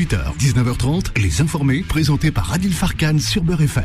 [0.00, 3.84] 18h, 19h30, les informés, présentés par Adil Farkan sur Beurre FM.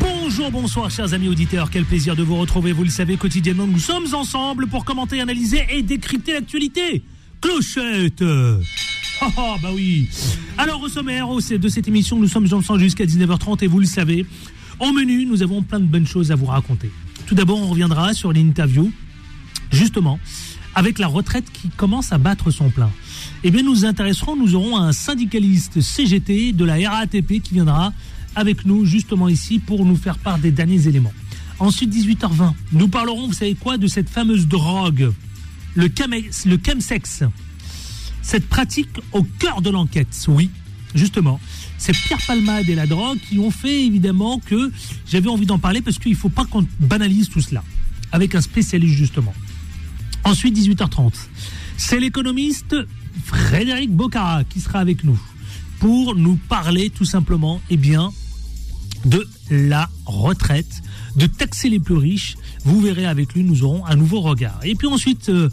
[0.00, 1.70] Bonjour, bonsoir, chers amis auditeurs.
[1.70, 2.72] Quel plaisir de vous retrouver.
[2.72, 7.04] Vous le savez, quotidiennement, nous sommes ensemble pour commenter, analyser et décrypter l'actualité.
[7.40, 10.08] Clochette Oh, oh, bah oui.
[10.58, 14.26] Alors, au sommaire de cette émission, nous sommes ensemble jusqu'à 19h30 et vous le savez,
[14.80, 16.90] au menu, nous avons plein de bonnes choses à vous raconter.
[17.26, 18.90] Tout d'abord, on reviendra sur l'interview,
[19.70, 20.18] justement,
[20.74, 22.90] avec la retraite qui commence à battre son plein.
[23.44, 27.92] Eh bien, nous intéresserons, nous aurons un syndicaliste CGT de la RATP qui viendra
[28.34, 31.12] avec nous justement ici pour nous faire part des derniers éléments.
[31.58, 35.12] Ensuite, 18h20, nous parlerons, vous savez quoi, de cette fameuse drogue,
[35.74, 35.88] le,
[36.46, 37.24] le chemsex.
[38.22, 40.50] Cette pratique au cœur de l'enquête, oui,
[40.94, 41.40] justement.
[41.78, 44.70] C'est Pierre Palmade et la drogue qui ont fait évidemment que
[45.10, 47.64] j'avais envie d'en parler parce qu'il ne faut pas qu'on banalise tout cela.
[48.12, 49.34] Avec un spécialiste justement.
[50.24, 51.12] Ensuite, 18h30.
[51.76, 52.76] C'est l'économiste
[53.24, 55.20] Frédéric Bocara qui sera avec nous
[55.78, 58.12] pour nous parler tout simplement eh bien,
[59.04, 60.82] de la retraite,
[61.16, 62.36] de taxer les plus riches.
[62.64, 64.60] Vous verrez avec lui, nous aurons un nouveau regard.
[64.62, 65.48] Et puis ensuite, euh,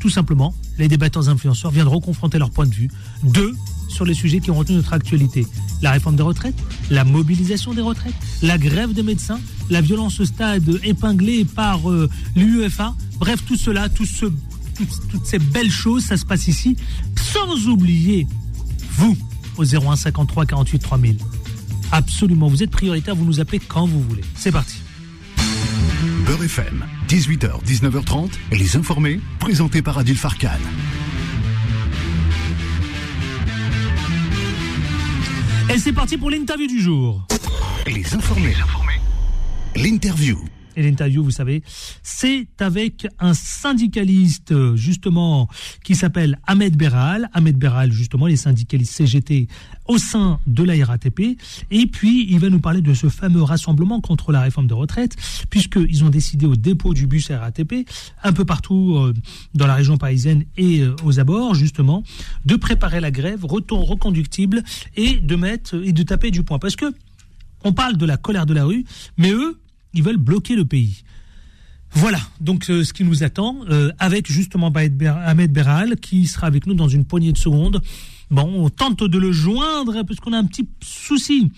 [0.00, 2.88] tout simplement, les débatteurs influenceurs viendront confronter leur point de vue.
[3.24, 3.54] Deux,
[3.88, 5.46] sur les sujets qui ont retenu notre actualité.
[5.82, 6.54] La réforme des retraites,
[6.90, 12.08] la mobilisation des retraites, la grève des médecins, la violence au stade épinglée par euh,
[12.34, 12.94] l'UEFA.
[13.18, 14.26] Bref, tout cela, tout ce,
[15.10, 16.76] toutes ces belles choses, ça se passe ici.
[17.16, 18.26] Sans oublier,
[18.92, 19.16] vous,
[19.56, 21.18] au 01 53 48 3000.
[21.90, 24.24] Absolument, vous êtes prioritaire, vous nous appelez quand vous voulez.
[24.34, 24.76] C'est parti.
[26.26, 30.48] Beurre FM, 18h, 19h30, les informés, présentés par Adil Farkan.
[35.72, 37.26] Et c'est parti pour l'interview du jour.
[37.86, 38.54] Les informés.
[39.74, 40.38] L'interview.
[40.76, 41.62] Et l'interview, vous savez,
[42.02, 45.48] c'est avec un syndicaliste, justement,
[45.84, 47.28] qui s'appelle Ahmed Beral.
[47.32, 49.48] Ahmed Beral, justement, les syndicalistes CGT
[49.86, 51.38] au sein de la RATP.
[51.70, 55.16] Et puis, il va nous parler de ce fameux rassemblement contre la réforme de retraite,
[55.50, 57.88] puisqu'ils ont décidé au dépôt du bus RATP,
[58.22, 59.14] un peu partout euh,
[59.54, 62.02] dans la région parisienne et euh, aux abords, justement,
[62.44, 64.62] de préparer la grève, retour reconductible
[64.96, 66.58] et de mettre et de taper du poing.
[66.58, 66.86] Parce que
[67.64, 68.84] on parle de la colère de la rue,
[69.16, 69.60] mais eux,
[69.94, 71.04] ils veulent bloquer le pays.
[71.94, 76.66] Voilà, donc euh, ce qui nous attend, euh, avec justement Ahmed Beral, qui sera avec
[76.66, 77.82] nous dans une poignée de secondes.
[78.30, 81.52] Bon, on tente de le joindre, parce qu'on a un petit souci,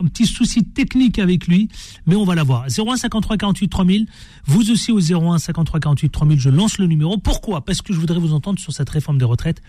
[0.00, 1.68] un petit souci technique avec lui,
[2.06, 2.66] mais on va l'avoir.
[2.66, 4.06] 01 53 48 3000,
[4.46, 7.16] vous aussi au 01 53 48 3000, je lance le numéro.
[7.16, 7.64] Pourquoi?
[7.64, 9.62] Parce que je voudrais vous entendre sur cette réforme des retraites.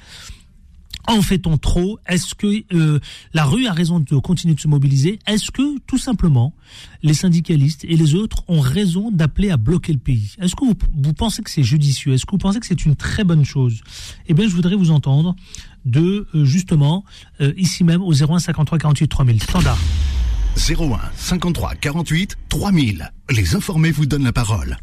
[1.08, 1.98] En fait-on trop?
[2.08, 3.00] Est-ce que euh,
[3.34, 5.20] la rue a raison de continuer de se mobiliser?
[5.26, 6.54] Est-ce que tout simplement
[7.02, 10.36] les syndicalistes et les autres ont raison d'appeler à bloquer le pays?
[10.40, 12.14] Est-ce que vous, pensez que c'est judicieux?
[12.14, 13.82] Est-ce que vous pensez que c'est une très bonne chose?
[14.28, 15.36] Eh bien, je voudrais vous entendre
[15.86, 17.06] de euh, justement
[17.42, 19.80] euh, ici même au 01 53 48 3000 standard.
[20.58, 23.12] 01 53 48 3000.
[23.30, 24.78] Les informés vous donnent la parole.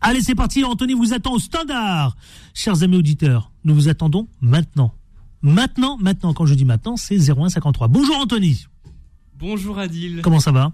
[0.00, 0.62] Allez, c'est parti.
[0.62, 2.16] Anthony vous attend au standard.
[2.54, 4.94] Chers amis auditeurs, nous vous attendons maintenant.
[5.42, 7.88] Maintenant, maintenant, quand je dis maintenant, c'est 0153.
[7.88, 8.66] Bonjour Anthony.
[9.38, 10.20] Bonjour Adil.
[10.22, 10.72] Comment ça va?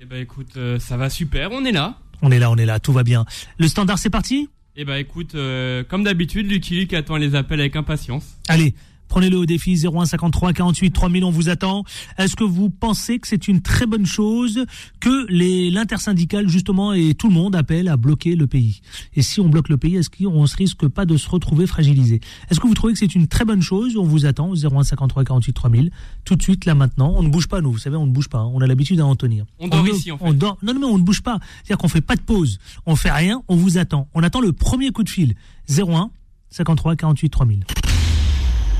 [0.00, 1.98] Eh ben écoute, euh, ça va super, on est là.
[2.22, 3.26] On est là, on est là, tout va bien.
[3.58, 4.48] Le standard, c'est parti?
[4.76, 8.24] Eh ben écoute, euh, comme d'habitude, Lucky Luke attend les appels avec impatience.
[8.48, 8.74] Allez,
[9.08, 11.84] Prenez-le au défi 0153 48 3000, on vous attend.
[12.18, 14.64] Est-ce que vous pensez que c'est une très bonne chose
[15.00, 18.80] que les l'intersyndicale justement et tout le monde appelle à bloquer le pays?
[19.14, 22.20] Et si on bloque le pays, est-ce qu'on se risque pas de se retrouver fragilisé?
[22.50, 23.96] Est-ce que vous trouvez que c'est une très bonne chose?
[23.96, 25.90] On vous attend au 0153 48 3000
[26.24, 27.14] tout de suite là maintenant.
[27.16, 28.38] On ne bouge pas nous, vous savez, on ne bouge pas.
[28.38, 28.50] Hein.
[28.52, 29.44] On a l'habitude à en tenir.
[29.58, 30.24] On dort ici en fait.
[30.24, 30.58] On dort.
[30.62, 31.38] Non, non, mais on ne bouge pas.
[31.56, 32.58] C'est-à-dire qu'on fait pas de pause.
[32.86, 33.42] On fait rien.
[33.48, 34.08] On vous attend.
[34.14, 35.34] On attend le premier coup de fil.
[35.68, 36.10] 01
[36.50, 37.64] 53 48 3000.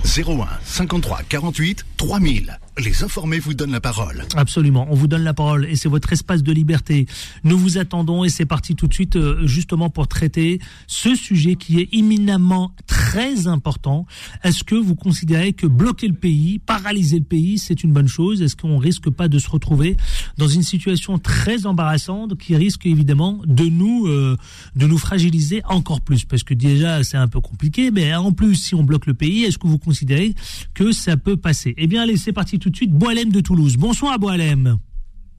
[0.05, 2.59] 01 53 48 3000.
[2.79, 4.25] Les informés vous donnent la parole.
[4.37, 7.07] Absolument, on vous donne la parole et c'est votre espace de liberté.
[7.43, 11.57] Nous vous attendons et c'est parti tout de suite euh, justement pour traiter ce sujet
[11.57, 14.07] qui est imminemment très important.
[14.45, 18.43] Est-ce que vous considérez que bloquer le pays, paralyser le pays, c'est une bonne chose?
[18.43, 19.97] Est-ce qu'on risque pas de se retrouver
[20.37, 24.37] dans une situation très embarrassante qui risque évidemment de nous euh,
[24.77, 26.25] de nous fragiliser encore plus?
[26.25, 29.43] Parce que déjà c'est un peu compliqué, mais en plus si on bloque le pays,
[29.43, 30.37] est-ce que vous considérez
[30.75, 31.75] que ça peut passer?
[31.77, 33.77] Eh bien allez, c'est parti tout de suite Boalem de Toulouse.
[33.77, 34.79] Bonsoir Boalem.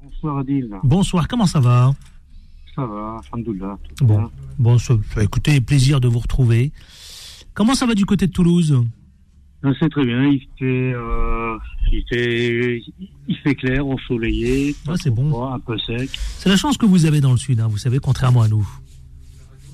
[0.04, 0.70] Bonsoir Adil.
[0.84, 1.94] Bonsoir, comment ça va?
[2.76, 3.78] Ça va, alhamdoulilah.
[4.02, 4.78] Bon, bon
[5.22, 6.72] écoutez, plaisir de vous retrouver.
[7.54, 8.84] Comment ça va du côté de Toulouse?
[9.80, 11.58] C'est très bien, il fait, euh,
[11.92, 12.82] il fait,
[13.28, 15.52] il fait clair, ensoleillé, ah, c'est bon.
[15.52, 16.10] un peu sec.
[16.38, 18.66] C'est la chance que vous avez dans le sud, hein, vous savez, contrairement à nous.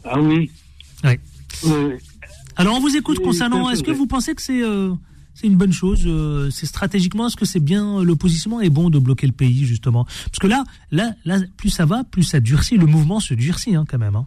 [0.03, 0.49] Ah oui?
[1.03, 1.11] Oui.
[2.55, 4.63] Alors on vous écoute concernant, est-ce que vous pensez que c'est...
[4.63, 4.93] Euh,
[5.35, 6.03] C'est une bonne chose.
[6.07, 9.33] euh, c'est stratégiquement, est-ce que c'est bien euh, le positionnement est bon de bloquer le
[9.33, 10.05] pays justement?
[10.05, 12.77] Parce que là, là, là, plus ça va, plus ça durcit.
[12.77, 14.15] Le mouvement se durcit hein, quand même.
[14.15, 14.25] Hein.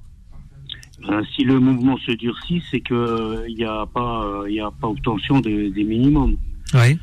[1.09, 4.71] Ben, si le mouvement se durcit, c'est que il n'y a pas, euh, il a
[4.71, 6.37] pas obtention des, des minimums.
[6.75, 6.99] Oui.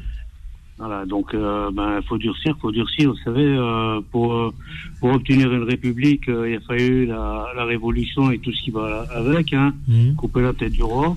[0.77, 3.09] Voilà, donc euh, ben faut durcir, faut durcir.
[3.09, 4.53] Vous savez, euh, pour euh,
[4.99, 8.71] pour obtenir une république, euh, il a fallu la, la révolution et tout ce qui
[8.71, 10.15] va avec, hein, Mhm.
[10.15, 11.15] couper la tête du roi.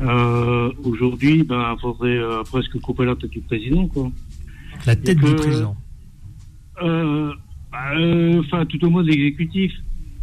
[0.00, 4.10] Euh, Aujourd'hui, ben faudrait euh, presque couper la tête du président, quoi.
[4.86, 5.76] La tête que- du président.
[6.82, 7.32] Euh,
[7.72, 9.72] enfin, tout au moins de l'exécutif.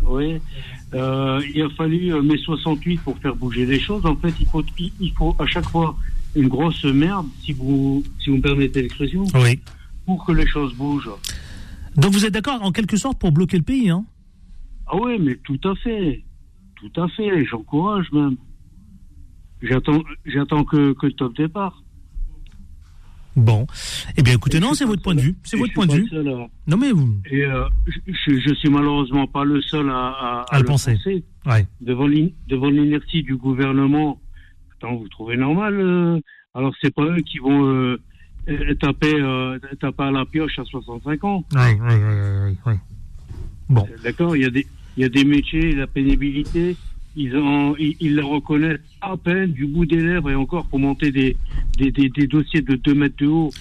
[0.06, 0.38] Oui.
[0.94, 4.06] Il a fallu mai 68 pour faire bouger les choses.
[4.06, 5.98] En fait, il faut, il, il faut à chaque fois
[6.36, 9.60] une grosse merde, si vous, si vous me permettez l'expression, Oui.
[10.06, 11.10] pour que les choses bougent.
[11.98, 14.06] Donc vous êtes d'accord en quelque sorte pour bloquer le pays, hein?
[14.88, 16.24] Ah oui, mais tout à fait.
[16.76, 17.44] Tout à fait.
[17.46, 18.36] J'encourage même.
[19.62, 21.82] J'attends, j'attends que, que le top départ.
[23.36, 23.68] Bon.
[24.16, 25.36] Eh bien, écoutez, Et non, c'est votre point de vue.
[25.44, 26.08] C'est votre point de vue.
[26.14, 27.18] à- Non, mais vous.
[27.30, 27.66] Et euh,
[28.08, 30.98] je, je suis malheureusement pas le seul à, à, À le penser.
[31.46, 31.68] Ouais.
[31.82, 34.22] devant l'in- devant l'inertie du gouvernement,
[34.78, 36.20] attends, vous trouvez normal euh,
[36.54, 38.00] Alors c'est pas eux qui vont euh,
[38.48, 39.14] euh, taper
[39.82, 41.44] taper à la pioche à 65 ans.
[41.54, 41.98] Ouais, ouais, ouais,
[42.46, 42.80] ouais, ouais.
[43.68, 43.86] Bon.
[44.04, 44.66] D'accord, il y a des
[44.96, 46.78] il y a des métiers, la pénibilité,
[47.16, 50.80] ils ont ils, ils la reconnaissent à peine du bout des lèvres et encore pour
[50.80, 51.36] monter des
[51.78, 53.52] des, des, des dossiers de 2 mètres de haut.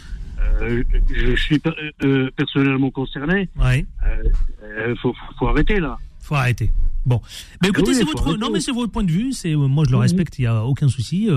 [0.62, 1.61] euh, je suis
[2.05, 3.49] euh, personnellement concerné.
[3.59, 3.87] Ouais.
[4.05, 5.15] Euh, faut,
[5.47, 5.99] arrêter là.
[6.21, 6.71] Faut arrêter.
[7.06, 7.21] Bon.
[7.62, 9.33] Mais écoutez, oui, c'est votre, non, mais c'est votre point de vue.
[9.33, 10.39] C'est, moi, je le respecte.
[10.39, 11.29] Il n'y a aucun souci.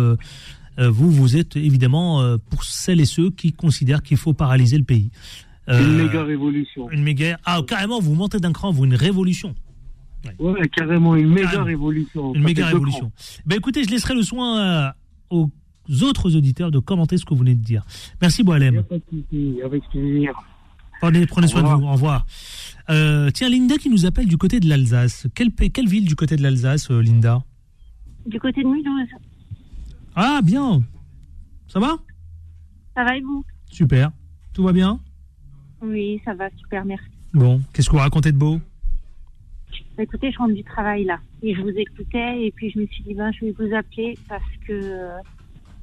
[0.78, 5.10] Vous, vous êtes évidemment pour celles et ceux qui considèrent qu'il faut paralyser le pays.
[5.68, 6.90] Une méga révolution.
[6.92, 7.38] Une méga.
[7.46, 9.56] Ah, carrément, vous montez d'un cran, vous une révolution.
[10.40, 11.66] Ouais, carrément une méga Carrément.
[11.66, 12.34] révolution.
[12.34, 13.12] Une méga révolution.
[13.46, 14.90] Ben écoutez, je laisserai le soin euh,
[15.30, 15.50] aux
[16.04, 17.86] autres auditeurs de commenter ce que vous venez de dire.
[18.22, 18.84] Merci Boalem.
[19.66, 20.34] Avec plaisir.
[21.00, 21.80] Prenez, prenez soin Au de revoir.
[21.80, 21.88] vous.
[21.88, 22.26] Au revoir.
[22.90, 25.28] Euh, tiens, Linda qui nous appelle du côté de l'Alsace.
[25.36, 27.44] Quelle, quelle ville du côté de l'Alsace, euh, Linda?
[28.26, 29.08] Du côté de Mulhouse.
[30.16, 30.82] Ah, bien.
[31.68, 31.98] Ça va?
[32.96, 33.46] Ça va et vous?
[33.70, 34.10] Super.
[34.54, 35.00] Tout va bien?
[35.84, 37.06] Oui, ça va, super, merci.
[37.34, 38.60] Bon, qu'est-ce que vous racontez de beau?
[39.98, 41.20] Écoutez, je rentre du travail là.
[41.42, 44.18] Et je vous écoutais et puis je me suis dit, ben, je vais vous appeler
[44.28, 45.18] parce que euh,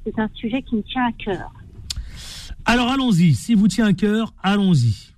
[0.05, 1.51] c'est un sujet qui me tient à cœur.
[2.65, 3.33] Alors allons-y.
[3.33, 5.13] Si vous tient à cœur, allons-y.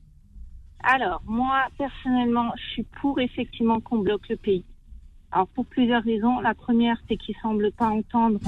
[0.84, 4.64] Alors, moi, personnellement, je suis pour effectivement qu'on bloque le pays.
[5.32, 6.40] Alors, pour plusieurs raisons.
[6.40, 8.40] La première, c'est qu'ils semblent pas entendre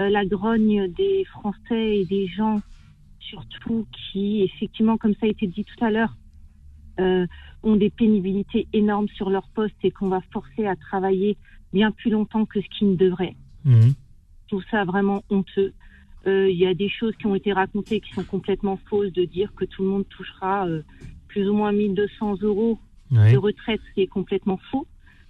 [0.00, 2.60] euh, la grogne des Français et des gens,
[3.20, 6.16] surtout qui, effectivement, comme ça a été dit tout à l'heure,
[6.98, 7.26] euh,
[7.64, 11.36] ont des pénibilités énormes sur leur poste et qu'on va forcer à travailler
[11.72, 13.36] bien plus longtemps que ce qu'ils ne devraient.
[13.64, 15.72] Je trouve ça vraiment honteux.
[16.26, 19.24] Euh, Il y a des choses qui ont été racontées qui sont complètement fausses, de
[19.24, 20.82] dire que tout le monde touchera euh,
[21.28, 22.78] plus ou moins 1200 euros
[23.10, 24.86] de retraite, ce qui est complètement faux.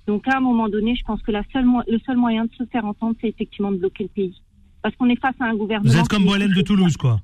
[0.06, 2.64] Donc à un moment donné, je pense que la seule le seul moyen de se
[2.64, 4.40] faire entendre, c'est effectivement de bloquer le pays.
[4.82, 5.90] Parce qu'on est face à un gouvernement...
[5.90, 7.20] Vous êtes comme Boalem de Toulouse, quoi.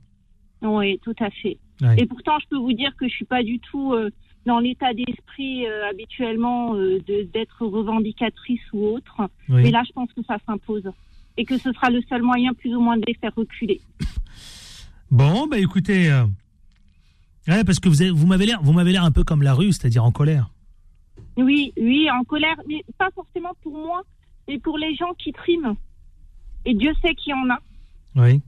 [0.63, 1.59] Oui, tout à fait.
[1.99, 4.11] Et pourtant, je peux vous dire que je suis pas du tout euh,
[4.47, 9.23] dans l'état d'esprit euh, habituellement euh, de- d'être revendicatrice ou autre.
[9.49, 9.63] Oui.
[9.65, 10.91] Mais là, je pense que ça s'impose.
[11.37, 13.81] Et que ce sera le seul moyen, plus ou moins, de les faire reculer.
[15.11, 16.11] Bon, bah écoutez.
[16.11, 16.25] euh,
[17.49, 19.55] Ouais, parce que vous, avez- vous m'avez l'air, vous m'avez l'air un peu comme la
[19.55, 20.51] rue, c'est-à-dire en colère.
[21.37, 24.03] Oui, oui, en colère, mais pas forcément pour moi,
[24.47, 25.75] mais pour les gens qui triment.
[26.67, 27.59] Et Dieu sait qu'il y en a.
[28.17, 28.41] Oui.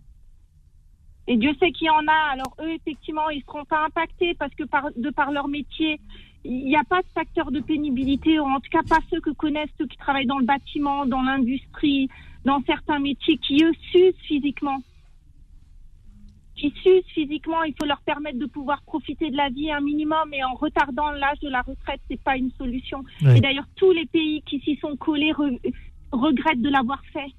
[1.29, 2.33] Et Dieu sait qu'il y en a.
[2.33, 6.01] Alors eux, effectivement, ils ne seront pas impactés parce que par, de par leur métier,
[6.45, 9.31] il n'y a pas de facteur de pénibilité, ou en tout cas pas ceux que
[9.31, 12.09] connaissent ceux qui travaillent dans le bâtiment, dans l'industrie,
[12.45, 14.79] dans certains métiers qui, eux, s'usent physiquement.
[16.57, 20.35] Qui s'usent physiquement, il faut leur permettre de pouvoir profiter de la vie un minimum
[20.35, 23.05] et en retardant l'âge de la retraite, c'est pas une solution.
[23.37, 25.61] Et d'ailleurs, tous les pays qui s'y sont collés re-
[26.11, 27.31] regrettent de l'avoir fait.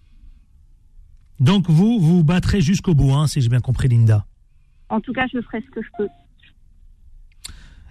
[1.43, 4.25] Donc vous, vous vous battrez jusqu'au bout, hein, si j'ai bien compris, Linda.
[4.89, 6.07] En tout cas, je ferai ce que je peux.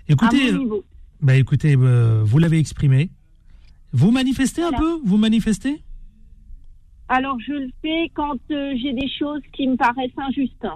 [0.08, 0.84] Écoutez, à mon niveau.
[1.20, 3.10] bah écoutez, euh, vous l'avez exprimé.
[3.92, 4.78] Vous manifestez un Voilà.
[4.78, 5.00] peu?
[5.04, 5.82] Vous manifestez?
[7.08, 10.66] Alors, je le fais quand euh, j'ai des choses qui me paraissent injustes.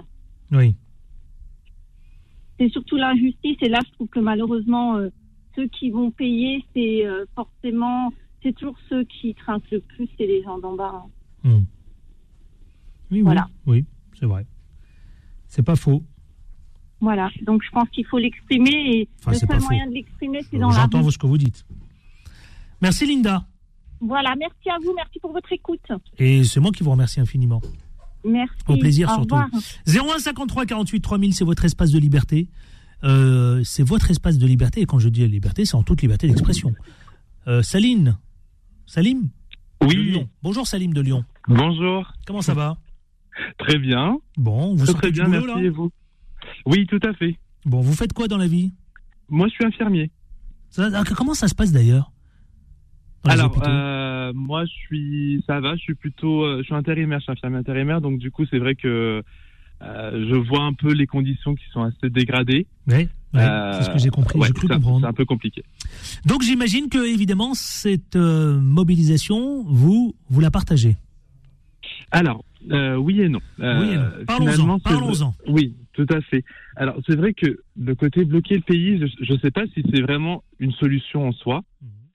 [0.51, 0.75] Oui.
[2.59, 3.57] C'est surtout l'injustice.
[3.61, 5.09] Et là, je trouve que malheureusement, euh,
[5.55, 7.03] ceux qui vont payer, c'est
[7.35, 11.03] forcément, c'est toujours ceux qui trinquent le plus, c'est les gens d'en bas.
[11.43, 11.49] hein.
[11.49, 11.63] Hmm.
[13.11, 13.47] Oui, Voilà.
[13.65, 13.85] oui, oui,
[14.19, 14.45] c'est vrai.
[15.47, 16.03] C'est pas faux.
[16.99, 17.29] Voilà.
[17.45, 18.71] Donc, je pense qu'il faut l'exprimer.
[18.71, 19.67] Et Enfin, le c'est pas seul faux.
[19.67, 21.65] moyen de l'exprimer, c'est dans la J'entends ce que vous dites.
[22.81, 23.45] Merci Linda.
[24.01, 24.35] Voilà.
[24.37, 24.93] Merci à vous.
[24.95, 25.79] Merci pour votre écoute.
[26.17, 27.61] Et c'est moi qui vous remercie infiniment.
[28.25, 28.55] Merci.
[28.67, 29.35] Au plaisir Au surtout.
[29.35, 30.15] revoir.
[30.15, 32.49] 01 53 48 3000, c'est votre espace de liberté.
[33.03, 34.81] Euh, c'est votre espace de liberté.
[34.81, 36.73] Et quand je dis liberté, c'est en toute liberté d'expression.
[37.47, 38.17] Euh, Saline
[38.85, 39.29] Salim
[39.83, 40.25] Oui.
[40.43, 41.23] Bonjour Salim de Lyon.
[41.47, 42.11] bonjour.
[42.25, 42.77] Comment ça va?
[43.57, 44.19] Très bien.
[44.37, 45.61] Bon, vous Très, très bien, boulot merci.
[45.61, 45.91] là Et vous?
[46.65, 47.35] Oui, tout à fait.
[47.65, 48.71] Bon, vous faites quoi dans la vie?
[49.29, 50.11] Moi, je suis infirmier.
[50.69, 52.11] Ça- ah, Comment ça se passe d'ailleurs?
[53.25, 55.75] Alors, euh, moi, je suis, ça va.
[55.75, 57.99] Je suis plutôt, euh, je suis intérimaire, je suis infirmier intérimaire.
[57.99, 59.21] Donc, du coup, c'est vrai que
[59.81, 62.67] euh, je vois un peu les conditions qui sont assez dégradées.
[63.35, 65.01] Euh, c'est ce que j'ai compris, ouais, j'ai cru comprendre.
[65.01, 65.63] C'est un peu compliqué.
[66.25, 70.95] Donc j'imagine que évidemment cette mobilisation, vous vous la partagez?
[72.09, 73.39] Alors, euh, oui et non.
[73.59, 74.25] Euh, oui, et non.
[74.25, 74.51] parlons-en.
[74.51, 75.35] finalement, c'est- Parlons-en.
[75.47, 76.43] Oui, tout à fait.
[76.75, 80.01] Alors, c'est vrai que le côté bloquer le pays, je ne sais pas si c'est
[80.01, 81.63] vraiment une solution en soi.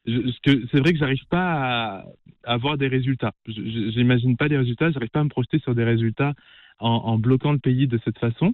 [0.06, 2.04] C'est vrai que j'arrive pas à
[2.44, 3.32] avoir des résultats.
[3.46, 6.34] J'imagine pas les résultats, j'arrive pas à me projeter sur des résultats
[6.80, 8.52] en, en bloquant le pays de cette façon.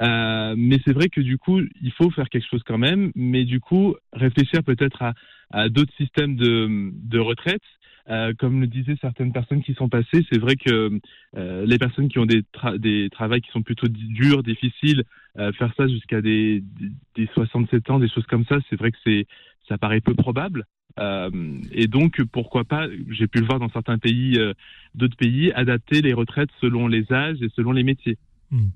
[0.00, 3.44] Euh, mais c'est vrai que du coup, il faut faire quelque chose quand même, mais
[3.44, 5.14] du coup, réfléchir peut-être à,
[5.50, 7.62] à d'autres systèmes de, de retraite.
[8.08, 11.00] Euh, comme le disaient certaines personnes qui sont passées, c'est vrai que
[11.36, 15.02] euh, les personnes qui ont des, tra- des travails qui sont plutôt durs, difficiles,
[15.38, 18.92] euh, faire ça jusqu'à des, des, des 67 ans, des choses comme ça, c'est vrai
[18.92, 19.26] que c'est
[19.68, 20.64] ça paraît peu probable.
[21.00, 24.54] Euh, et donc, pourquoi pas, j'ai pu le voir dans certains pays, euh,
[24.94, 28.16] d'autres pays, adapter les retraites selon les âges et selon les métiers.
[28.52, 28.68] Hmm.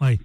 [0.00, 0.18] Ouais.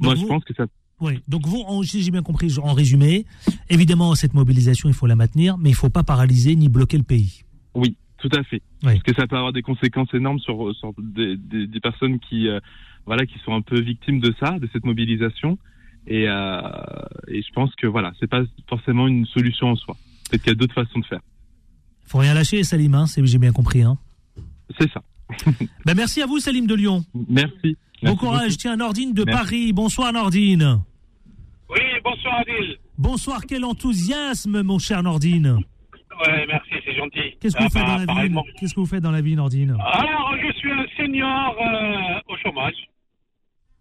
[0.00, 0.66] Moi, je pense que ça.
[0.98, 3.26] Oui, donc vous, si j'ai bien compris, en résumé,
[3.70, 6.96] évidemment, cette mobilisation, il faut la maintenir, mais il ne faut pas paralyser ni bloquer
[6.96, 7.42] le pays.
[7.76, 8.62] Oui, tout à fait.
[8.82, 8.94] Oui.
[8.94, 12.48] Parce que ça peut avoir des conséquences énormes sur, sur des, des, des personnes qui,
[12.48, 12.58] euh,
[13.04, 15.58] voilà, qui sont un peu victimes de ça, de cette mobilisation.
[16.06, 16.60] Et, euh,
[17.28, 19.96] et je pense que voilà, c'est pas forcément une solution en soi.
[20.28, 21.20] Peut-être qu'il y a d'autres façons de faire.
[22.06, 23.82] Il faut rien lâcher, Salim, hein, j'ai bien compris.
[23.82, 23.98] Hein.
[24.78, 25.02] C'est ça.
[25.84, 27.04] Ben, merci à vous, Salim de Lyon.
[27.28, 27.76] Merci.
[28.02, 28.56] Bon Merci courage.
[28.58, 29.40] Tiens, Nordine de Merci.
[29.42, 29.72] Paris.
[29.72, 30.80] Bonsoir, Nordine.
[31.68, 32.76] Oui, bonsoir Adil.
[32.98, 35.58] Bonsoir, quel enthousiasme, mon cher Nordine.
[36.24, 37.36] Ouais, merci, c'est gentil.
[37.40, 38.44] Qu'est-ce que vous Ah, faites bah, dans la vie pareillement.
[38.58, 42.36] Qu'est-ce que vous faites dans la vie, Nordine Alors, je suis un senior euh, au
[42.38, 42.74] chômage.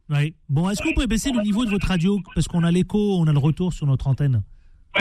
[0.10, 0.36] Oui.
[0.50, 3.18] Bon, est-ce que vous pouvez baisser le niveau de votre radio Parce qu'on a l'écho,
[3.20, 4.44] on a le retour sur notre antenne.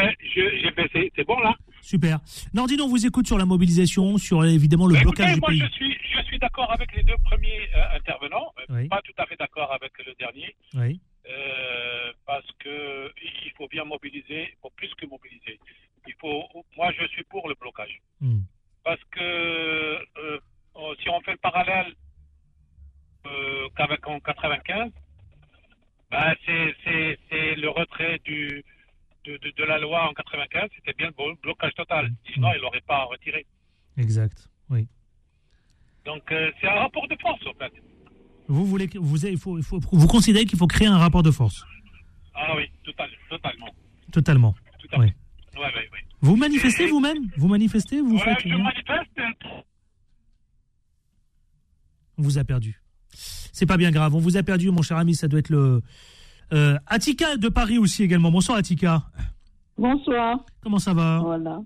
[0.00, 1.12] Ouais, j'ai baissé.
[1.14, 2.18] C'est bon là Super.
[2.54, 5.48] Nordine, on vous écoute sur la mobilisation, sur évidemment le Bah, blocage écoutez, du moi,
[5.50, 5.60] pays.
[5.60, 8.52] je suis, je suis d'accord avec les deux premiers euh, intervenants.
[8.70, 8.88] Oui.
[8.88, 10.54] Pas tout à fait d'accord avec le dernier.
[10.74, 11.00] Oui.
[11.26, 15.58] Euh, parce que il faut bien mobiliser, il faut plus que mobiliser.
[16.06, 16.44] Il faut,
[16.76, 18.00] moi, je suis pour le blocage.
[18.20, 18.40] Hmm.
[18.82, 20.38] Parce que euh,
[20.76, 21.94] euh, si on fait le parallèle
[23.26, 24.92] euh, qu'avec en 95,
[26.10, 28.62] ben, c'est, le retrait du,
[29.24, 32.10] de, de, de la loi en 95, c'était bien le blo- blocage total.
[32.32, 33.46] Sinon, il n'aurait pas retiré.
[33.96, 34.48] Exact.
[34.70, 34.86] Oui.
[36.04, 37.72] Donc, euh, c'est un rapport de force, en fait.
[38.48, 41.22] Vous voulez que vous, il faut, il faut- vous considérez qu'il faut créer un rapport
[41.22, 41.64] de force
[42.34, 43.68] Ah oui, total, totalement.
[44.12, 44.54] Totalement.
[44.80, 45.06] Tout Oui.
[45.08, 45.58] fait.
[45.58, 46.04] Ouais, ouais, ouais.
[46.20, 47.28] Vous manifestez vous-même?
[47.36, 49.10] Vous manifestez Vous Ouais, faites je manifeste.
[52.18, 52.80] On vous a perdu.
[53.12, 54.14] C'est pas bien grave.
[54.14, 55.14] On vous a perdu, mon cher ami.
[55.14, 55.80] Ça doit être le.
[56.52, 58.30] Euh, Attika de Paris aussi également.
[58.30, 59.02] Bonsoir, Attika.
[59.78, 60.44] Bonsoir.
[60.62, 61.20] Comment ça va?
[61.20, 61.60] Voilà.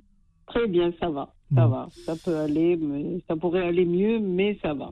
[0.46, 1.34] Très bien, ça va.
[1.54, 1.68] Ça Bon.
[1.68, 1.88] va.
[2.06, 4.90] Ça peut aller, mais ça pourrait aller mieux, mais ça va.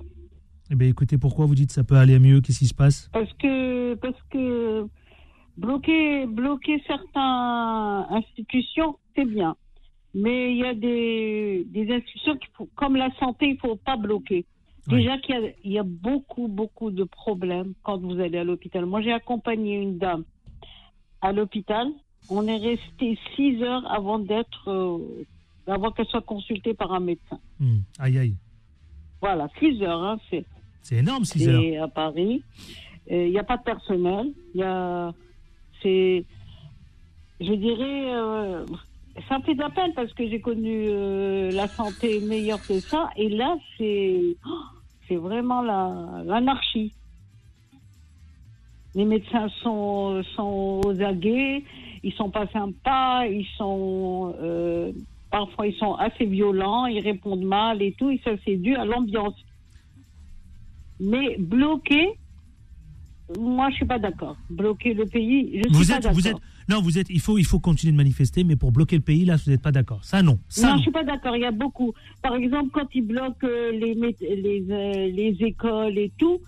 [0.70, 2.40] Eh bien, écoutez, pourquoi vous dites ça peut aller mieux?
[2.40, 3.08] Qu'est-ce qui se passe?
[3.12, 4.86] Parce que, parce que
[5.56, 9.56] bloquer, bloquer certaines institutions, c'est bien.
[10.14, 14.44] Mais il y a des, des institutions qui comme la santé, il faut pas bloquer.
[14.88, 18.86] Déjà qu'il y y a beaucoup, beaucoup de problèmes quand vous allez à l'hôpital.
[18.86, 20.24] Moi, j'ai accompagné une dame
[21.20, 21.88] à l'hôpital.
[22.30, 25.26] On est resté six heures avant d'être, euh,
[25.66, 27.38] avant qu'elle soit consultée par un médecin.
[27.58, 27.78] Hmm.
[27.98, 28.36] Aïe, aïe.
[29.20, 30.44] Voilà, six heures, hein, c'est.
[30.86, 31.60] C'est énorme, 6 heures.
[31.60, 32.42] Et à Paris,
[33.10, 34.32] Euh, il n'y a pas de personnel.
[34.54, 35.12] Il y a,
[35.80, 36.24] c'est,
[37.40, 38.64] je dirais, euh,
[39.28, 42.78] ça me fait de la peine parce que j'ai connu euh, la santé meilleure que
[42.80, 43.10] ça.
[43.16, 44.64] Et là, c'est, oh,
[45.06, 46.92] c'est vraiment la, l'anarchie.
[48.96, 51.62] Les médecins sont, sont aux aguets,
[52.02, 54.90] ils sont pas sympas, ils sont, euh,
[55.30, 58.84] parfois ils sont assez violents, ils répondent mal et tout, et ça c'est dû à
[58.84, 59.34] l'ambiance.
[61.00, 62.08] Mais bloquer,
[63.38, 64.36] moi je suis pas d'accord.
[64.50, 66.40] Bloquer le pays, je suis Vous pas êtes, vous êtes, d'accord.
[66.68, 67.10] non, vous êtes.
[67.10, 69.62] Il faut, il faut continuer de manifester, mais pour bloquer le pays, là, vous n'êtes
[69.62, 70.04] pas d'accord.
[70.04, 70.38] Ça, non.
[70.48, 70.76] Ça, Non, non.
[70.78, 71.36] je suis pas d'accord.
[71.36, 71.92] Il y a beaucoup.
[72.22, 76.38] Par exemple, quand ils bloquent euh, les, les, euh, les écoles et tout,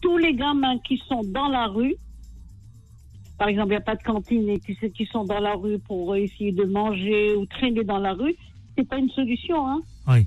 [0.00, 1.94] tous les gamins qui sont dans la rue,
[3.38, 5.78] par exemple, il n'y a pas de cantine et qui, qui sont dans la rue
[5.78, 8.34] pour essayer de manger ou traîner dans la rue,
[8.76, 9.66] c'est pas une solution.
[9.68, 9.80] Hein.
[10.08, 10.26] Oui.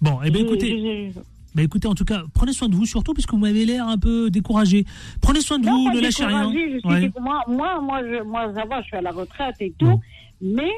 [0.00, 1.20] Bon, eh bien, Je- écoutez, je- je-
[1.54, 3.96] Bah écoutez, en tout cas, prenez soin de vous, surtout puisque vous m'avez l'air un
[3.98, 4.84] peu découragé.
[5.20, 6.50] Prenez soin de Non, vous, ne lâchez rien.
[6.50, 7.00] découragée, je suis Ouais.
[7.08, 9.86] déco- moi, moi, moi, je, moi, ça va, je suis à la retraite et tout,
[9.86, 10.00] Non.
[10.40, 10.70] mais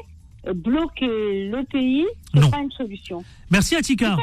[0.47, 3.23] euh, bloquer le pays, c'est pas une solution.
[3.49, 4.17] Merci Atika.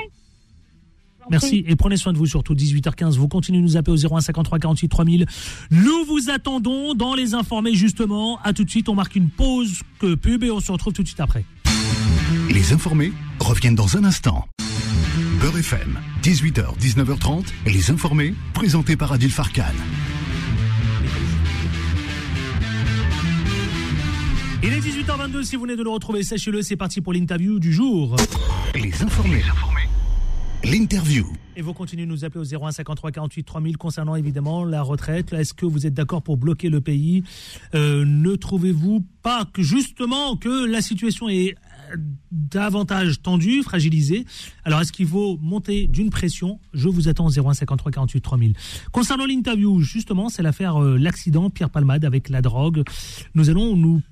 [1.30, 3.16] Merci et prenez soin de vous surtout 18h15.
[3.16, 5.26] Vous continuez de nous appeler au 01 53 48 3000.
[5.70, 8.38] Nous vous attendons dans les informés justement.
[8.44, 11.02] À tout de suite, on marque une pause que pub et on se retrouve tout
[11.02, 11.44] de suite après.
[12.50, 14.44] Les informés reviennent dans un instant.
[15.64, 19.62] FM, 18h, 19h30, les informés, présentés par Adil Farkan.
[24.62, 27.72] Il est 18h22 si vous venez de nous retrouver, sachez-le, c'est parti pour l'interview du
[27.72, 28.14] jour.
[28.74, 29.42] Les informés.
[30.64, 31.26] L'interview.
[31.56, 35.32] Et vous continuez de nous appeler au 01 53 48 3000 concernant évidemment la retraite.
[35.32, 37.22] Est-ce que vous êtes d'accord pour bloquer le pays?
[37.74, 41.54] Euh, Ne trouvez-vous pas que justement que la situation est
[42.30, 44.24] davantage tendue, fragilisée
[44.64, 46.60] Alors est-ce qu'il faut monter d'une pression?
[46.72, 48.54] Je vous attends au 01 53 48 3000.
[48.92, 52.82] Concernant l'interview, justement, c'est l'affaire euh, l'accident Pierre Palmade avec la drogue.
[53.34, 54.02] Nous allons nous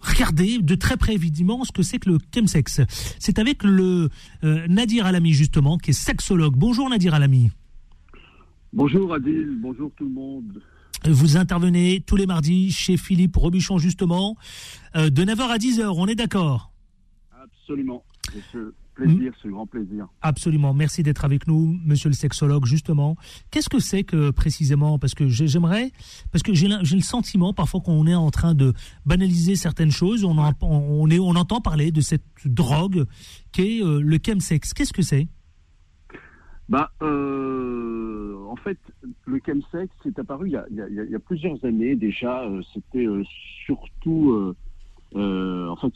[0.00, 2.80] regarder de très près évidemment ce que c'est que le chemsex.
[3.18, 4.08] C'est avec le
[4.44, 6.54] euh, Nadir Alami justement, qui est sexologue.
[6.56, 7.50] Bonjour Nadir Alami.
[8.72, 10.62] Bonjour Adil, bonjour tout le monde.
[11.04, 14.36] Vous intervenez tous les mardis chez Philippe Robuchon justement,
[14.96, 16.72] euh, de 9h à 10h, on est d'accord?
[17.46, 18.04] Absolument.
[18.32, 20.06] C'est ce plaisir, ce grand plaisir.
[20.22, 23.16] Absolument, merci d'être avec nous, monsieur le sexologue, justement.
[23.50, 25.92] Qu'est-ce que c'est que précisément Parce que j'ai- j'aimerais,
[26.32, 28.72] parce que j'ai le sentiment parfois qu'on est en train de
[29.04, 33.04] banaliser certaines choses, on, en- on, est, on entend parler de cette drogue
[33.52, 34.72] qui est euh, le chemsex.
[34.72, 35.28] Qu'est-ce que c'est?
[36.68, 38.78] Bah, euh, en fait,
[39.26, 41.94] le chemsex c'est apparu il y, a, il y a- il y a plusieurs années
[41.94, 42.42] déjà.
[42.44, 43.22] euh, C'était euh,
[43.66, 44.32] surtout,
[45.14, 45.92] en fait,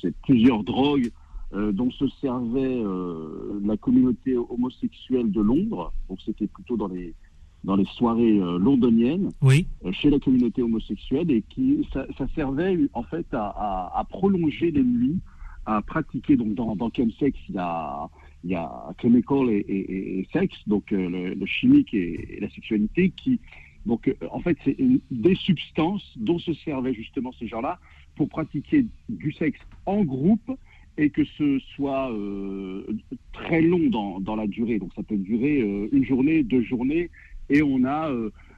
[0.00, 1.10] c'est plusieurs drogues
[1.52, 5.92] euh, dont se servait euh, la communauté homosexuelle de Londres.
[6.08, 7.14] Donc, c'était plutôt dans les
[7.62, 9.28] dans les soirées euh, londoniennes.
[9.42, 9.66] Oui.
[9.84, 14.04] euh, chez la communauté homosexuelle et qui ça, ça servait en fait à, à- à
[14.04, 15.18] prolonger les nuits,
[15.66, 18.08] à pratiquer donc dans, dans chemsex il y a
[18.44, 18.70] il y a
[19.02, 23.10] chemical et, et, et- et sexe donc euh, le, le chimique et, et la sexualité
[23.10, 23.38] qui
[23.86, 24.76] donc euh, en fait c'est
[25.10, 27.78] des substances dont se servaient justement ces gens-là
[28.16, 30.50] pour pratiquer du sexe en groupe
[30.98, 32.84] et que ce soit euh,
[33.32, 37.10] très long dans, dans la durée donc ça peut durer euh, une journée deux journées
[37.48, 38.12] et on a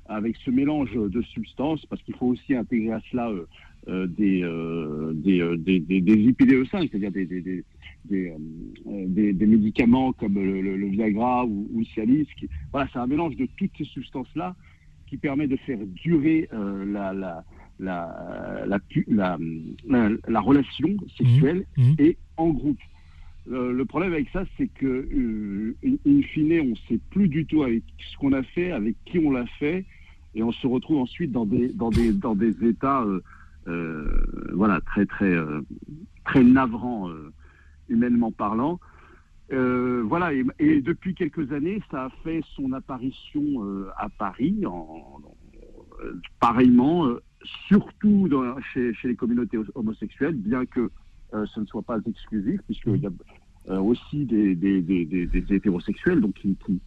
[0.06, 3.32] avec ce mélange de substances, parce qu'il faut aussi intégrer à cela
[3.86, 4.42] des,
[5.14, 7.64] des, des, des, des IPDE5, c'est-à-dire des, des,
[8.04, 12.28] des, des, médicaments comme le, Viagra ou, le Cialis.
[12.70, 14.54] voilà, c'est un mélange de toutes ces substances-là
[15.12, 17.44] qui permet de faire durer euh, la, la,
[17.78, 19.36] la,
[20.26, 21.96] la, relation sexuelle Mhm.
[21.98, 22.78] et en groupe.
[23.50, 27.28] Euh, le problème avec ça, c'est que, euh, in, in fine, on ne sait plus
[27.28, 29.84] du tout avec ce qu'on a fait, avec qui on l'a fait,
[30.34, 33.04] et on se retrouve ensuite dans des, dans des, dans des états,
[33.66, 34.08] euh,
[34.54, 35.34] voilà, très, très,
[36.24, 37.10] très navrants,
[37.90, 38.80] humainement parlant.
[39.52, 44.64] Euh, voilà, et, et depuis quelques années, ça a fait son apparition euh, à Paris,
[44.66, 45.20] en,
[46.02, 47.20] euh, pareillement, euh,
[47.68, 50.90] surtout dans- chez, chez les communautés homosexuelles, bien que
[51.46, 56.20] ce ne soit pas exclusif, puisqu'il y a aussi des, des, des, des- des hétérosexuels
[56.20, 56.78] donc qui, qui,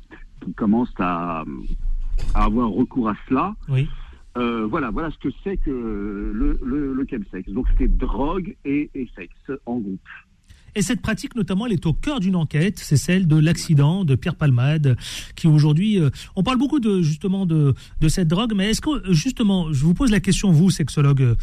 [0.44, 1.44] qui commencent à,
[2.36, 3.56] à avoir recours à cela.
[3.70, 3.89] Oui.
[4.38, 7.50] Euh, voilà, voilà ce que c'est que le, le, le chemsex.
[7.52, 10.00] Donc c'est drogue et, et sexe en groupe.
[10.76, 12.80] Et cette pratique, notamment, elle est au cœur d'une enquête.
[12.80, 14.98] C'est celle de l'accident de Pierre Palmade,
[15.36, 19.14] qui aujourd'hui, euh, on parle beaucoup de justement de, de cette drogue, mais est-ce que
[19.14, 21.36] justement, je vous pose la question, vous, sexologue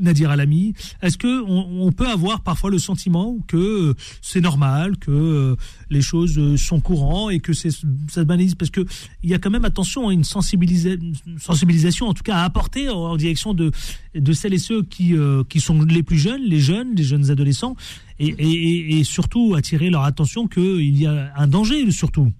[0.00, 5.56] Nadir Alami, est-ce que on, peut avoir parfois le sentiment que c'est normal, que euh,
[5.90, 8.54] les choses euh, sont courantes et que ça se banalise?
[8.54, 8.84] Parce que
[9.22, 12.88] il y a quand même attention une, sensibilisa- une sensibilisation, en tout cas à apporter
[12.88, 13.70] en, direction de
[14.14, 17.30] de celles et ceux qui euh, qui sont les plus jeunes, les jeunes, les jeunes
[17.30, 17.76] adolescents,
[18.18, 22.32] et, surtout attirer leur attention qu'il y a un danger surtout.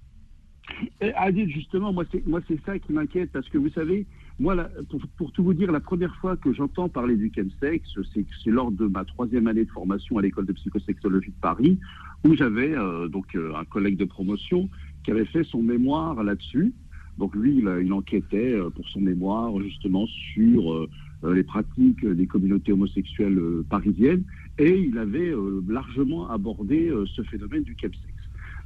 [1.15, 2.05] Adil, justement, moi
[2.47, 4.05] c'est ça qui m'inquiète parce que vous savez,
[4.39, 7.89] moi la- pour, pour tout vous dire, la première fois que j'entends parler du chemsex,
[8.13, 11.79] c'est lors de ma troisième année de formation à l'école de psychosexologie de Paris,
[12.25, 14.69] où j'avais euh, donc euh, un collègue de promotion
[15.03, 16.73] qui avait fait son mémoire là-dessus.
[17.17, 20.89] Donc lui, il, il enquêtait euh, pour son mémoire justement sur euh,
[21.23, 24.25] euh, les pratiques des communautés homosexuelles euh, parisiennes,
[24.57, 28.13] et il avait euh, largement abordé euh, ce phénomène du chemsex.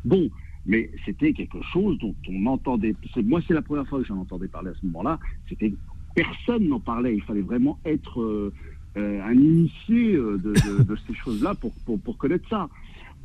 [0.03, 0.29] Bon,
[0.65, 2.95] mais c'était quelque chose dont on entendait.
[3.23, 5.19] Moi, c'est la première fois que j'en entendais parler à ce moment-là.
[5.47, 5.73] C'était
[6.15, 7.15] personne n'en parlait.
[7.15, 8.53] Il fallait vraiment être euh,
[8.97, 12.69] euh, un initié euh, de, de- de ces choses-là pour, pour, pour connaître ça.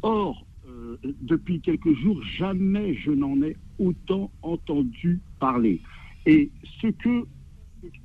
[0.02, 5.80] Or, euh, depuis quelques jours, jamais je n'en ai autant entendu parler.
[6.26, 7.24] Et ce que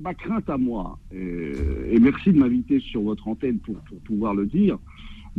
[0.02, 4.46] ma crainte à moi, et merci de m'inviter sur votre antenne pour, pour pouvoir le
[4.46, 4.78] dire,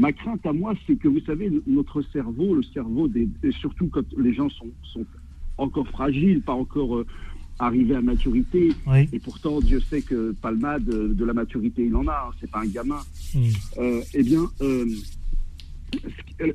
[0.01, 3.89] ma crainte à moi, c'est que vous savez, notre cerveau, le cerveau des, et surtout
[3.89, 5.05] quand les gens sont, sont
[5.59, 7.07] encore fragiles, pas encore euh,
[7.59, 9.09] arrivés à maturité, Oui.
[9.13, 12.51] et pourtant Dieu sait que Palmade, de, de la maturité, il en a, hein, c'est
[12.51, 13.01] pas un gamin.
[13.35, 13.39] Mm.
[13.79, 14.87] Euh, eh bien, euh,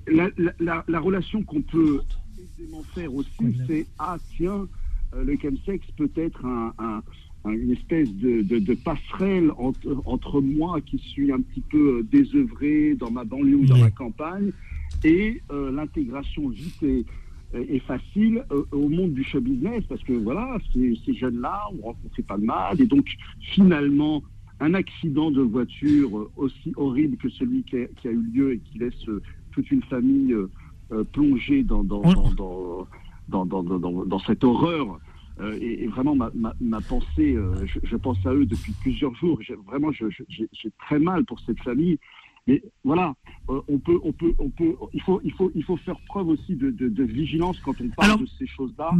[0.07, 1.99] la, la- la- la relation qu'on peut
[2.41, 3.29] aisément faire aussi,
[3.67, 4.67] c'est ah tiens,
[5.13, 6.73] euh, le chemsex peut être un-
[7.53, 12.03] une espèce de, de- de passerelle entre, entre moi qui suis un petit peu euh,
[12.11, 13.81] désœuvré dans ma banlieue ou dans Oui.
[13.81, 14.51] ma campagne
[15.03, 17.05] et euh, l'intégration vite et,
[17.53, 21.85] et facile euh, au monde du show business parce que voilà, ces, ces jeunes-là ont
[21.87, 23.05] rencontré Palmade et donc
[23.39, 24.23] finalement
[24.59, 28.59] un accident de voiture aussi horrible que celui qui a, qui a eu lieu et
[28.59, 29.05] qui laisse
[29.51, 32.13] toute une famille euh, plongée dans, dans, Oui.
[32.15, 32.87] dans,
[33.27, 34.99] dans, dans, dans- dans- dans- dans cette horreur.
[35.41, 39.39] Euh, et, vraiment, ma, pensée, euh, je, je pense à eux depuis plusieurs jours.
[39.65, 41.99] Vraiment, j'ai très mal pour cette famille.
[42.47, 43.11] Mais voilà,
[43.49, 46.27] euh, on peut, on peut, on peut, il faut, il faut, il faut faire preuve
[46.27, 48.91] aussi de, de, de vigilance quand on parle Alors, de ces choses-là,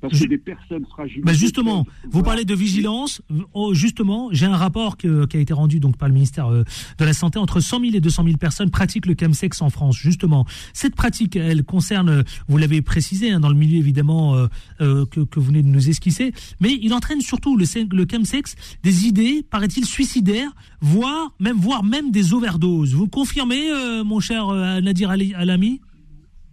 [0.00, 1.22] parce je- que des personnes fragiles.
[1.22, 2.24] Bah justement, vous Voilà.
[2.28, 3.20] parlez de vigilance.
[3.52, 6.64] Oh, justement, j'ai un rapport que- qui a été rendu donc par le ministère euh,
[6.98, 7.38] de la Santé.
[7.38, 9.98] Entre 100 000 et 200 000 personnes pratiquent le chemsex en France.
[9.98, 14.46] Justement, cette pratique, elle concerne, vous l'avez précisé, hein, dans le milieu évidemment euh,
[14.80, 18.54] euh, que, que vous venez de nous esquisser, mais il entraîne surtout le, le chemsex
[18.82, 22.93] des idées, paraît-il, suicidaires, voire même, voire même des overdoses.
[22.94, 25.80] Vous confirmez, euh, mon cher euh, Nadir Alami?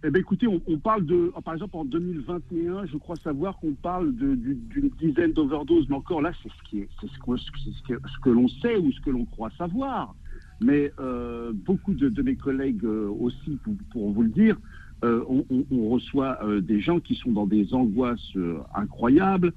[0.04, 4.12] Eh bien, écoutez, on, parle de, par exemple, en 2021, je crois savoir qu'on parle
[4.12, 8.76] d'une dizaine d'overdoses, mais encore là, c'est ce, qui est- c'est ce, que- l'on sait
[8.76, 10.16] ou ce que l'on croit savoir.
[10.60, 13.56] Mais euh, beaucoup de, mes collègues euh, aussi,
[13.92, 14.56] pour, vous le dire,
[15.04, 18.36] on, reçoit des gens qui sont dans des angoisses
[18.74, 19.52] incroyables,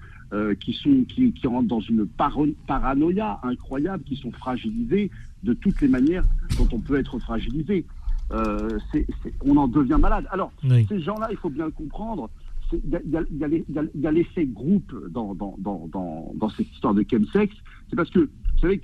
[0.59, 2.07] qui, sont, qui, rentrent dans une
[2.67, 5.11] paranoïa incroyable, qui sont fragilisés
[5.45, 6.25] de toutes les manières
[6.57, 7.85] dont on peut être fragilisé.
[8.31, 10.25] Euh, c'est- c'est- on en devient malade.
[10.31, 10.85] Alors, Oui.
[10.89, 12.29] ces gens-là, il faut bien le comprendre,
[12.73, 17.55] il y a, y l'effet groupe dans, dans, dans, dans, dans cette histoire de chemsex.
[17.89, 18.81] C'est parce que, vous savez,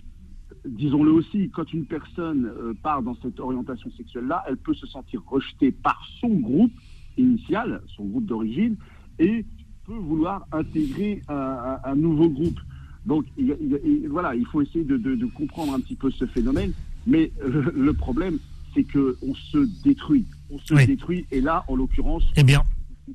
[0.68, 5.24] disons-le aussi, quand une personne euh, part dans cette orientation sexuelle-là, elle peut se sentir
[5.26, 6.72] rejetée par son groupe
[7.18, 8.76] initial, son groupe d'origine,
[9.18, 9.44] et
[9.88, 12.60] peut vouloir intégrer un, un- un nouveau groupe.
[13.06, 16.72] Donc il voilà, il faut essayer de, de- de comprendre un petit peu ce phénomène,
[17.08, 18.38] mais euh, le problème,
[18.74, 20.26] c'est que on se détruit.
[20.52, 20.86] On se Oui.
[20.86, 22.64] détruit, et là, en l'occurrence, Eh bien,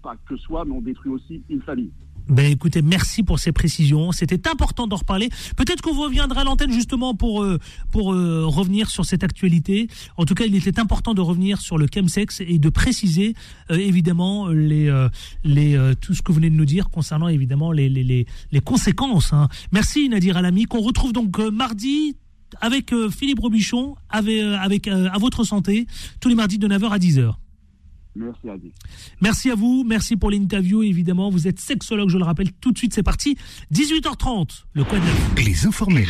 [0.03, 1.91] pas que soi, mais on détruit aussi une famille.
[2.29, 4.11] Ben écoutez, merci pour ces précisions.
[4.11, 5.29] C'était important d'en reparler.
[5.57, 7.59] Peut-être qu'on reviendra à l'antenne justement pour euh,
[7.93, 9.87] pour euh, revenir sur cette actualité.
[10.17, 13.35] En tout cas, il était important de revenir sur le chemsex et de préciser
[13.71, 15.09] euh, évidemment les euh,
[15.45, 18.27] les euh, tout ce que vous venez de nous dire concernant évidemment les les les,
[18.51, 19.33] les conséquences.
[19.33, 19.49] hein.
[19.71, 22.17] Merci Nadir Alami qu'on retrouve donc mardi
[22.61, 25.87] avec Philippe Robichon avec avec à votre santé
[26.21, 27.35] tous les mardis de 9h à 10h.
[29.21, 31.31] Merci à vous, merci pour l'interview évidemment.
[31.31, 32.53] Vous êtes sexologue, je le rappelle.
[32.53, 33.37] Tout de suite, c'est parti.
[33.73, 35.35] 18h30, le Quad Neuf.
[35.45, 36.07] Les informés.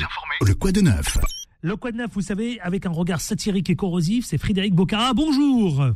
[0.47, 1.19] Le quoi de neuf
[1.63, 5.13] Le Quad Neuf, vous savez, avec un regard satirique et corrosif, c'est Frédéric Bocara.
[5.15, 5.87] Bonjour.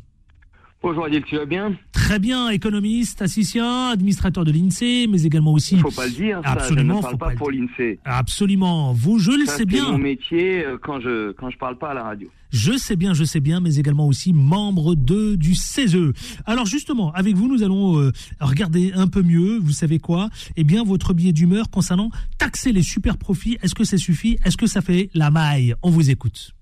[0.83, 1.77] Bonjour Adil, tu vas bien?
[1.93, 5.77] Très bien, économiste, statisticien, administrateur de l'INSEE, mais également aussi.
[5.79, 6.53] Faut pas le dire, ça.
[6.53, 7.99] Absolument, je ne faut parle pas pour l'INSEE.
[8.07, 8.95] Absolument.
[8.95, 9.93] Vous, je le Ça, sais c'est bien.
[9.93, 12.31] mon métier euh, quand je quand je parle pas à la radio.
[12.53, 16.13] Je sais bien, je sais bien, mais également aussi membre de du CESE.
[16.47, 19.59] Alors justement, avec vous, nous allons euh, regarder un peu mieux.
[19.59, 20.29] Vous savez quoi?
[20.57, 23.57] Eh bien, votre billet d'humeur concernant taxer les super profits.
[23.63, 24.39] Est-ce que ça suffit?
[24.45, 25.75] Est-ce que ça fait la maille?
[25.83, 26.53] On vous écoute.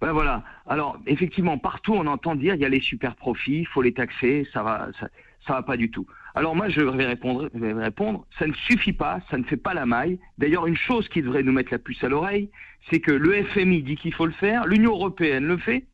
[0.00, 0.44] Ben voilà.
[0.66, 3.94] Alors effectivement, partout on entend dire il y a les super profits, il faut les
[3.94, 5.08] taxer, ça va ça,
[5.46, 6.06] ça va pas du tout.
[6.36, 9.56] Alors moi je vais répondre, je vais répondre, ça ne suffit pas, ça ne fait
[9.56, 10.18] pas la maille.
[10.36, 12.50] D'ailleurs une chose qui devrait nous mettre la puce à l'oreille,
[12.90, 15.86] c'est que le FMI dit qu'il faut le faire, l'Union européenne le fait,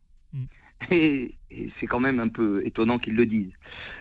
[0.91, 3.53] et, et c'est quand même un peu étonnant qu'ils le disent.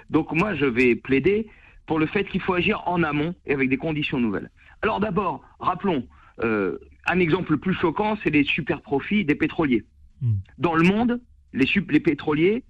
[0.10, 1.48] Donc moi je vais plaider
[1.86, 4.50] pour le fait qu'il faut agir en amont et avec des conditions nouvelles.
[4.82, 6.08] Alors d'abord, rappelons,
[6.44, 9.86] euh, un exemple plus choquant, c'est les super profits des pétroliers.
[10.58, 11.22] Dans le monde,
[11.54, 12.64] les, les pétroliers,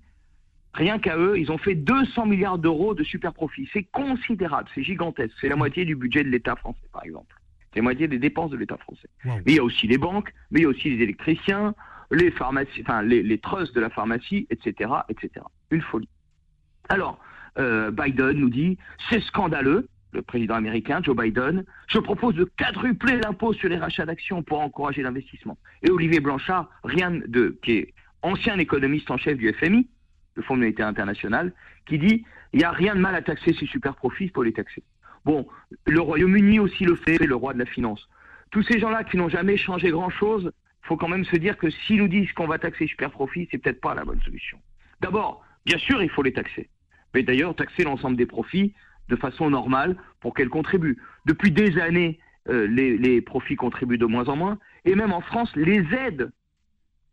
[0.74, 3.70] rien qu'à eux, ils ont fait 200 milliards d'euros de super profits.
[3.74, 5.36] C'est considérable, c'est gigantesque.
[5.42, 7.36] C'est la moitié du budget de l'État français, par exemple.
[7.74, 9.08] C'est la moitié des dépenses de l'État français.
[9.24, 11.74] Mais il y a aussi les banques, mais il y a aussi les électriciens,
[12.12, 15.46] les pharmacies, enfin les, les trusts de la pharmacie, etc., etc.
[15.70, 16.10] Une folie.
[16.90, 17.20] Alors,
[17.58, 18.78] euh, Biden nous dit,
[19.10, 24.06] c'est scandaleux, le président américain, Joe Biden, je propose de quadrupler l'impôt sur les rachats
[24.06, 25.58] d'actions pour encourager l'investissement.
[25.84, 29.88] Et Olivier Blanchard, rien de, qui est ancien économiste en chef du FMI,
[30.36, 31.54] le Fonds monétaire international,
[31.86, 34.44] qui dit il n'y a rien de mal à taxer ces super profits, il faut
[34.44, 34.84] les taxer.
[35.26, 35.48] Bon,
[35.86, 38.10] le Royaume-Uni aussi le fait, le roi de la finance.
[38.50, 40.52] Tous ces gens-là qui n'ont jamais changé grand-chose,
[40.84, 43.12] il faut quand même se dire que s'ils nous disent qu'on va taxer les super
[43.12, 44.60] profits, c'est peut-être pas la bonne solution.
[45.00, 46.70] D'abord, bien sûr, il faut les taxer.
[47.14, 48.74] Mais d'ailleurs, taxer l'ensemble des profits
[49.10, 50.98] de façon normale pour qu'elles contribuent.
[51.26, 54.58] Depuis des années, euh, les, les profits contribuent de moins en moins.
[54.86, 56.32] Et même en France, les aides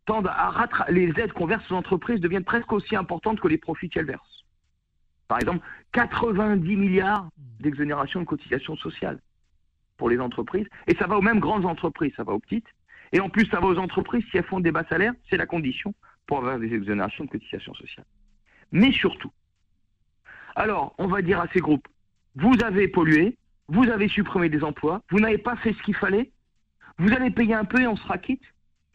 [0.09, 3.59] tendent à rattra- les aides qu'on verse aux entreprises deviennent presque aussi importantes que les
[3.59, 4.45] profits qu'elles versent.
[5.29, 7.29] Par exemple, 90 milliards
[7.61, 9.21] d'exonération de cotisations sociales
[9.99, 10.67] pour les entreprises.
[10.87, 12.71] Et ça va aux mêmes grandes entreprises, ça va aux petites.
[13.13, 15.45] Et en plus, ça va aux entreprises si elles font des bas salaires, c'est la
[15.47, 15.95] condition
[16.27, 18.07] pour avoir des exonérations de cotisations sociales.
[18.73, 19.33] Mais surtout,
[20.57, 21.89] alors, on va dire à ces groupes,
[22.35, 23.37] vous avez pollué,
[23.69, 26.31] vous avez supprimé des emplois, vous n'avez pas fait ce qu'il fallait,
[26.97, 28.43] vous allez payer un peu et on sera quitte?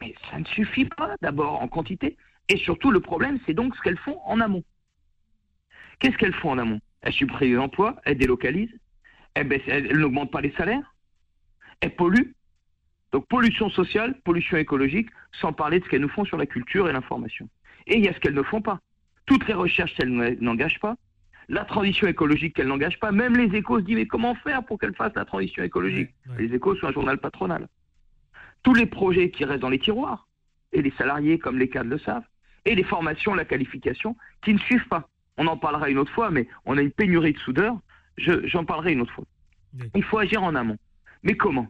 [0.00, 2.16] Mais ça ne suffit pas d'abord en quantité.
[2.48, 4.64] Et surtout, le problème, c'est donc ce qu'elles font en amont.
[5.98, 6.80] Qu'est-ce qu'elles font en amont?
[7.02, 8.76] Elles suppriment les emplois, elles délocalisent,
[9.34, 10.94] elles, baissent- elles- elles n'augmentent pas les salaires,
[11.80, 12.34] elles polluent.
[13.12, 15.08] Donc pollution sociale, pollution écologique,
[15.40, 17.48] sans parler de ce qu'elles nous font sur la culture et l'information.
[17.86, 18.80] Et il y a ce qu'elles ne font pas.
[19.26, 20.96] Toutes les recherches qu'elles n'engagent pas,
[21.48, 24.78] la transition écologique qu'elles n'engagent pas, même les échos se disent mais comment faire pour
[24.78, 26.10] qu'elles fassent la transition écologique?
[26.38, 27.68] Les échos sont un journal patronal.
[28.64, 30.26] Tous les projets qui restent dans les tiroirs,
[30.72, 32.24] et les salariés comme les cadres le savent,
[32.64, 35.08] et les formations, la qualification, qui ne suivent pas.
[35.36, 37.76] On en parlera une autre fois, mais on a une pénurie de soudeurs,
[38.16, 39.24] Je- j'en parlerai une autre fois.
[39.96, 40.78] Il faut agir en amont.
[41.24, 41.66] Mais comment?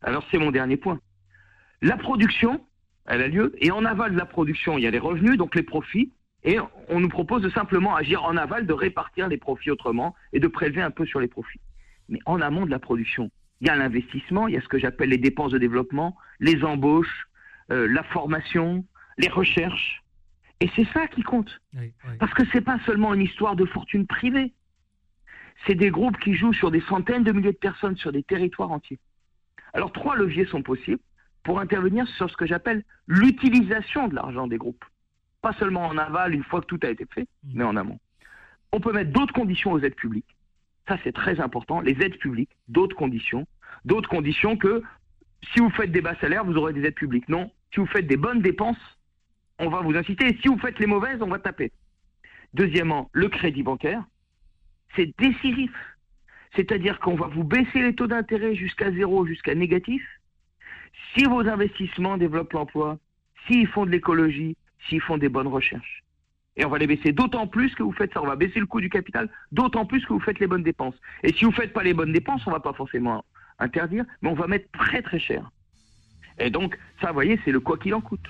[0.00, 0.98] Alors c'est mon dernier point.
[1.82, 2.64] La production,
[3.04, 5.54] elle a lieu, et en aval de la production, il y a les revenus, donc
[5.54, 6.12] les profits,
[6.44, 6.56] et
[6.88, 10.48] on nous propose de simplement agir en aval, de répartir les profits autrement et de
[10.48, 11.60] prélever un peu sur les profits.
[12.08, 14.78] Mais en amont de la production, il y a l'investissement, il y a ce que
[14.78, 17.28] j'appelle les dépenses de développement, les embauches,
[17.70, 18.84] euh, la formation,
[19.18, 20.02] les recherches.
[20.60, 21.60] Et c'est ça qui compte.
[22.18, 24.52] Parce que c'est pas seulement une histoire de fortune privée.
[25.66, 28.70] C'est des groupes qui jouent sur des centaines de milliers de personnes sur des territoires
[28.70, 28.98] entiers.
[29.72, 31.00] Alors trois leviers sont possibles
[31.42, 34.84] pour intervenir sur ce que j'appelle l'utilisation de l'argent des groupes.
[35.42, 37.98] Pas seulement en aval une fois que tout a été fait, mais en amont.
[38.72, 40.36] On peut mettre d'autres conditions aux aides publiques.
[40.90, 41.80] Ça, c'est très important.
[41.80, 43.46] Les aides publiques, d'autres conditions.
[43.84, 44.82] D'autres conditions que
[45.52, 47.28] si vous faites des bas salaires, vous aurez des aides publiques.
[47.28, 47.52] Non.
[47.72, 48.98] Si vous faites des bonnes dépenses,
[49.60, 50.36] on va vous inciter.
[50.42, 51.70] Si vous faites les mauvaises, on va taper.
[52.54, 54.02] Deuxièmement, le crédit bancaire,
[54.96, 55.70] c'est décisif.
[56.56, 60.02] C'est-à-dire qu'on va vous baisser les taux d'intérêt jusqu'à zéro, jusqu'à négatif.
[61.14, 62.98] Si vos investissements développent l'emploi,
[63.46, 64.56] s'ils font de l'écologie,
[64.88, 66.02] s'ils font des bonnes recherches.
[66.60, 68.22] Et on va les baisser d'autant plus que vous faites ça.
[68.22, 70.94] On va baisser le coût du capital d'autant plus que vous faites les bonnes dépenses.
[71.22, 73.24] Et si vous faites pas les bonnes dépenses, on va pas forcément
[73.58, 75.50] interdire, mais on va mettre très très cher.
[76.38, 78.28] Et donc, ça, vous voyez, c'est le quoi qu'il en coûte.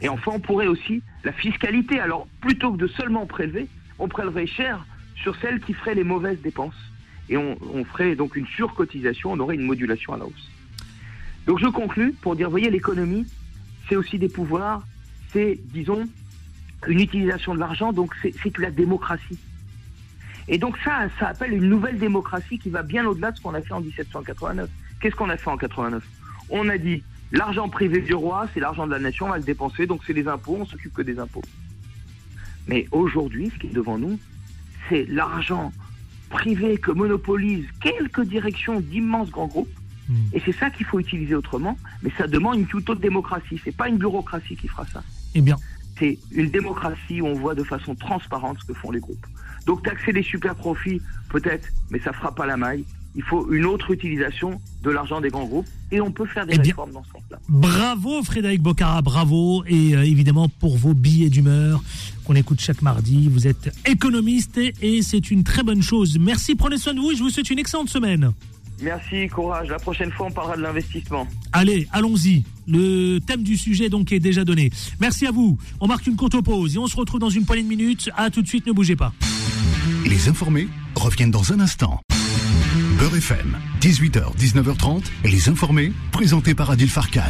[0.00, 2.00] Et enfin, on pourrait aussi la fiscalité.
[2.00, 4.86] Alors, plutôt que de seulement prélever, on prélèverait cher
[5.16, 6.80] sur celles qui feraient les mauvaises dépenses.
[7.28, 10.50] Et on, on ferait donc une surcotisation, on aurait une modulation à la hausse.
[11.46, 13.26] Donc, je conclus pour dire, vous voyez, l'économie,
[13.90, 14.82] c'est aussi des pouvoirs,
[15.34, 16.08] c'est, disons,
[16.88, 19.38] une utilisation de l'argent, donc c'est la démocratie.
[20.48, 23.54] Et donc ça, ça appelle une nouvelle démocratie qui va bien au-delà de ce qu'on
[23.54, 24.68] a fait en 1789.
[25.00, 26.04] Qu'est-ce qu'on a fait en 89
[26.50, 29.44] On a dit, l'argent privé du roi, c'est l'argent de la nation, on va le
[29.44, 31.42] dépenser, donc c'est les impôts, on s'occupe que des impôts.
[32.66, 34.18] Mais aujourd'hui, ce qui est devant nous,
[34.88, 35.72] c'est l'argent
[36.30, 39.68] privé que monopolisent quelques directions d'immenses grands groupes.
[40.34, 43.58] Et c'est ça qu'il faut utiliser autrement, mais ça demande une toute autre démocratie.
[43.64, 45.02] C'est pas une bureaucratie qui fera ça.
[45.34, 45.56] Eh bien,
[46.02, 49.24] C'est une démocratie où on voit de façon transparente ce que font les groupes.
[49.66, 52.84] Donc taxer les super profits, peut-être, mais ça fera pas la maille.
[53.14, 56.54] Il faut une autre utilisation de l'argent des grands groupes et on peut faire des
[56.54, 57.38] Eh bien, réformes dans ce sens-là.
[57.48, 61.84] Bravo Frédéric Bocara, bravo et euh, évidemment pour vos billets d'humeur
[62.24, 63.28] qu'on écoute chaque mardi.
[63.28, 66.18] Vous êtes économiste et, et c'est une très bonne chose.
[66.18, 68.32] Merci, prenez soin de vous et je vous souhaite une excellente semaine.
[68.82, 69.68] Merci, courage.
[69.68, 71.26] La prochaine fois, on parlera de l'investissement.
[71.52, 72.44] Allez, allons-y.
[72.66, 74.70] Le thème du sujet donc est déjà donné.
[75.00, 75.58] Merci à vous.
[75.80, 78.10] On marque une courte pause et on se retrouve dans une poignée de minutes.
[78.16, 79.12] À tout de suite, ne bougez pas.
[80.06, 82.00] Les informés reviennent dans un instant.
[82.98, 87.22] Beurre FM, 18h, 19h30, et les informés, présentés par Adil Farkan.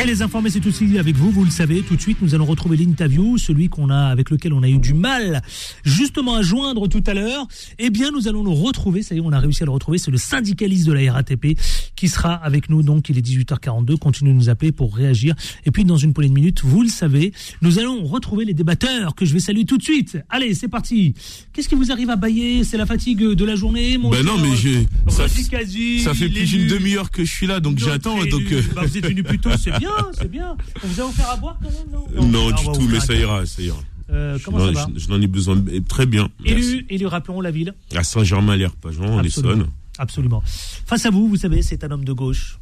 [0.00, 1.82] Et les informés, c'est aussi avec vous, vous le savez.
[1.82, 4.78] Tout de suite, nous allons retrouver l'interview, celui qu'on a, avec lequel on a eu
[4.78, 5.42] du mal
[5.84, 7.46] justement à joindre tout à l'heure.
[7.78, 9.02] Eh bien, nous allons le retrouver.
[9.02, 9.98] Ça y est, on a réussi à le retrouver.
[9.98, 11.58] C'est le syndicaliste de la RATP
[11.94, 12.82] qui sera avec nous.
[12.82, 13.98] Donc, il est 18h42.
[13.98, 15.34] Continuez de nous appeler pour réagir.
[15.66, 19.14] Et puis, dans une poignée de minutes, vous le savez, nous allons retrouver les débatteurs
[19.14, 20.18] que je vais saluer tout de suite.
[20.30, 21.14] Allez, c'est parti.
[21.52, 22.64] Qu'est-ce qui vous arrive à bailler?
[22.64, 24.86] C'est la fatigue de la journée, mon Ben non, mais j'ai.
[25.08, 28.24] Ça, fait plus d'une demi-heure que je suis là, donc j'attends.
[28.24, 30.10] Donc, euh, Bah, vous êtes venu plus tôt, c'est bien.
[30.18, 30.56] c'est bien.
[30.82, 32.26] On vous a offert à boire quand même, non?
[32.26, 33.78] Non, Ah, du va tout, mais ça ira, ça ira.
[34.10, 34.88] Euh, Je comment n'en- ça va?
[34.94, 35.62] je- je n'en ai besoin.
[35.88, 36.28] Très bien.
[36.44, 37.72] Élu, élu, rappelons la ville.
[37.96, 39.22] À Saint-Germain-l'Herpageon, en.
[39.22, 39.66] Essonne.
[39.98, 40.42] Absolument.
[40.86, 42.58] Face à vous, vous savez, c'est un homme de gauche.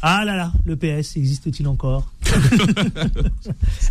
[0.00, 2.10] Ah là là, le PS, existe-t-il encore?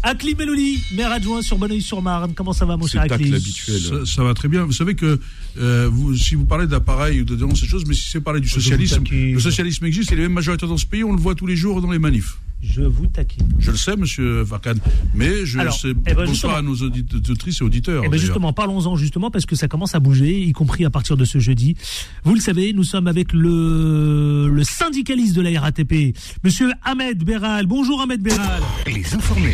[0.04, 2.34] Akli Meloli, maire adjoint sur Bonneuil-sur-Marne.
[2.34, 4.64] Comment ça va, mon cher Akli Ça, ça va très bien.
[4.64, 5.20] Vous savez que
[5.60, 8.40] euh, vous, si vous parlez d'appareil ou de dans ces choses, mais si c'est parler
[8.40, 11.04] du Je socialisme, le socialisme existe, il y a les mêmes majorités dans ce pays,
[11.04, 12.38] on le voit tous les jours dans les manifs.
[12.62, 13.48] Je vous taquine.
[13.60, 14.74] Je le sais, monsieur Farkan,
[15.14, 15.90] mais je Alors, sais.
[15.90, 16.56] eh ben, bonsoir justement.
[16.56, 18.04] à nos audit- auditrices et auditeurs.
[18.06, 21.18] Eh ben justement, parlons-en justement parce que ça commence à bouger, y compris à partir
[21.18, 21.76] de ce jeudi.
[22.24, 27.68] Vous le savez, nous sommes avec le, le syndicaliste de la RATP, Monsieur Ahmed Beral.
[27.68, 28.62] Bonjour Ahmed Beral.
[28.88, 29.54] Les informés.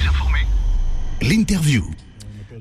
[1.22, 1.84] L'interview.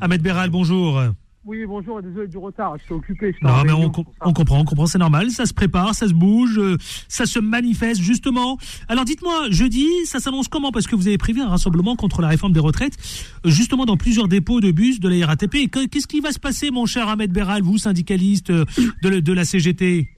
[0.00, 1.00] Ahmed Beral, bonjour.
[1.44, 3.32] Oui, bonjour, désolé du retard, j'étais occupé.
[3.32, 5.30] j'étais en Non, mais on, com- comprend, on comprend, c'est normal.
[5.30, 6.76] Ça se prépare, ça se bouge, euh,
[7.08, 8.58] ça se manifeste justement.
[8.86, 10.70] Alors dites-moi, jeudi, ça s'annonce comment?
[10.70, 12.96] Parce que vous avez prévu un rassemblement contre la réforme des retraites,
[13.44, 15.68] euh, justement dans plusieurs dépôts de bus de la RATP.
[15.90, 18.64] Qu'est-ce qui va se passer, mon cher Ahmed Beral, vous, syndicaliste euh,
[19.02, 20.08] de, la- de la CGT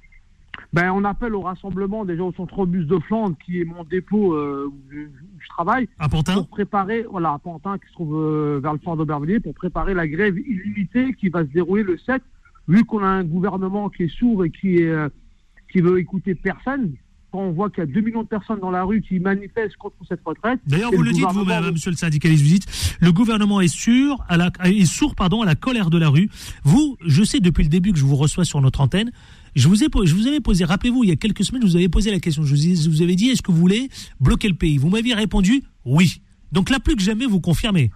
[0.75, 4.35] Ben, on appelle au rassemblement déjà au centre bus de Flandre, qui est mon dépôt
[4.35, 4.71] euh,
[5.45, 5.89] je travaille.
[5.99, 9.41] À Pantin Pour préparer, voilà, à Pantin, qui se trouve euh, vers le fort d'Aubervilliers,
[9.41, 12.23] pour préparer la grève illimitée qui va se dérouler le 7,
[12.69, 15.09] vu qu'on a un gouvernement qui est sourd et qui, est, euh,
[15.71, 16.93] qui veut écouter personne.
[17.31, 19.77] Quand on voit qu'il y a 2 millions de personnes dans la rue qui manifestent
[19.77, 20.61] contre cette retraite.
[20.69, 24.25] D'ailleurs, vous le dites vous-même, hein, monsieur le syndicaliste, vous dites, le gouvernement est sûr,
[24.29, 26.31] à la, est sourd, pardon, à la colère de la rue.
[26.63, 29.11] Vous, je sais depuis le début que je vous reçois sur notre antenne,
[29.55, 31.77] je vous ai, je vous avais posé, rappelez-vous, il y a quelques semaines, je vous
[31.77, 33.89] avais posé la question, je vous, ai- je vous avais dit, est-ce que vous voulez
[34.21, 34.79] bloquer le pays?
[34.79, 36.21] Vous m'aviez répondu, oui.
[36.53, 37.91] Donc là, plus que jamais, vous confirmez.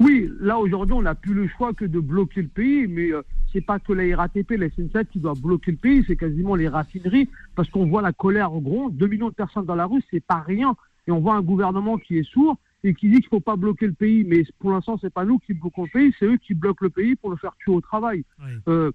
[0.00, 3.22] Oui, là aujourd'hui, on n'a plus le choix que de bloquer le pays, mais euh,
[3.52, 6.66] c'est pas que la RATP, la SNCF qui doit bloquer le pays, c'est quasiment les
[6.68, 10.02] raffineries, parce qu'on voit la colère au gros, 2 millions de personnes dans la rue,
[10.10, 10.74] c'est pas rien,
[11.06, 13.86] et on voit un gouvernement qui est sourd et qui dit qu'il faut pas bloquer
[13.86, 16.54] le pays, mais pour l'instant, c'est pas nous qui bloquons le pays, c'est eux qui
[16.54, 18.24] bloquent le pays pour le faire tuer au travail.
[18.68, 18.90] Euh,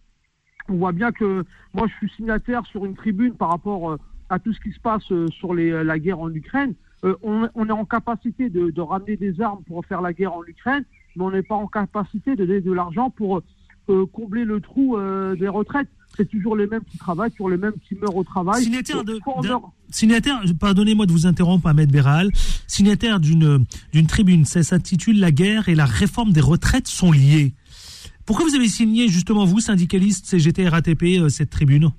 [0.70, 3.98] on voit bien que moi, je suis signataire sur une tribune par rapport euh,
[4.30, 6.74] à tout ce qui se passe euh, sur les, euh, la guerre en Ukraine.
[7.06, 10.34] Euh, on, on est en capacité de, de ramener des armes pour faire la guerre
[10.34, 10.84] en Ukraine,
[11.16, 13.42] mais on n'est pas en capacité de donner de l'argent pour
[13.90, 15.88] euh, combler le trou euh, des retraites.
[16.18, 18.62] C'est toujours les mêmes qui travaillent, toujours les mêmes qui meurent au travail.
[19.90, 22.30] Signataire de- pardonnez-moi de vous interrompre, Ahmed Beral,
[22.68, 27.54] signataire d'une d'une tribune, ça s'intitule La guerre et la réforme des retraites sont liées.
[28.30, 31.90] Pourquoi vous avez signé, justement, vous, syndicaliste CGT RATP, euh, cette tribune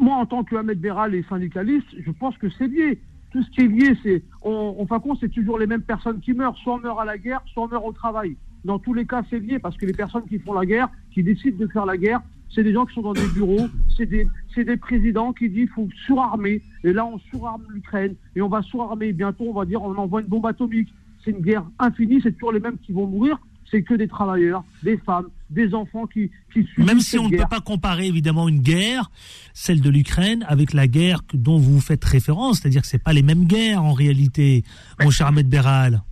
[0.00, 2.98] Moi, en tant que Ahmed Béral et syndicaliste, je pense que c'est lié.
[3.30, 6.18] Tout ce qui est lié, c'est, en fin de compte, c'est toujours les mêmes personnes
[6.20, 6.56] qui meurent.
[6.56, 8.38] Soit on meurt à la guerre, soit on meurt au travail.
[8.64, 11.22] Dans tous les cas, c'est lié parce que les personnes qui font la guerre, qui
[11.22, 12.22] décident de faire la guerre,
[12.54, 13.66] c'est des gens qui sont dans des bureaux,
[13.98, 16.62] c'est des, c'est des présidents qui disent qu'il faut surarmer.
[16.84, 19.12] Et là, on surarme l'Ukraine et on va surarmer.
[19.12, 20.88] Bientôt, on va dire on envoie une bombe atomique.
[21.22, 23.38] C'est une guerre infinie, c'est toujours les mêmes qui vont mourir.
[23.70, 27.48] C'est que des travailleurs, des femmes, des enfants qui, qui Même si on ne peut
[27.48, 29.10] pas comparer évidemment une guerre,
[29.54, 33.22] celle de l'Ukraine, avec la guerre dont vous faites référence, c'est-à-dire que c'est pas les
[33.22, 34.64] mêmes guerres en réalité,
[35.02, 36.02] mon cher Ahmed Beral.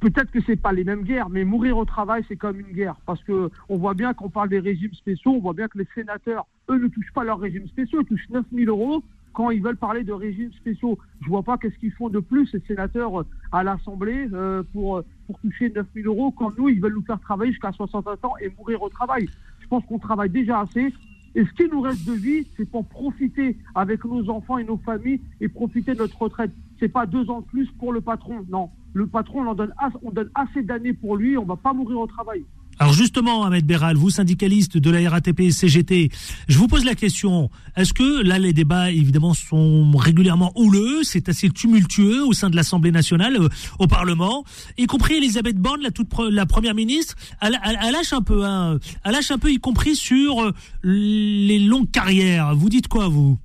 [0.00, 2.94] Peut-être que c'est pas les mêmes guerres, mais mourir au travail, c'est comme une guerre.
[3.04, 5.88] Parce que on voit bien qu'on parle des régimes spéciaux, on voit bien que les
[5.94, 9.02] sénateurs, eux, ne touchent pas leurs régimes spéciaux, ils touchent 9 000 euros
[9.38, 10.98] quand ils veulent parler de régimes spéciaux.
[11.20, 15.04] Je vois pas qu'est-ce qu'ils font de plus, ces sénateurs, à l'Assemblée, euh, pour,
[15.42, 18.50] toucher 9 000 euros, quand nous, ils veulent nous faire travailler jusqu'à 61 ans et
[18.58, 19.28] mourir au travail.
[19.60, 20.92] Je pense qu'on travaille déjà assez.
[21.36, 24.78] Et ce qui nous reste de vie, c'est pour profiter avec nos enfants et nos
[24.78, 26.50] familles et profiter de notre retraite.
[26.80, 28.44] C'est pas deux ans de plus pour le patron.
[28.48, 29.72] Non, le patron, on, en donne,
[30.02, 31.38] on donne assez d'années pour lui.
[31.38, 32.44] On va pas mourir au travail.
[32.80, 36.10] Alors justement, Ahmed Beral, vous syndicaliste de la RATP CGT,
[36.48, 41.28] je vous pose la question, est-ce que là les débats évidemment sont régulièrement houleux, c'est
[41.28, 43.48] assez tumultueux au sein de l'Assemblée nationale, euh,
[43.80, 44.44] au Parlement,
[44.76, 48.44] y compris Elisabeth Borne, la, toute la première ministre, elle, elle- elle lâche un peu,
[48.44, 50.52] hein, elle lâche un peu y compris sur euh,
[50.84, 52.54] les longues carrières.
[52.54, 53.38] Vous dites quoi vous?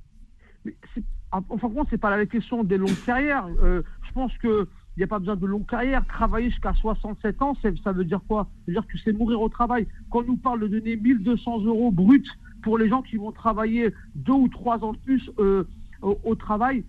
[1.32, 3.46] En fin c'est pas la question des longues carrières.
[3.64, 6.04] Euh, je pense que il n'y a pas besoin de longue carrière.
[6.06, 8.44] Travailler jusqu'à 67 ans, ça veut dire quoi?
[8.44, 9.86] Ça veut dire que c'est mourir au travail.
[10.10, 12.22] Quand on nous parle de donner 1200 euros bruts
[12.62, 15.64] pour les gens qui vont travailler deux ou trois ans de plus euh,
[16.00, 16.84] au, travail,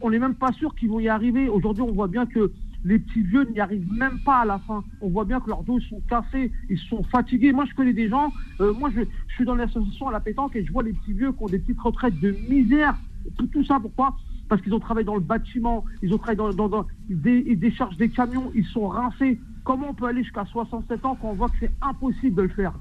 [0.00, 1.48] on n'est même pas sûr qu'ils vont y arriver.
[1.48, 2.52] Aujourd'hui, on voit bien que
[2.84, 4.84] les petits vieux n'y arrivent même pas à la fin.
[5.00, 7.52] On voit bien que leurs dos sont cassés, ils sont fatigués.
[7.52, 10.56] Moi, je connais des gens, euh, moi, je, je suis dans l'association à la pétanque
[10.56, 12.96] et je vois les petits vieux qui ont des petites retraites de misère.
[13.38, 14.14] Tout, tout ça, pourquoi?
[14.50, 17.44] Parce qu'ils ont travaillé dans le bâtiment, ils ont travaillé dans, dans, dans- ils, dé-
[17.46, 19.38] ils déchargent des camions, ils sont rincés.
[19.64, 22.48] Comment on peut aller jusqu'à 67 ans quand on voit que c'est impossible de le
[22.48, 22.72] faire?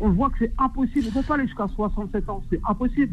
[0.00, 1.06] On voit que c'est impossible.
[1.06, 3.12] On ne peut pas aller jusqu'à 67 ans, c'est impossible.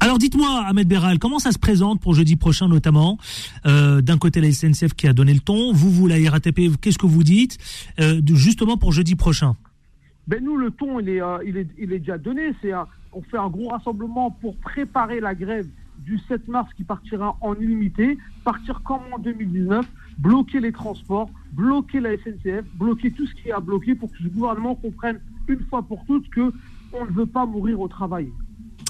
[0.00, 3.16] Alors dites-moi, Ahmed Beral, comment ça se présente pour jeudi prochain notamment?
[3.64, 6.98] Euh, D'un côté la SNCF qui a donné le ton, vous, vous la RATP, qu'est-ce
[6.98, 7.56] que vous dites
[7.98, 9.56] euh, justement pour jeudi prochain?
[10.26, 12.52] Ben nous, le ton, il est, euh, il est, il est déjà donné.
[12.60, 12.72] C'est
[13.12, 15.66] on fait un gros rassemblement pour préparer la grève
[15.98, 19.86] du 7 mars qui partira en illimité, partir comme en 2019,
[20.18, 24.18] bloquer les transports, bloquer la SNCF, bloquer tout ce qui est à bloquer pour que
[24.18, 26.52] ce gouvernement comprenne une fois pour toutes que
[26.92, 28.30] on ne veut pas mourir au travail.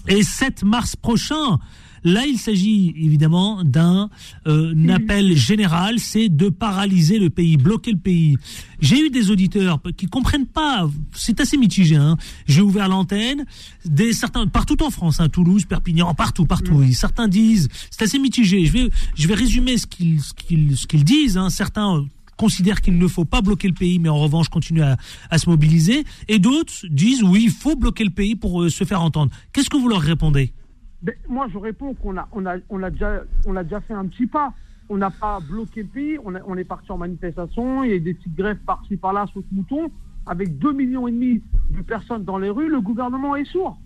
[0.06, 1.58] Et 7 mars prochain,
[2.04, 4.10] là il s'agit évidemment d'un
[4.46, 8.36] euh, un appel général, c'est de paralyser le pays, bloquer le pays.
[8.80, 11.96] J'ai eu des auditeurs qui comprennent pas, c'est assez mitigé.
[11.96, 12.16] Hein.
[12.46, 13.46] J'ai ouvert l'antenne,
[13.84, 16.82] des certains partout en France, hein, Toulouse, Perpignan, partout, partout.
[16.82, 18.66] Et Certains disent, c'est assez mitigé.
[18.66, 21.38] Je vais je vais résumer ce qu'ils ce qu'ils ce qu'ils disent.
[21.38, 21.50] Hein.
[21.50, 22.02] Certains euh,
[22.36, 24.96] considèrent qu'il ne faut pas bloquer le pays, mais en revanche continuent à,
[25.30, 26.04] à se mobiliser.
[26.28, 29.32] Et d'autres disent oui, il faut bloquer le pays pour euh, se faire entendre.
[29.52, 30.52] Qu'est-ce que vous leur répondez?
[31.28, 34.52] Moi, je réponds qu'on a, on a, on déjà, on déjà fait un petit pas.
[34.88, 36.18] On n'a pas bloqué le pays.
[36.24, 37.84] On, est parti en manifestation.
[37.84, 39.90] Il y a des petites grèves par-ci par-là sous ce mouton.
[40.26, 43.78] Avec 2 millions et demi de personnes dans les rues, le gouvernement est sourd.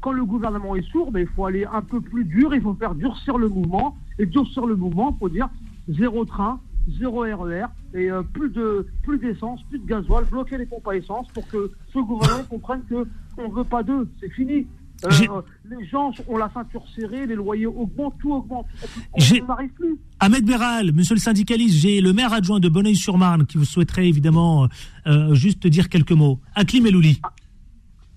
[0.00, 2.54] Quand le gouvernement est sourd, ben, il faut aller un peu plus dur.
[2.54, 3.96] Il faut faire durcir le mouvement.
[4.18, 5.48] Et durcir le mouvement, il faut dire
[5.88, 6.60] zéro train,
[6.98, 10.96] zéro RER et euh, plus de plus d'essence, plus de gasoil, bloquer les pompes à
[10.96, 13.06] essence pour que ce gouvernement comprenne que
[13.38, 14.08] on veut pas d'eux.
[14.20, 14.66] C'est fini.
[15.04, 18.66] Euh, les gens ont la ceinture serrée, les loyers augmentent, tout augmente.
[19.12, 19.98] On n'arrive plus.
[20.20, 24.68] Ahmed Béral, monsieur le syndicaliste, j'ai le maire adjoint de Bonneuil-sur-Marne qui vous souhaiterait évidemment
[25.06, 26.40] euh, juste dire quelques mots.
[26.54, 27.20] Aklim Elouli.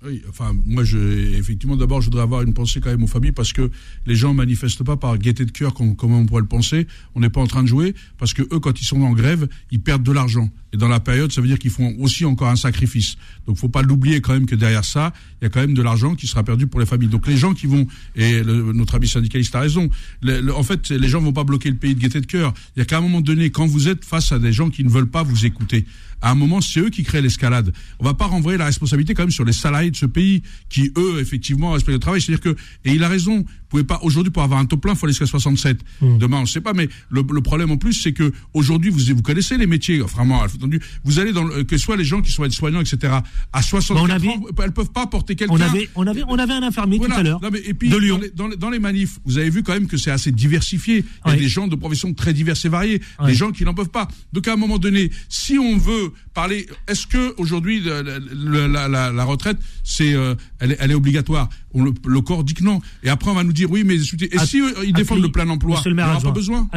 [0.06, 0.97] Oui, enfin, moi, je,
[1.36, 3.72] effectivement, d'abord, je voudrais avoir une pensée quand même aux familles parce que
[4.06, 6.86] les gens manifestent pas par gaieté de cœur comme, on pourrait le penser.
[7.16, 9.47] On n'est pas en train de jouer parce que eux, quand ils sont en grève,
[9.72, 10.51] ils perdent de l'argent.
[10.74, 13.16] Et dans la période, ça veut dire qu'ils font aussi encore un sacrifice.
[13.47, 15.82] Donc, faut pas l'oublier quand même que derrière ça, il y a quand même de
[15.82, 17.10] l'argent qui sera perdu pour les familles.
[17.10, 19.89] Donc, les gens qui vont, et notre ami syndicaliste a raison,
[20.24, 22.53] en fait, les gens vont pas bloquer le pays de gaieté de cœur.
[22.76, 24.84] Il y a qu'à un moment donné, quand vous êtes face à des gens qui
[24.84, 25.86] ne veulent pas vous écouter,
[26.22, 27.74] à un moment, c'est eux qui créent l'escalade.
[27.99, 31.19] On va pas renvoyer la responsabilité quand même sur les salariés ce pays qui, eux,
[31.19, 32.21] effectivement, respectent le travail.
[32.21, 33.45] C'est-à-dire que, et il a raison,
[33.76, 35.80] pouvez pas, aujourd'hui, pour avoir un taux plein, il faut aller jusqu'à 67.
[36.01, 38.99] Demain, on ne sait pas, mais le, le problème en plus, c'est que aujourd'hui, vous,
[39.15, 42.32] vous connaissez les métiers, vraiment, entendu, vous allez dans le, que soit les gens qui
[42.32, 43.13] sont aides-soignants, etc.,
[43.53, 45.53] à 64 ans, elles peuvent pas porter quelqu'un.
[45.55, 47.15] On avait, on avait, on avait un infirmier Voilà.
[47.15, 47.41] tout à l'heure.
[47.65, 48.15] Et puis, de Lyon.
[48.17, 50.32] Dans, les, dans les- dans les manifs, vous avez vu quand même que c'est assez
[50.32, 51.03] diversifié.
[51.26, 53.28] Il y a des gens de professions très diverses et variées, Ouais.
[53.28, 54.07] des gens qui n'en peuvent pas.
[54.34, 59.23] Donc à un moment donné, si on veut parler, est-ce que aujourd'hui la, la- la
[59.23, 61.49] retraite, c'est, euh, elle, est- elle est obligatoire?
[61.73, 62.82] On le, le corps dit que non.
[63.03, 65.47] Et après on va nous dire oui, mais et si euh, ils défendent le plein
[65.49, 66.68] emploi, Monsieur il le n'y maire aura pas besoin.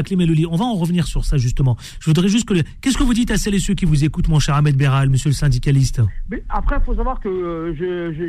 [0.50, 1.76] On va en revenir sur ça justement.
[2.00, 2.54] Je voudrais juste que.
[2.54, 4.76] le- Qu'est-ce que vous dites à celles et ceux qui vous écoutent, mon cher Ahmed
[4.76, 6.00] Béral, monsieur le syndicaliste?
[6.30, 7.74] Mais après, il faut savoir que euh,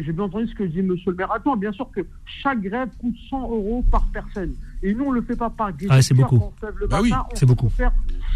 [0.05, 1.55] j'ai- bien entendu ce que dit Monsieur le maire adjoint.
[1.57, 2.01] Bien sûr que
[2.43, 4.53] chaque grève coûte 100 euros par personne.
[4.81, 6.41] Et nous, on ne le fait pas par gaieté Ah, c'est beaucoup.
[6.79, 7.67] Le Bah oui, matin, c'est beaucoup.
[7.69, 7.91] peut faire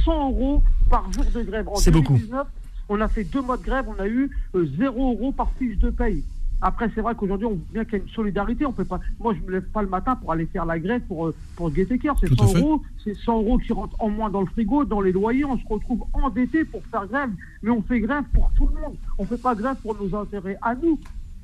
[0.05, 1.67] 100 euros par jour de grève.
[1.69, 2.13] En C'est beaucoup.
[2.13, 2.47] 2019,
[2.89, 5.77] on a fait deux mois de grève, on a eu euh, 0 euros par fiche
[5.77, 6.23] de paye.
[6.65, 8.65] Après, c'est vrai qu'aujourd'hui, on voit bien qu'il y a une solidarité.
[8.65, 9.01] On peut pas.
[9.19, 11.69] Moi, je me lève pas le matin pour aller faire la grève pour euh, pour
[11.73, 12.15] cœur.
[12.21, 12.59] C'est Tout à 100 fait.
[12.61, 15.43] euros, c'est 100 euros qui rentrent en moins dans le frigo, dans les loyers.
[15.43, 18.95] On se retrouve endetté pour faire grève, mais on fait grève pour tout le monde.
[19.17, 20.97] On fait pas grève pour nos intérêts à nous.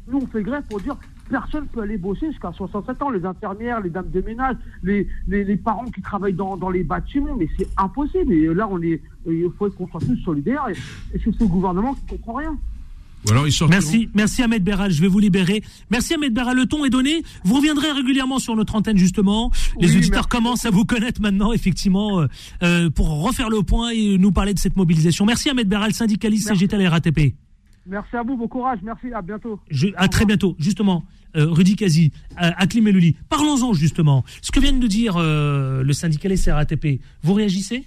[0.07, 0.95] Nous, on fait grève pour dire
[1.29, 3.09] personne peut aller bosser jusqu'à 67 ans.
[3.09, 6.83] Les infirmières, les dames de ménage, les, les, les parents qui travaillent dans, dans les
[6.85, 8.31] bâtiments, mais c'est impossible.
[8.31, 10.65] Et là, on est, il faut qu'on soit tous solidaires.
[10.69, 12.57] Et, et c'est ce gouvernement qui comprend rien.
[13.25, 13.71] Ou alors ils sortent.
[13.71, 15.61] Merci, merci Ahmed Béral, je vais vous libérer.
[15.89, 17.23] Merci Ahmed Béral, le ton est donné.
[17.43, 19.51] Vous reviendrez régulièrement sur notre antenne justement.
[19.79, 22.27] Les Oui, auditeurs merci commencent à vous connaître maintenant, effectivement, euh,
[22.63, 25.25] euh, pour refaire le point et nous parler de cette mobilisation.
[25.25, 27.33] Merci Ahmed Béral, syndicaliste CGT à la RATP.
[27.85, 28.79] Merci à vous, bon courage.
[28.83, 29.59] Merci, à bientôt.
[29.69, 31.03] Je, à très bientôt, justement.
[31.35, 32.11] Euh, Rudy Kazi,
[32.41, 33.15] euh, Aklim Elouli.
[33.29, 34.23] Parlons-en justement.
[34.41, 37.85] Ce que vient de dire euh, le syndicaliste RATP, vous réagissez?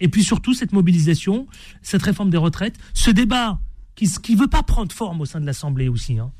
[0.00, 1.46] Et puis surtout, cette mobilisation,
[1.80, 3.60] cette réforme des retraites, ce débat
[3.94, 6.18] qui ne veut pas prendre forme au sein de l'Assemblée aussi.
[6.18, 6.30] Hein.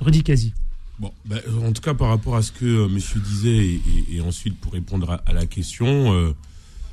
[0.00, 0.52] Rudy Kazi.
[0.98, 4.20] Bon, ben, euh, en tout cas, par rapport à ce que euh, monsieur disait, et,
[4.20, 6.32] ensuite pour répondre à, la question, euh,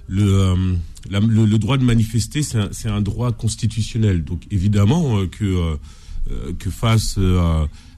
[0.07, 4.24] le, droit de manifester, c'est un, droit constitutionnel.
[4.24, 5.78] Donc évidemment que,
[6.72, 7.20] face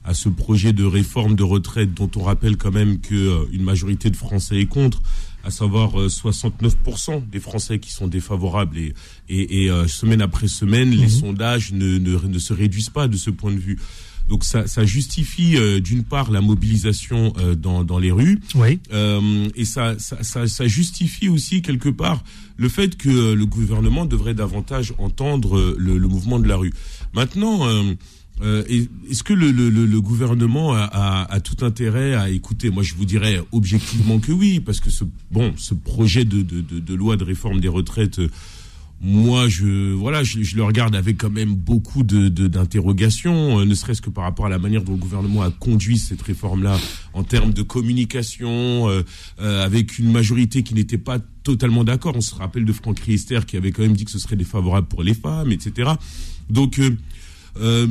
[0.04, 4.16] à ce projet de réforme de retraite, dont on rappelle quand même qu'une majorité de
[4.16, 5.00] Français est contre,
[5.44, 8.94] à savoir euh, 69% des Français qui sont défavorables et,
[9.28, 13.16] et, et, euh, semaine après semaine, les sondages ne, ne, ne se réduisent pas de
[13.16, 13.78] ce point de vue.
[14.28, 18.78] Donc ça, ça justifie euh, d'une part la mobilisation euh, dans, dans les rues, Oui.
[18.92, 22.22] euh, et ça, ça, ça, ça justifie aussi quelque part
[22.56, 26.56] le fait que euh, le gouvernement devrait davantage entendre euh, le, le mouvement de la
[26.56, 26.72] rue.
[27.14, 27.66] Maintenant,
[28.40, 28.64] euh,
[29.10, 32.70] est-ce que le, le- le- gouvernement a, a- a tout intérêt à écouter?
[32.70, 36.60] Moi, je vous dirais objectivement que oui, parce que ce bon, ce projet de, de,
[36.60, 38.20] de- de loi de réforme des retraites,
[39.04, 44.00] moi, je voilà, je, je le regarde avec quand même beaucoup d'interrogations, euh, ne serait-ce
[44.00, 46.78] que par rapport à la manière dont le gouvernement a conduit cette réforme-là
[47.12, 49.02] en termes de communication, euh,
[49.40, 52.14] euh, avec une majorité qui n'était pas totalement d'accord.
[52.16, 54.86] On se rappelle de Franck Riester qui avait quand même dit que ce serait défavorable
[54.86, 55.90] pour les femmes, etc.
[56.48, 56.96] Donc euh,
[57.60, 57.86] euh,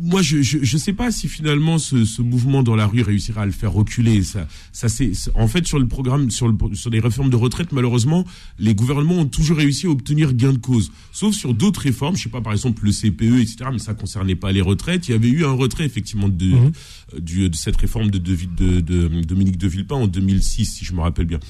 [0.00, 3.42] moi, je, je je sais pas si finalement ce, ce mouvement dans la rue réussira
[3.42, 4.22] à le faire reculer.
[4.22, 7.72] Ça, ça c'est en fait sur le programme, sur le sur les réformes de retraite,
[7.72, 8.24] malheureusement,
[8.58, 10.90] les gouvernements ont toujours réussi à obtenir gain de cause.
[11.12, 13.56] Sauf sur d'autres réformes, je sais pas, par exemple le CPE, etc.
[13.72, 15.08] Mais ça concernait pas les retraites.
[15.08, 18.36] Il y avait eu un retrait effectivement de euh, du, de cette réforme de, de,
[18.36, 21.40] de, de Dominique de Villepin en 2006, si je me rappelle bien.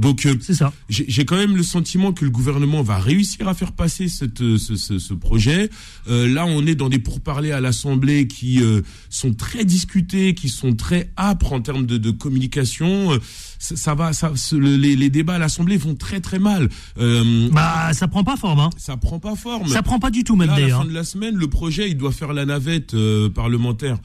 [0.00, 0.72] Donc c'est ça.
[0.88, 4.58] J'ai quand même le sentiment que le gouvernement va réussir à faire passer cette, euh,
[4.58, 5.68] ce, ce, ce projet.
[6.08, 10.48] Euh, là, on est dans des pourparlers à l'Assemblée qui euh, sont très discutés, qui
[10.48, 13.12] sont très âpres en termes de, de communication.
[13.12, 13.18] Euh,
[13.58, 16.70] Ça, ça va, ça, ce- le- les, les débats à l'Assemblée vont très très mal.
[16.98, 18.70] Euh, Bah, ça prend pas forme, hein.
[18.78, 19.68] Ça prend pas forme.
[19.68, 20.82] Ça prend pas du tout, même Là, à la d'ailleurs.
[20.82, 23.98] fin de la semaine, le projet, il doit faire la navette euh, parlementaire.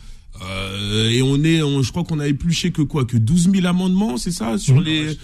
[0.43, 3.65] Euh, et on est, on- je crois qu'on a épluché que quoi, que 12 000
[3.65, 4.83] amendements, c'est ça, sur Mhm.
[4.83, 5.17] les.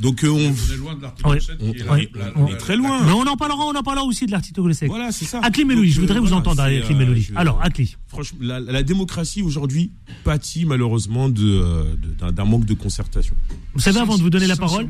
[0.00, 1.40] Donc euh, on, est loin de l'article Ouais.
[1.40, 2.10] 7 qui est la- Ouais.
[2.14, 3.04] la- on est très loin.
[3.04, 4.88] Mais on en parlera, on en parlera aussi de l'article sec.
[4.88, 5.40] Voilà, c'est ça.
[5.42, 7.20] Akli Meloui, Donc, je voudrais euh, vous entendre, Akli euh, Meloui.
[7.22, 7.96] je- Alors, Akli.
[8.08, 9.92] Franchement, la, la démocratie aujourd'hui
[10.24, 13.34] pâtit malheureusement de, euh, de- d'un, d'un manque de concertation.
[13.74, 14.88] Vous savez, avant de vous donner la parole,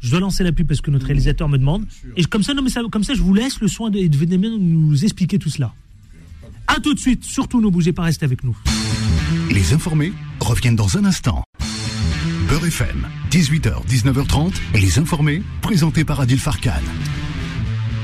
[0.00, 1.86] je dois lancer la pub parce que notre réalisateur me demande.
[2.16, 4.16] Et comme ça, non, mais ça, comme ça, je vous laisse le soin de, de
[4.16, 5.72] venir nous expliquer tout cela.
[6.66, 7.24] À tout de suite.
[7.24, 8.56] Surtout, ne bougez pas, restez avec nous.
[9.50, 11.42] Les informés reviennent dans un instant.
[12.48, 16.72] Beurre FM, 18h, 19h30, et les informés, présentés par Adil Farkan.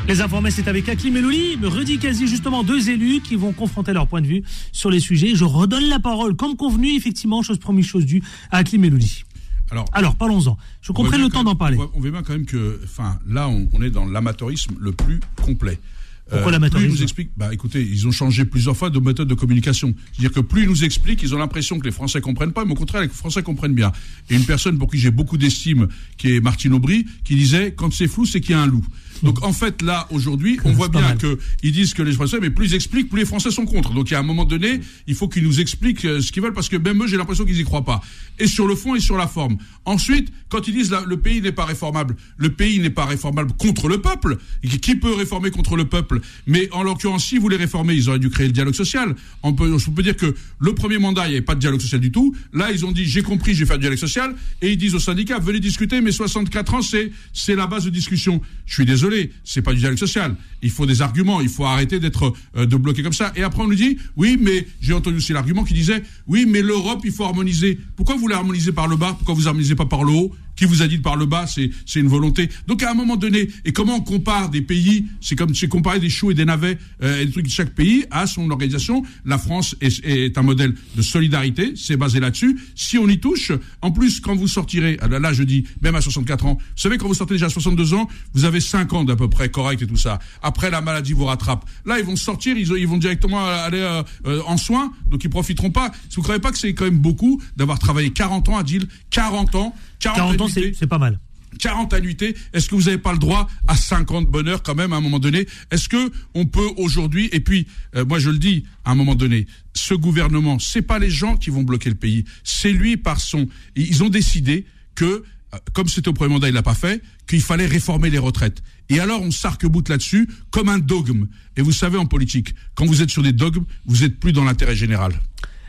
[0.07, 4.07] Les informés, c'est avec Akli Melouli, Rudy Kazi, justement, deux élus qui vont confronter leur
[4.07, 5.35] point de vue sur les sujets.
[5.35, 8.23] Je redonne la parole, comme convenu, effectivement, chose promise, chose due,
[8.53, 9.25] à Akli Melouli.
[9.73, 10.57] Alors, Alors, parlons-en.
[10.81, 11.77] Je comprends le temps d'en parler.
[11.77, 14.77] On voit, on voit bien quand même que, enfin, là, on, on est dans l'amateurisme
[14.79, 15.81] le plus complet.
[16.29, 18.99] Pourquoi Euh, l'amateurisme Plus ils nous expliquent, bah écoutez, ils ont changé plusieurs fois de
[18.99, 19.95] méthode de communication.
[20.13, 22.73] C'est-à-dire que plus ils nous expliquent, ils ont l'impression que les Français comprennent pas, mais
[22.73, 23.93] au contraire, les Français comprennent bien.
[24.29, 27.93] Et une personne pour qui j'ai beaucoup d'estime, qui est Martine Aubry, qui disait quand
[27.93, 28.85] c'est flou, c'est qu'il y a un loup.
[29.23, 31.19] Donc en fait là aujourd'hui, on voit bien mal.
[31.19, 33.93] que ils disent que les Français, mais plus ils expliquent, plus les Français sont contre.
[33.93, 36.43] Donc il y a un moment donné, il faut qu'ils nous expliquent euh, ce qu'ils
[36.43, 38.01] veulent parce que même eux, j'ai l'impression qu'ils y croient pas.
[38.39, 39.57] Et sur le fond et sur la forme.
[39.85, 43.53] Ensuite, quand ils disent là, le pays n'est pas réformable, le pays n'est pas réformable
[43.59, 44.39] contre le peuple.
[44.81, 46.21] Qui peut réformer contre le peuple?
[46.47, 49.15] Mais en l'occurrence, si vous voulez réformer, ils auraient dû créer le dialogue social.
[49.43, 49.69] On peut,
[50.03, 52.35] dire que le premier mandat, il n'y avait pas de dialogue social du tout.
[52.53, 54.35] Là, ils ont dit, j'ai compris, j'ai fait du dialogue social.
[54.61, 57.91] Et ils disent aux syndicats, venez discuter, mais 64 ans, c'est, c'est la base de
[57.91, 58.41] discussion.
[58.67, 59.06] Je suis désolé,
[59.45, 60.37] c'est pas du dialogue social.
[60.63, 63.33] Il faut des arguments, il faut arrêter d'être, euh, de bloquer comme ça.
[63.37, 66.63] Et après, on nous dit, oui, mais j'ai entendu aussi l'argument qui disait, oui, mais
[66.63, 67.79] l'Europe, il faut harmoniser.
[67.97, 69.15] Pourquoi vous voulez harmoniser par le bas?
[69.15, 70.35] Pourquoi vous harmonisez pas par le haut?
[70.57, 72.49] Qui vous a dit de par le bas, c'est, une volonté.
[72.67, 76.01] Donc à un moment donné, et comment on compare des pays, c'est comme c'est comparer
[76.01, 77.49] des choux et des navets, euh, et des trucs.
[77.49, 79.03] Chaque pays a son organisation.
[79.25, 82.59] La France est, est un modèle de solidarité, c'est basé là-dessus.
[82.75, 83.53] Si on y touche,
[83.83, 86.99] en plus quand vous sortirez, ah là, je dis même à 64 ans, vous savez
[86.99, 89.83] quand vous sortez déjà à 62 ans, vous avez 5 ans d'à peu près correct
[89.83, 90.19] et tout ça.
[90.43, 91.65] Après la maladie vous rattrape.
[91.85, 95.31] Là ils vont sortir, ils, ils vont directement aller euh, euh, en soins, donc ils
[95.31, 95.91] profiteront pas.
[96.15, 98.87] Vous ne croyez pas que c'est quand même beaucoup d'avoir travaillé 40 ans à Deal,
[99.11, 101.19] 40 ans, 40, 40 ans, annuités c'est pas mal.
[101.59, 104.97] 40 annuités, est-ce que vous n'avez pas le droit à 50 bonheur quand même à
[104.97, 105.47] un moment donné?
[105.71, 109.15] Est-ce que on peut aujourd'hui et puis euh, moi je le dis à un moment
[109.15, 113.21] donné, ce gouvernement, c'est pas les gens qui vont bloquer le pays, c'est lui par
[113.21, 115.25] son ils ont décidé que
[115.55, 118.63] euh, comme c'était au premier mandat, il l'a pas fait, qu'il fallait réformer les retraites.
[118.89, 121.27] Et alors on s'arc-boute là-dessus comme un dogme.
[121.57, 124.45] Et vous savez en politique, quand vous êtes sur des dogmes, vous êtes plus dans
[124.45, 125.13] l'intérêt général.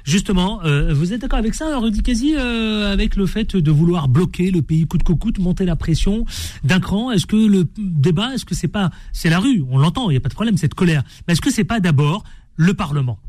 [0.07, 4.07] Justement, euh, vous êtes d'accord avec ça, Rudy Kazi, euh, avec le fait de vouloir
[4.07, 6.23] bloquer le pays coûte que coûte, monter la pression
[6.63, 7.11] d'un cran?
[7.11, 10.17] Est-ce que le débat, est-ce que c'est pas, c'est la rue, on l'entend, il n'y
[10.17, 11.03] a pas de problème, cette colère.
[11.27, 12.23] Mais est-ce que c'est pas d'abord
[12.55, 13.19] le Parlement?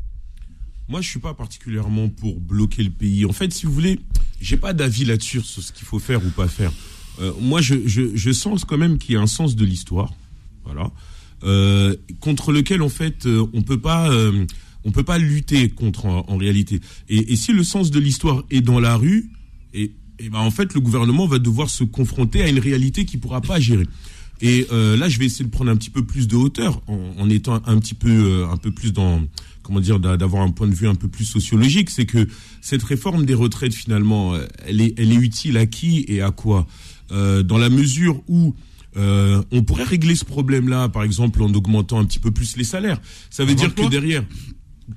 [0.87, 3.25] Moi, je suis pas particulièrement pour bloquer le pays.
[3.25, 3.99] En fait, si vous voulez,
[4.39, 6.71] j'ai pas d'avis là-dessus sur ce qu'il faut faire ou pas faire.
[7.19, 10.13] Euh, moi, je, sens quand même qu'il y a un sens de l'histoire,
[10.63, 10.91] voilà,
[12.21, 14.09] contre lequel en fait on peut pas,
[14.89, 16.79] on peut pas lutter contre en, en réalité.
[17.07, 19.29] Et, et si le sens de l'histoire est dans la rue,
[19.73, 23.19] et, et ben en fait le gouvernement va devoir se confronter à une réalité qu'il
[23.19, 23.85] pourra pas gérer.
[24.41, 26.97] Et euh, là, je vais essayer de prendre un petit peu plus de hauteur en,
[27.19, 29.21] en étant un, petit peu, euh, un peu plus dans,
[29.63, 31.89] comment dire, d'a- d'avoir un point de vue un peu plus sociologique.
[31.89, 32.25] C'est que
[32.61, 36.31] cette réforme des retraites, finalement, euh, elle est, elle est utile à qui et à
[36.31, 36.65] quoi?
[37.11, 38.55] Euh, Dans la mesure où
[39.51, 42.99] on pourrait régler ce problème-là, par exemple, en augmentant un petit peu plus les salaires.
[43.29, 44.25] Ça veut dire que derrière,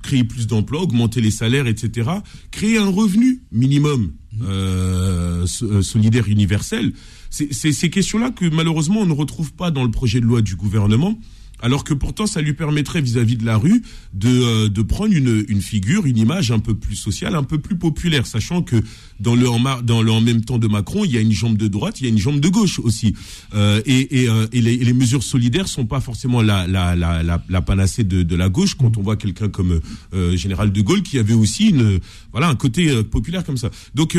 [0.01, 2.09] créer plus d'emplois, augmenter les salaires, etc.
[2.51, 4.13] Créer un revenu minimum
[4.43, 6.93] euh, so- euh, solidaire universel.
[7.29, 10.41] C'est c'est ces questions-là que malheureusement on ne retrouve pas dans le projet de loi
[10.41, 11.17] du gouvernement.
[11.63, 13.81] Alors que pourtant, ça lui permettrait vis-à-vis de la rue
[14.13, 17.57] de, euh, de prendre une, une figure, une image un peu plus sociale, un peu
[17.57, 18.75] plus populaire, sachant que
[19.19, 21.57] dans le en, dans le en même temps de Macron, il y a une jambe
[21.57, 23.15] de droite, il y a une jambe de gauche aussi,
[23.53, 27.23] Euh, et, et, euh, et les, les mesures solidaires sont pas forcément la, la, la,
[27.23, 28.75] la, panacée de, de la gauche.
[28.75, 29.79] Quand on voit quelqu'un comme
[30.13, 31.99] euh, général de Gaulle qui avait aussi une
[32.31, 33.69] voilà un côté euh, populaire comme ça.
[33.95, 34.17] Donc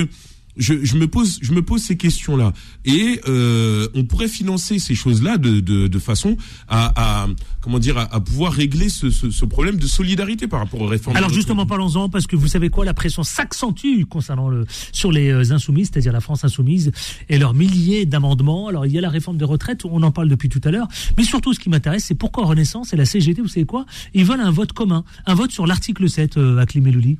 [0.56, 2.52] je, me pose, je me pose ces questions-là,
[2.84, 6.36] et euh, on pourrait financer ces choses-là de, de, façon
[6.68, 7.26] à,
[7.60, 11.16] comment dire, à, pouvoir régler ce, ce, ce problème de solidarité par rapport aux réformes.
[11.16, 15.30] Alors justement, parlons-en, parce que vous savez quoi, la pression s'accentue concernant le sur les
[15.30, 16.92] euh, insoumises, c'est-à-dire la France insoumise
[17.28, 18.68] et leurs milliers d'amendements.
[18.68, 20.88] Alors il y a la réforme des retraites, on en parle depuis tout à l'heure,
[21.16, 24.24] mais surtout ce qui m'intéresse, c'est pourquoi Renaissance et la CGT, vous savez quoi, ils
[24.24, 27.18] veulent un vote commun, un vote sur l'article 7 euh, à Climélouli.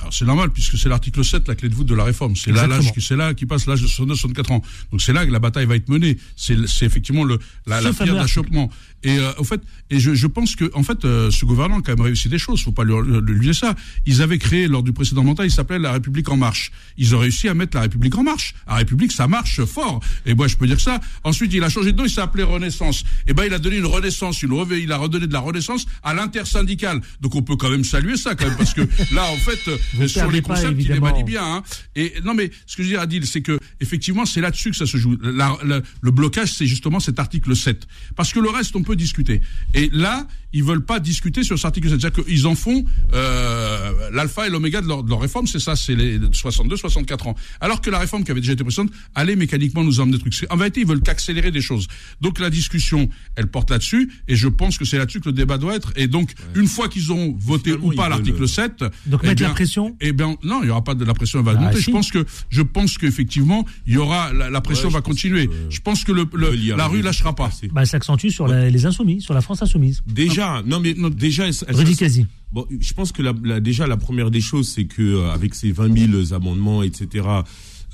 [0.00, 2.36] Alors c'est normal puisque c'est l'article 7 la clé de voûte de la réforme.
[2.36, 4.62] C'est là l'âge qui c'est là qui passe l'âge de 69 64 ans.
[4.90, 6.18] Donc c'est là que la bataille va être menée.
[6.36, 8.70] C'est c'est effectivement le la, la pierre d'achoppement.
[9.02, 11.82] Et euh, au fait et je, je pense que en fait euh, ce gouvernement a
[11.82, 13.74] quand même réussi des choses, faut pas lui, lui, lui dire ça.
[14.06, 16.72] Ils avaient créé lors du précédent mandat, il s'appelait la République en marche.
[16.96, 18.54] Ils ont réussi à mettre la République en marche.
[18.66, 20.00] La République ça marche fort.
[20.26, 21.00] Et moi je peux dire ça.
[21.22, 23.04] Ensuite, il a changé de nom, il appelé Renaissance.
[23.26, 26.14] Et ben il a donné une renaissance, une il a redonné de la renaissance à
[26.14, 27.00] l'intersyndicale.
[27.20, 28.82] Donc on peut quand même saluer ça quand même parce que
[29.14, 31.06] là en fait euh, Vous sur les pas, concepts, il les évidemment.
[31.12, 31.44] manie bien.
[31.44, 31.62] Hein.
[31.94, 34.76] Et non, mais ce que je veux dire, Adil, c'est que effectivement, c'est là-dessus que
[34.76, 35.16] ça se joue.
[35.22, 37.86] La- la- le blocage, c'est justement cet article 7.
[38.16, 39.40] Parce que le reste, on peut discuter.
[39.74, 42.00] Et là, ils veulent pas discuter sur cet article 7.
[42.00, 45.76] C'est-à-dire qu'ils en font euh, l'alpha et l'oméga de leur, de leur réforme, c'est ça,
[45.76, 47.34] c'est les 62, 64 ans.
[47.60, 50.46] Alors que la réforme qui avait déjà été précédente allait mécaniquement nous emmener des trucs.
[50.50, 51.86] En vérité, ils veulent qu'accélérer des choses.
[52.20, 55.58] Donc la discussion, elle porte là-dessus, et je pense que c'est là-dessus que le débat
[55.58, 55.92] doit être.
[55.96, 59.28] Et donc, une fois qu'ils ont voté Finalement, ou pas l'article euh, 7, Donc eh
[59.28, 59.96] mettre la bien, pression?
[60.00, 61.76] Eh bien, non, il y aura pas de la pression elle va Ah, monter.
[61.78, 61.84] si.
[61.84, 65.46] Je pense que, je pense qu'effectivement, il y aura la, la pression Ouais, va continuer.
[65.48, 67.50] que, je pense que le, le- la rue lâchera pas.
[67.72, 70.02] Bah, s'accentue sur la- les insoumis, sur la France insoumise.
[70.06, 72.26] Déjà, non mais déjà, Rudy Kazi.
[72.52, 75.54] Bon, je pense que la, la- déjà la première des choses, c'est que euh, avec
[75.54, 77.26] ces 20 000 amendements, etc.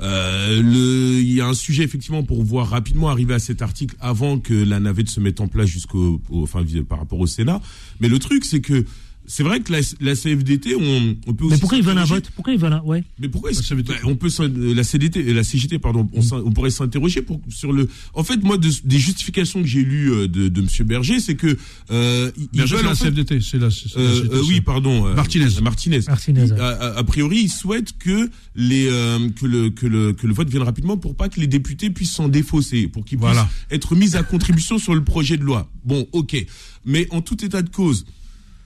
[0.03, 3.97] euh, le- il y a un sujet effectivement pour voir rapidement arriver à cet article
[4.01, 7.61] avant que la navette se mette en place jusqu'au, au- enfin par rapport au Sénat.
[8.01, 8.85] Mais le truc, c'est que
[9.33, 11.55] c'est vrai que la, la CFDT, on, on peut aussi.
[11.55, 12.31] Mais pourquoi ils veulent un vote?
[12.35, 15.33] Pourquoi ils veulent un ouais mais pourquoi que- bah, on peut euh, la CDT euh,
[15.35, 18.99] la CGT pardon on, on pourrait s'interroger pour sur le en fait moi de- des
[18.99, 21.57] justifications que j'ai lues euh, de, de monsieur Berger c'est que
[21.93, 25.07] euh, ils- ils veulent la fait- CFDT, c'est la, c'est la euh, euh, oui, pardon.
[25.07, 25.47] euh, Martinez.
[25.62, 26.01] Martinez.
[26.09, 26.61] Martinez, Il- ouais.
[26.61, 30.35] a, a- a priori, il souhaite que les euh, que le que le que le
[30.35, 33.45] vote vienne rapidement pour pas que les députés puissent s'en défausser, pour qu'ils Voilà.
[33.45, 35.70] puissent être mis à contribution sur le projet de loi.
[35.85, 36.37] Bon, ok.
[36.85, 38.05] Mais en tout état de cause.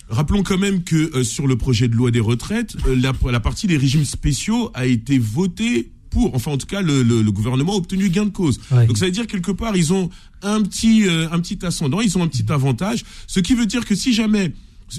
[0.09, 3.41] Rappelons quand même que euh, sur le projet de loi des retraites, euh, la, la
[3.41, 7.33] partie des régimes spéciaux a été votée pour, enfin en tout cas le, le- le
[7.33, 8.61] gouvernement a obtenu gain de cause.
[8.71, 8.87] Ouais.
[8.87, 10.11] Donc ça veut dire quelque part ils ont
[10.43, 13.85] un petit euh, un petit ascendant, ils ont un petit avantage, ce qui veut dire
[13.85, 14.53] que si jamais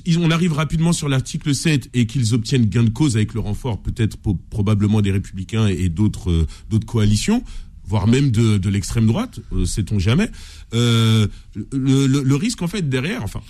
[0.06, 3.40] ils- on arrive rapidement sur l'article 7 et qu'ils obtiennent gain de cause avec le
[3.40, 4.18] renfort peut-être
[4.50, 7.44] probablement des républicains et, d'autres euh, d'autres coalitions
[7.88, 10.32] voire même de, de l'extrême droite, euh, sait-on jamais.
[10.74, 11.28] Euh,
[11.72, 13.42] le, le- le risque en fait derrière, enfin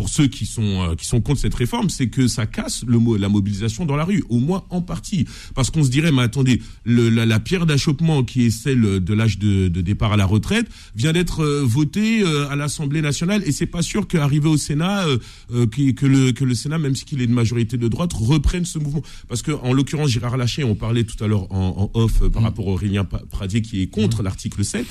[0.00, 2.98] pour ceux qui sont euh, qui sont contre cette réforme, c'est que ça casse le
[3.18, 6.62] la mobilisation dans la rue, au moins en partie, parce qu'on se dirait mais attendez,
[6.84, 10.24] le, la, la pierre d'achoppement qui est celle de l'âge de, de départ à la
[10.24, 14.56] retraite vient d'être euh, votée euh, à l'Assemblée nationale et c'est pas sûr qu'arrivé au
[14.56, 15.04] Sénat
[15.50, 19.02] que le que le Sénat même s'il est de majorité de droite reprenne ce mouvement.
[19.28, 22.42] Parce que en l'occurrence Gérard Larcher, on parlait tout à l'heure en, en off par
[22.42, 24.86] rapport à Aurélien Pradier qui est contre l'article 7.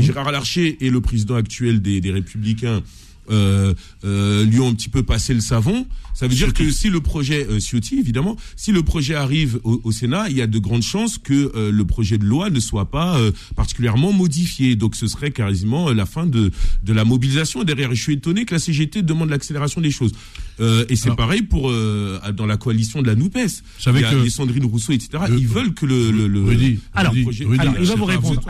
[0.00, 2.82] Gérard Larcher est le président actuel des, des Républicains
[3.30, 5.86] euh, euh, lui ont un petit peu passé le savon.
[6.14, 9.80] Ça veut dire que si le projet euh, Ciotti, évidemment, si le projet arrive au,
[9.82, 12.60] au Sénat, il y a de grandes chances que euh, le projet de loi ne
[12.60, 14.76] soit pas euh, particulièrement modifié.
[14.76, 16.52] Donc ce serait quasiment euh, la fin de,
[16.84, 17.64] de la mobilisation.
[17.64, 20.12] Derrière, je suis étonné que la CGT demande l'accélération des choses.
[20.60, 23.36] Euh, et c'est pareil pour euh, dans la coalition de la Noupes.
[23.80, 25.24] savez il y a que- les Sandrine Rousseau, etc.
[25.28, 28.04] Le- Ils veulent que le, le, le, Rudy, Alors, projet- Rudy, Alors, il va vous
[28.04, 28.40] répondre.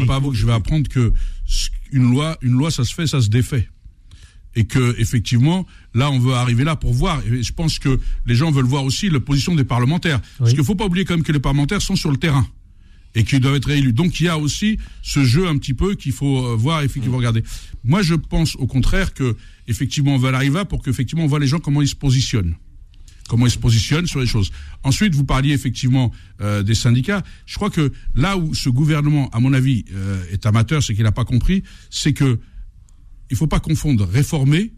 [0.00, 1.12] C'est pas à vous que je vais apprendre que
[1.92, 3.68] une loi, une loi, ça se fait, ça se défait.
[4.54, 7.22] Et que effectivement, là, on veut arriver là pour voir.
[7.26, 10.20] Et je pense que les gens veulent voir aussi la position des parlementaires.
[10.38, 12.46] Parce qu'il faut pas oublier quand même que les parlementaires sont sur le terrain
[13.14, 13.92] et qu'ils doivent être réélus.
[13.92, 16.88] Donc il y a aussi ce jeu un petit peu qu'il faut euh, voir et
[16.88, 17.42] qu'il faut regarder.
[17.84, 19.36] Moi, je pense au contraire que
[19.68, 22.54] effectivement, on va l'arriver pour qu'effectivement, on voit les gens comment ils se positionnent
[23.28, 24.50] comment ils se positionnent sur les choses.
[24.82, 27.22] Ensuite, vous parliez effectivement euh, des syndicats.
[27.46, 31.04] Je crois que là où ce gouvernement, à mon avis, euh, est amateur, c'est qu'il
[31.04, 32.38] n'a pas compris, c'est que
[33.32, 34.72] il faut pas confondre réformer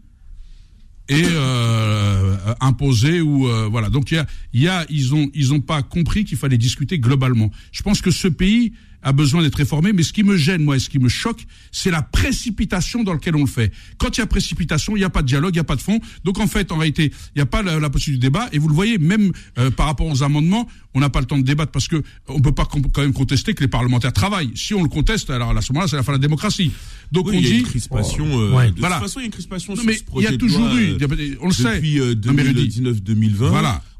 [1.09, 3.89] et euh, imposées ou euh, voilà.
[3.89, 7.51] Donc il a, y a, ils ont, ils ont pas compris qu'il fallait discuter globalement.
[7.71, 8.73] Je pense que ce pays
[9.05, 11.45] a besoin d'être réformé, mais ce qui me gêne, moi, et ce qui me choque,
[11.71, 13.71] c'est la précipitation dans laquelle on le fait.
[13.97, 15.75] Quand il y a précipitation, il n'y a pas de dialogue, il n'y a pas
[15.77, 15.99] de fond.
[16.23, 18.49] Donc, en fait, en réalité, il n'y a pas la, la possibilité du débat.
[18.51, 21.37] Et vous le voyez, même euh, par rapport aux amendements, on n'a pas le temps
[21.37, 24.51] de débattre parce que on peut pas quand même contester que les parlementaires travaillent.
[24.55, 26.71] Si on le conteste, alors à ce moment-là, c'est la fin de la démocratie.
[27.11, 28.25] Donc Oui, on il y a dit une crispation.
[28.39, 28.71] euh, Ouais.
[28.71, 28.95] de voilà.
[28.95, 30.31] toute façon, il y a une crispation Non, sur mais ce il y projet a
[30.31, 30.37] de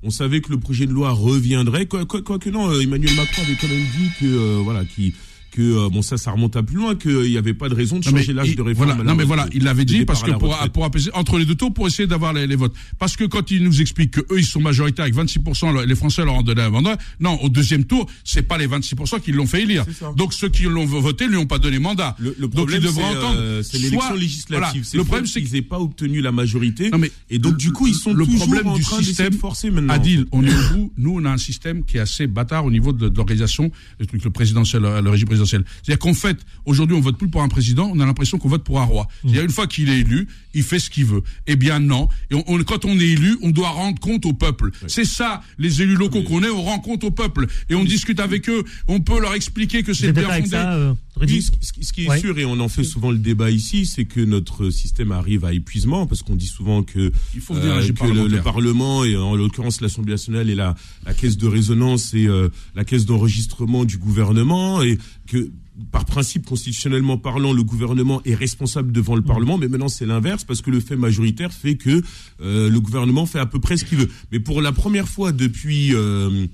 [0.06, 0.24] on le sait.
[0.30, 0.30] Depuis Non, mais Rudy.
[0.30, 0.30] 2019-2020, Voilà.
[0.30, 1.86] on savait que le projet de loi reviendrait.
[1.88, 4.86] Quoi, quoi- quoi que non, euh, Emmanuel Macron avait quand même dit que euh, voilà,
[4.86, 5.14] qui
[5.56, 8.00] que euh, bon ça, ça remonte à plus loin, qu'il n'y avait pas de raison
[8.00, 8.88] de changer l'âge de réforme.
[8.88, 11.38] Voilà, à la non mais voilà, il l'avait dit parce que pour, pour apaiser entre
[11.40, 12.74] les deux tours pour essayer d'avoir les, les votes.
[13.00, 16.26] Parce que quand il nous explique que eux ils sont majoritaires avec 26%, les Français
[16.26, 16.98] leur ont donné un mandat.
[17.20, 19.86] Non, au deuxième tour, c'est pas les 26% qui l'ont fait élire.
[20.18, 22.16] Donc ceux qui l'ont voté lui ont pas donné mandat.
[22.20, 23.36] Le, le donc problème, ils devraient c'est, entendre.
[23.40, 24.84] euh, c'est soit- l'élection législative.
[24.84, 26.90] voilà, le problème c'est qu'ils n'aient pas obtenu la majorité.
[26.90, 29.30] Non, mais et donc, du coup, ils sont le toujours problème en du train système.
[29.30, 29.94] de forcer maintenant.
[29.94, 30.92] Adil, on est au bout.
[30.98, 34.06] Nous, on a un système qui est assez bâtard au niveau de, de l'organisation, le
[34.06, 35.45] truc, le présidentiel, le régime présidentiel.
[35.46, 38.64] C'est-à-dire qu'en fait, aujourd'hui, on vote plus pour un président, on a l'impression qu'on vote
[38.64, 39.08] pour un roi.
[39.22, 41.22] C'est-à-dire une fois qu'il est élu, il fait ce qu'il veut.
[41.48, 42.10] Eh bien non.
[42.32, 44.72] Et on, on- quand on est élu, on doit rendre compte au peuple.
[44.88, 48.20] C'est ça, les élus locaux qu'on est, on rend compte au peuple et on discute
[48.20, 48.64] avec eux.
[48.88, 50.50] On peut leur expliquer que c'est bien fondé.
[50.50, 52.20] ça, euh, Oui, ce, qui est Ouais.
[52.20, 55.54] sûr, et on en fait souvent le débat ici, c'est que notre système arrive à
[55.54, 59.80] épuisement, parce qu'on dit souvent que, Il faut euh, que le, Parlement, et en l'occurrence
[59.82, 64.82] l'Assemblée nationale, est la, la caisse de résonance et euh, la caisse d'enregistrement du gouvernement,
[64.82, 64.98] et
[65.28, 65.50] que
[65.92, 70.44] par principe, constitutionnellement parlant, le gouvernement est responsable devant le Parlement, mais maintenant c'est l'inverse,
[70.44, 72.02] parce que le fait majoritaire fait que
[72.42, 74.10] euh, le gouvernement fait à peu près ce qu'il veut.
[74.32, 75.94] Mais pour la première fois depuis...
[75.94, 76.46] euh,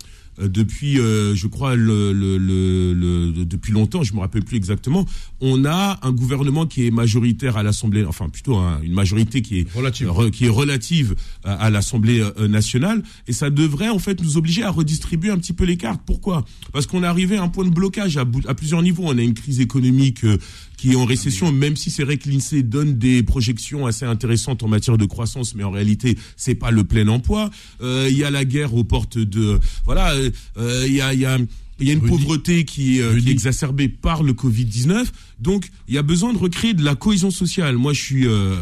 [0.48, 5.06] depuis, euh, je crois, le, le, le, le- depuis longtemps, je me rappelle plus exactement,
[5.40, 9.60] on a un gouvernement qui est majoritaire à l'Assemblée, enfin plutôt un- une majorité qui
[9.60, 10.08] est Relative.
[10.08, 14.22] euh, re- qui est relative à, à l'Assemblée euh, nationale, et ça devrait en fait
[14.22, 16.02] nous obliger à redistribuer un petit peu les cartes.
[16.06, 16.46] Pourquoi?
[16.74, 19.04] Parce qu'on est arrivé à un point de blocage à, à plusieurs niveaux.
[19.06, 20.38] On a une crise économique euh,
[20.82, 24.64] qui est en récession, même si c'est vrai que l'INSEE donne des projections assez intéressantes
[24.64, 27.52] en matière de croissance, mais en réalité, c'est pas le plein emploi.
[27.84, 31.14] Euh, Il y a la guerre aux portes de, voilà, euh, euh, il y a,
[31.14, 31.38] il y a
[31.80, 35.06] il y a une pauvreté qui, est, qui est exacerbée par le Covid-19.
[35.42, 37.76] Donc, il y a besoin de recréer de la cohésion sociale.
[37.76, 38.56] Moi, je suis euh,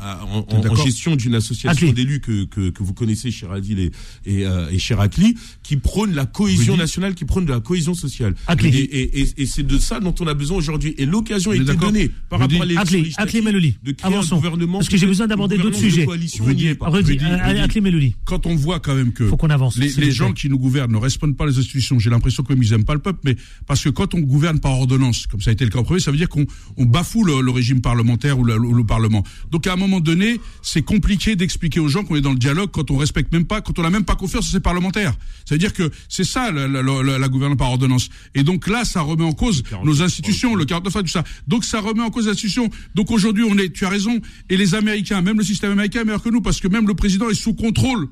[0.00, 3.90] à- en, gestion d'une association d'élus que, que, que vous connaissez, cher Adil et,
[4.24, 4.78] et, euh, et
[5.62, 6.78] qui prône la cohésion Rudy.
[6.82, 8.34] nationale, qui prône de la cohésion sociale.
[8.62, 10.94] Et, et, et, et c'est de ça dont on a besoin aujourd'hui.
[10.98, 12.54] Et l'occasion a été donnée par Rudy.
[12.54, 12.98] rapport à l'élection
[13.82, 14.34] de créer Avançons.
[14.36, 14.78] un gouvernement.
[14.78, 16.04] Parce que j'ai besoin d'aborder d'autres sujets.
[16.04, 16.30] Rudy.
[16.40, 20.92] Rudy, quand on voit quand même que Faut qu'on avance, les, gens qui nous gouvernent
[20.92, 23.36] ne respectent pas les institutions, j'ai l'impression que même ils aiment pas le peuple, mais
[23.66, 26.00] parce que quand on gouverne par ordonnance, comme ça a été le cas en premier,
[26.00, 26.46] ça veut dire qu'on
[26.76, 29.22] on bafoue le, le régime parlementaire ou le, Parlement.
[29.50, 32.70] Donc à un moment donné, c'est compliqué d'expliquer aux gens qu'on est dans le dialogue
[32.72, 35.14] quand on respecte même pas, quand on n'a même pas confiance en ces parlementaires.
[35.44, 38.08] Ça veut dire que c'est ça la, la, la, la gouvernance par ordonnance.
[38.34, 41.24] Et donc là, ça remet en cause nos institutions, le 49 tout ça.
[41.46, 42.68] Donc ça remet en cause les institutions.
[42.94, 46.04] Donc aujourd'hui, on est, tu as raison, et les Américains, même le système américain est
[46.04, 48.08] meilleur que nous parce que même le président est sous contrôle.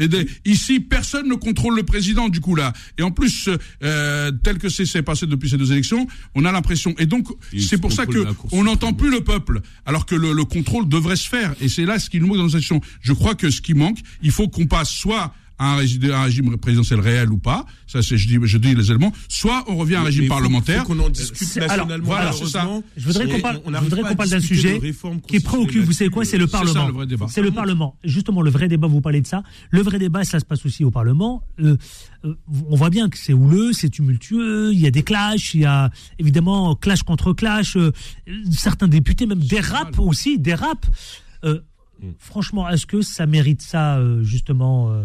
[0.00, 0.08] Et
[0.44, 2.72] ici, personne ne contrôle le président du coup là.
[2.98, 3.48] Et en plus,
[3.82, 6.94] euh, tel que c'est passé depuis ces deux élections, on a l'impression.
[6.98, 7.28] Et donc,
[7.58, 11.16] c'est pour ça que on n'entend plus le peuple, alors que le, le contrôle devrait
[11.16, 11.54] se faire.
[11.60, 12.80] Et c'est là ce qui nous manque dans nos institutions.
[13.00, 16.56] Je crois que ce qui manque, il faut qu'on passe soit un régime, un régime
[16.56, 17.66] présidentiel réel ou pas.
[17.86, 19.12] Ça, c'est je dis, je dis les éléments.
[19.28, 20.82] Soit on revient à un régime parlementaire.
[20.86, 22.06] faut qu'on en discute C'est- alors, nationalement.
[22.06, 22.82] voilà, malheureusement.
[22.96, 24.80] Je voudrais Et qu'on parle, on je voudrais qu'on parle d'un sujet
[25.28, 26.86] qui préoccupe, vous savez quoi, c'est le C'est ça, Parlement.
[26.88, 27.26] le vrai débat.
[27.28, 27.96] C'est le Parlement.
[28.04, 29.42] Justement, le vrai débat, vous parlez de ça.
[29.70, 31.42] Le vrai débat, ça se passe aussi au Parlement.
[31.60, 31.76] Euh,
[32.24, 32.34] euh,
[32.70, 35.64] on voit bien que c'est houleux, c'est tumultueux, il y a des clashs, il y
[35.66, 37.76] a évidemment clash contre clash.
[37.76, 37.92] euh,
[38.50, 40.86] certains députés même dérapent aussi, dérapent.
[41.44, 41.60] Euh,
[42.18, 45.02] Franchement, est-ce que ça mérite ça, justement euh,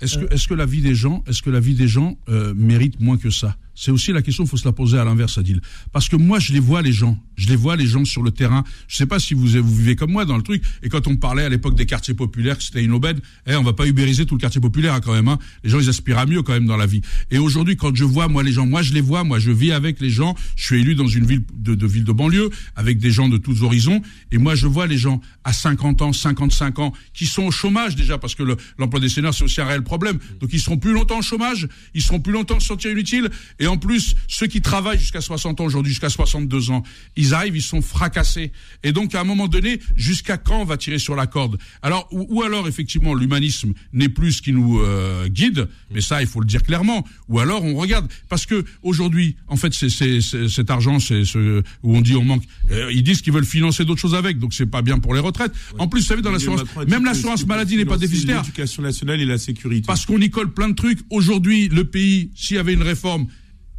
[0.00, 2.54] Est-ce que, est-ce que la vie des gens, est-ce que la vie des gens euh,
[2.54, 3.56] mérite moins que ça?
[3.80, 5.60] C'est aussi la question, il faut se la poser à l'inverse, Adil.
[5.92, 8.32] Parce que moi, je les vois les gens, je les vois les gens sur le
[8.32, 8.64] terrain.
[8.88, 10.64] Je sais pas si vous vous vivez comme moi dans le truc.
[10.82, 13.62] Et quand on parlait à l'époque des quartiers populaires, que c'était une aubaine, eh, on
[13.62, 15.28] va pas ubériser tout le quartier populaire hein, quand même.
[15.28, 15.38] Hein.
[15.62, 17.02] Les gens, ils aspirent à mieux quand même dans la vie.
[17.30, 19.70] Et aujourd'hui, quand je vois moi les gens, moi je les vois, moi je vis
[19.70, 20.34] avec les gens.
[20.56, 23.36] Je suis élu dans une ville de, de ville de banlieue avec des gens de
[23.36, 24.02] tous horizons.
[24.32, 27.94] Et moi, je vois les gens à 50 ans, 55 ans, qui sont au chômage
[27.94, 30.18] déjà parce que le- l'emploi des seniors c'est aussi un réel problème.
[30.40, 33.30] Donc ils seront plus longtemps au chômage, ils seront plus longtemps se sentir inutiles.
[33.60, 36.82] Et en plus, ceux qui travaillent jusqu'à 60 ans aujourd'hui, jusqu'à 62 ans,
[37.16, 38.52] ils arrivent, ils sont fracassés.
[38.82, 41.58] Et donc, à un moment donné, jusqu'à quand on va tirer sur la corde?
[41.82, 46.20] Alors, ou, ou alors, effectivement, l'humanisme n'est plus ce qui nous euh, guide, mais ça,
[46.22, 47.06] il faut le dire clairement.
[47.28, 51.24] Ou alors, on regarde, parce que aujourd'hui, en fait, c'est, c'est, c'est- cet argent, c'est
[51.24, 52.44] ce où on dit on manque.
[52.70, 55.20] euh, ils disent qu'ils veulent financer d'autres choses avec, donc c'est pas bien pour les
[55.20, 55.52] retraites.
[55.78, 58.42] En plus, vous savez, dans l'assurance, même l'assurance maladie n'est pas déficitaire.
[58.42, 59.86] L'éducation nationale et la sécurité.
[59.86, 61.00] Parce qu'on y colle plein de trucs.
[61.10, 63.26] Aujourd'hui, le pays, s'il y avait une réforme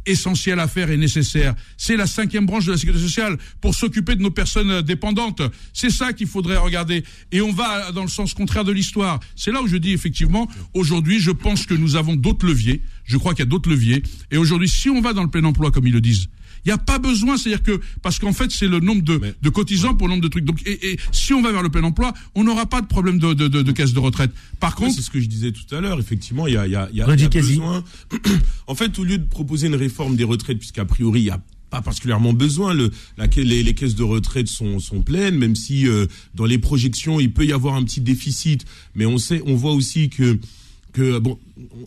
[0.06, 4.16] essentielle à faire et nécessaire, c'est la cinquième branche de la sécurité sociale pour s'occuper
[4.16, 5.42] de nos personnes euh, dépendantes.
[5.72, 7.04] C'est ça qu'il faudrait regarder.
[7.32, 9.20] Et on va dans le sens contraire de l'histoire.
[9.36, 12.82] C'est là où je dis effectivement, aujourd'hui, je pense que nous avons d'autres leviers.
[13.10, 14.04] Je crois qu'il y a d'autres leviers.
[14.30, 16.28] Et aujourd'hui, si on va dans le plein emploi, comme ils le disent,
[16.64, 19.48] il n'y a pas besoin, c'est-à-dire que parce qu'en fait c'est le nombre de, de
[19.48, 20.44] cotisants pour le nombre de trucs.
[20.44, 23.18] Donc et, et si on va vers le plein emploi, on n'aura pas de problème
[23.18, 24.30] de, de, de, de caisse de retraite.
[24.60, 25.98] Par contre, c'est ce que je disais tout à l'heure.
[25.98, 27.82] Effectivement, il y a, il y a, il y a, y besoin.
[28.66, 31.40] en fait, au lieu de proposer une réforme des retraites, puisqu'a priori il y a
[31.70, 32.74] pas particulièrement besoin.
[32.74, 36.58] Le, la, les, les caisses de retraite sont, sont pleines, même si euh, dans les
[36.58, 38.66] projections il peut y avoir un petit déficit.
[38.94, 40.38] Mais on sait, on voit aussi que
[40.92, 41.38] que bon.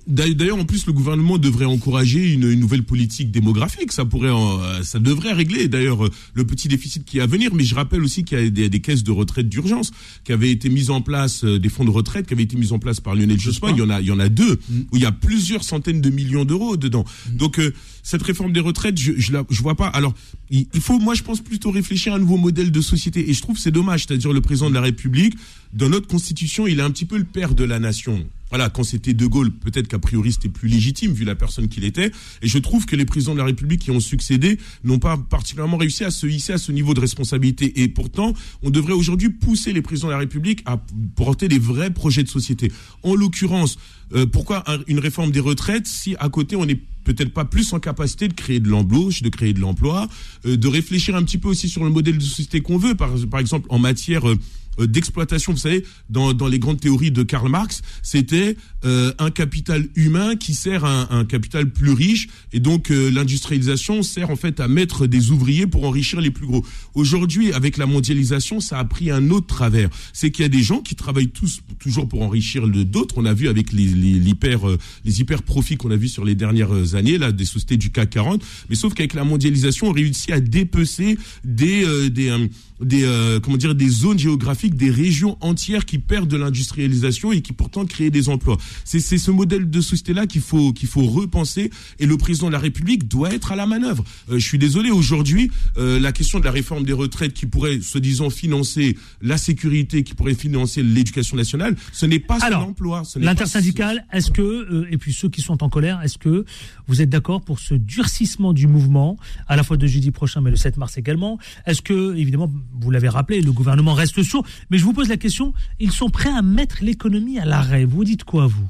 [0.08, 3.91] D'ailleurs, en plus, le gouvernement devrait encourager une, une nouvelle politique démographique.
[3.91, 7.26] Ça pourrait, en- euh, ça devrait régler d'ailleurs euh, le petit déficit qui est à
[7.26, 7.54] venir.
[7.56, 9.91] Mais je rappelle aussi qu'il y a des, des caisses de retraite d'urgence
[10.24, 12.72] qui avaient été mises en place, euh, des fonds de retraite qui avaient été mis
[12.72, 13.72] en place par Lionel Jospin.
[13.72, 14.60] Il y en a, il y en a deux
[14.91, 17.06] où il y a plusieurs centaines de millions d'euros dedans.
[17.34, 17.74] Donc euh,
[18.04, 19.88] cette réforme des retraites, je, je, la, je vois pas.
[19.88, 20.14] Alors
[20.51, 23.28] il, il faut, moi, je pense plutôt réfléchir à un nouveau modèle de société.
[23.30, 25.34] Et je trouve que c'est dommage, c'est-à-dire le président de la République,
[25.74, 28.24] dans notre constitution, il est un petit peu le père de la nation.
[28.54, 31.84] Voilà, quand c'était De Gaulle, peut-être qu'a priori c'était plus légitime vu la personne qu'il
[31.86, 32.12] était.
[32.43, 35.78] Et je trouve que les présidents de la République qui ont succédé n'ont pas particulièrement
[35.78, 37.82] réussi à se hisser à ce niveau de responsabilité.
[37.82, 40.78] Et pourtant, on devrait aujourd'hui pousser les présidents de la République à
[41.16, 42.72] porter des vrais projets de société.
[43.01, 43.80] En l'occurrence,
[44.14, 47.74] euh, pourquoi un- une réforme des retraites si à côté on n'est peut-être pas plus
[47.74, 50.08] en capacité de créer de l'embauche, de créer de l'emploi,
[50.45, 53.10] euh, de réfléchir un petit peu aussi sur le modèle de société qu'on veut, par,
[53.39, 54.38] exemple en matière euh,
[54.80, 55.53] d'exploitation.
[55.53, 58.55] Vous savez, dans, dans les grandes théories de Karl Marx, c'était
[58.86, 63.09] euh, un capital humain qui sert à un, un capital plus riche, et donc euh,
[63.09, 66.65] l'industrialisation sert en fait à mettre des ouvriers pour enrichir les plus gros.
[66.93, 69.89] Aujourd'hui, avec la mondialisation, ça a pris un autre travers.
[70.13, 73.15] C'est qu'il y a des gens qui travaillent tous toujours pour enrichir d'autres.
[73.17, 76.26] On a vu avec les, les, l'hyper, euh, les hyper profits qu'on a vu sur
[76.26, 78.43] les dernières années, là, des sociétés du CAC 40.
[78.69, 82.47] Mais sauf qu'avec la mondialisation, on réussit à dépecer des, euh, des, euh,
[82.84, 87.41] des euh, comment dire des zones géographiques, des régions entières qui perdent de l'industrialisation et
[87.41, 88.57] qui pourtant créent des emplois.
[88.86, 91.69] C'est c'est ce modèle de société là qu'il faut qu'il faut repenser
[91.99, 94.03] et le président de la République doit être à la manœuvre.
[94.29, 97.81] Euh, je suis désolé aujourd'hui euh, la question de la réforme des retraites qui pourrait
[97.81, 103.03] soi-disant financer la sécurité, qui pourrait financer l'éducation nationale, ce n'est pas Alors, son emploi.
[103.15, 106.45] L'intersyndicale, est-ce que, euh, et puis ceux qui sont en colère, est-ce que
[106.88, 109.17] vous êtes d'accord pour ce durcissement du mouvement,
[109.47, 111.38] à la fois de jeudi prochain, mais le 7 mars également?
[111.65, 115.17] Est-ce que, évidemment, vous l'avez rappelé, le gouvernement reste sourd, mais je vous pose la
[115.17, 117.86] question, ils sont prêts à mettre l'économie à l'arrêt.
[117.86, 118.67] Vous dites quoi, vous?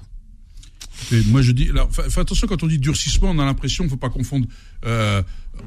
[1.11, 3.97] Et moi, je dis, alors, fais attention quand on dit durcissement, on a l'impression, faut
[3.97, 4.47] pas confondre
[4.85, 5.21] euh,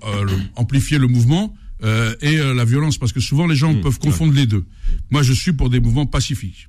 [0.05, 3.74] euh, le- amplifier le mouvement euh, et euh, la violence, parce que souvent les gens
[3.80, 4.64] peuvent confondre les deux.
[5.11, 6.68] Moi, je suis pour des mouvements pacifiques.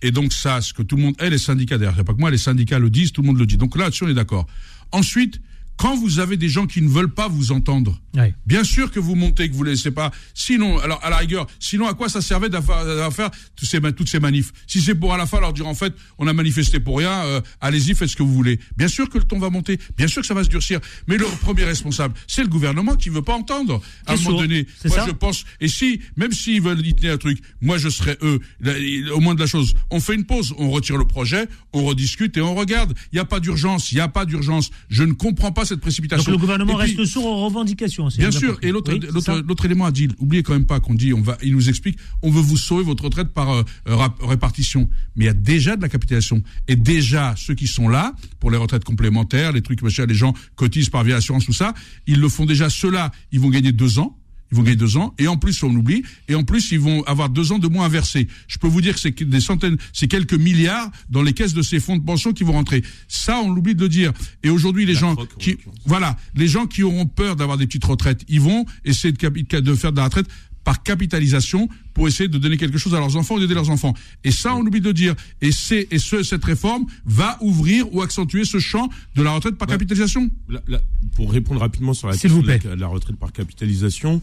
[0.00, 2.20] Et donc ça, ce que tout le monde, et les syndicats d'ailleurs, c'est pas que
[2.20, 3.56] moi, les syndicats le disent, tout le monde le dit.
[3.56, 4.46] Donc là-dessus, on est d'accord.
[4.92, 5.40] Ensuite,
[5.78, 8.34] quand vous avez des gens qui ne veulent pas vous entendre, Ouais.
[8.46, 10.10] Bien sûr que vous montez, que vous laissez pas.
[10.34, 13.30] Sinon, alors à la rigueur, sinon à quoi ça servait à faire
[13.62, 14.52] ces, toutes ces manifs?
[14.66, 17.12] Si c'est pour à la fin leur dire en fait, on a manifesté pour rien,
[17.26, 18.58] euh, allez-y, faites ce que vous voulez.
[18.76, 20.80] Bien sûr que le ton va monter, bien sûr que ça va se durcir.
[21.06, 23.80] Mais le premier responsable, c'est le gouvernement qui veut pas entendre.
[24.06, 25.44] À un moment sourd, donné, moi je pense.
[25.60, 28.40] Et si, même s'ils veulent y tenir un truc, moi je serais eux.
[28.60, 28.72] Là,
[29.14, 32.36] Au moins de la chose, on fait une pause, on retire le projet, on rediscute
[32.36, 32.94] et on regarde.
[33.12, 34.70] Il n'y a pas d'urgence, il n'y a pas d'urgence.
[34.88, 36.24] Je ne comprends pas cette précipitation.
[36.32, 38.10] Donc le gouvernement puis- reste sourd aux revendications.
[38.10, 38.58] si Bien sûr.
[38.62, 41.52] Et l'autre, Oui, élément a dit, oubliez quand même pas qu'on dit, on va, il
[41.54, 44.88] nous explique, on veut vous sauver votre retraite par euh, rap- répartition.
[45.16, 46.42] Mais il y a déjà de la capitalisation.
[46.66, 50.34] Et déjà, ceux qui sont là, pour les retraites complémentaires, les trucs, machin, les gens
[50.56, 51.74] cotisent par via assurance, tout ça,
[52.06, 52.70] ils le font déjà.
[52.70, 54.16] Ceux-là, ils vont gagner deux ans.
[54.50, 57.02] Ils vont gagner deux ans, et en plus, on oublie, et en plus, ils vont
[57.04, 58.28] avoir deux ans de moins à verser.
[58.46, 61.62] Je peux vous dire que c'est des centaines, c'est quelques milliards dans les caisses de
[61.62, 62.82] ces fonds de pension qui vont rentrer.
[63.08, 64.12] Ça, on l'oublie de le dire.
[64.42, 68.24] Et aujourd'hui, les gens qui, voilà, les gens qui auront peur d'avoir des petites retraites,
[68.28, 70.26] ils vont essayer de faire de la retraite
[70.68, 73.94] par capitalisation pour essayer de donner quelque chose à leurs enfants ou d'aider leurs enfants.
[74.22, 75.14] Et ça, on oublie de dire.
[75.40, 79.56] Et c'est, et ce, cette réforme va ouvrir ou accentuer ce champ de la retraite
[79.56, 80.28] par capitalisation.
[80.46, 80.82] La- la-
[81.16, 84.20] pour répondre rapidement sur la question vous de la, la retraite par capitalisation,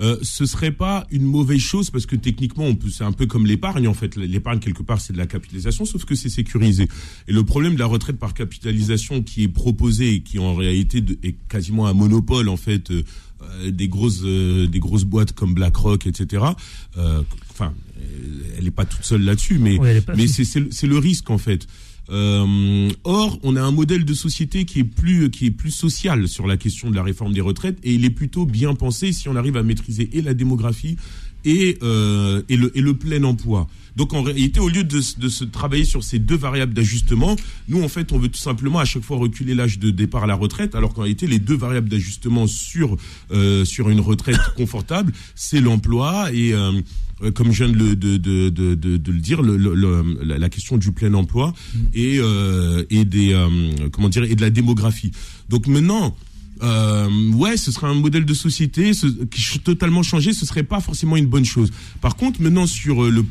[0.00, 3.26] euh, ce serait pas une mauvaise chose parce que techniquement, on peut, c'est un peu
[3.26, 4.16] comme l'épargne en fait.
[4.16, 6.88] L'épargne quelque part, c'est de la capitalisation, sauf que c'est sécurisé.
[7.28, 11.02] Et le problème de la retraite par capitalisation qui est proposée et qui en réalité
[11.02, 12.90] de- est quasiment un monopole en fait.
[12.90, 13.02] euh,
[13.70, 16.44] des grosses euh, des grosses boîtes comme BlackRock etc
[16.98, 18.02] euh, enfin euh,
[18.58, 19.78] elle n'est pas toute seule là-dessus mais
[20.16, 21.66] mais c'est le- c'est le risque en fait.
[22.10, 26.26] Euh, or, on a un modèle de société qui est plus qui est plus social
[26.28, 29.28] sur la question de la réforme des retraites et il est plutôt bien pensé si
[29.28, 30.96] on arrive à maîtriser et la démographie
[31.44, 33.68] et euh, et le et le plein emploi.
[33.94, 37.36] Donc en réalité, au lieu de, de se travailler sur ces deux variables d'ajustement,
[37.68, 40.26] nous en fait, on veut tout simplement à chaque fois reculer l'âge de départ à
[40.26, 42.96] la retraite, alors qu'en réalité, les deux variables d'ajustement sur
[43.32, 46.80] euh, sur une retraite confortable, c'est l'emploi et euh,
[47.34, 51.54] comme je viens de le, de, de, de, le dire, la, question du plein emploi
[51.94, 52.18] et,
[52.90, 53.46] et des
[53.92, 55.12] comment dire et de la démographie.
[55.48, 56.16] Donc maintenant,
[56.62, 60.32] euh, ouais, ce serait un modèle de société ce, qui totalement changé.
[60.32, 61.70] Ce serait pas forcément une bonne chose.
[62.00, 63.24] Par contre, maintenant sur euh, le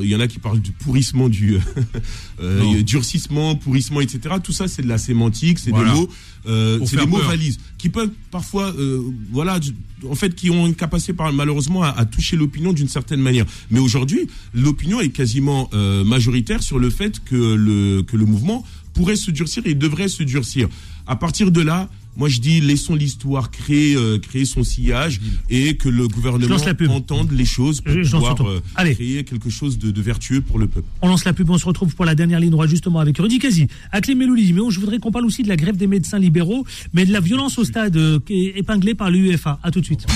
[0.00, 1.58] il y en a qui parlent du pourrissement, du
[2.40, 2.80] euh, Non.
[2.80, 4.36] durcissement, pourrissement, etc.
[4.42, 5.92] Tout ça, c'est de la sémantique, c'est Voilà.
[5.92, 6.08] des mots,
[6.46, 7.28] euh, c'est des mots peur.
[7.28, 9.60] valises qui peuvent parfois, euh, voilà,
[10.08, 13.44] en fait, qui ont une capacité par, malheureusement à, à toucher l'opinion d'une certaine manière.
[13.70, 14.20] Mais aujourd'hui,
[14.54, 18.64] l'opinion est quasiment euh, majoritaire sur le fait que le que le mouvement
[18.94, 20.68] pourrait se durcir et devrait se durcir.
[21.06, 21.90] À partir de là.
[22.16, 26.56] Moi, je dis, laissons l'histoire créer, euh, créer son sillage et que le gouvernement
[26.90, 28.94] entende les choses pour Je- je lance pouvoir euh, Allez.
[28.94, 30.86] créer quelque chose de, de vertueux pour le peuple.
[31.02, 33.38] On lance la pub, on se retrouve pour la dernière ligne droite justement avec Rudy
[33.38, 34.52] Kazi, Aklim Melouli.
[34.52, 37.20] Mais je voudrais qu'on parle aussi de la grève des médecins libéraux, mais de la
[37.20, 39.58] violence au stade euh, qui est épinglée par l'UEFA.
[39.62, 40.06] À tout de suite.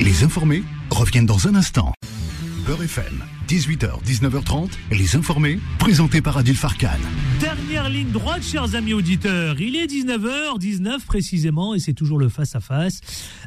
[0.00, 1.92] Les informés reviennent dans un instant.
[2.66, 6.88] Beurre FM, 18h, 19h30, les informés, présentés par Adil Farkan.
[7.40, 9.60] Dernière ligne droite, chers amis auditeurs.
[9.60, 13.00] Il est 19h19 précisément et c'est toujours le face-à-face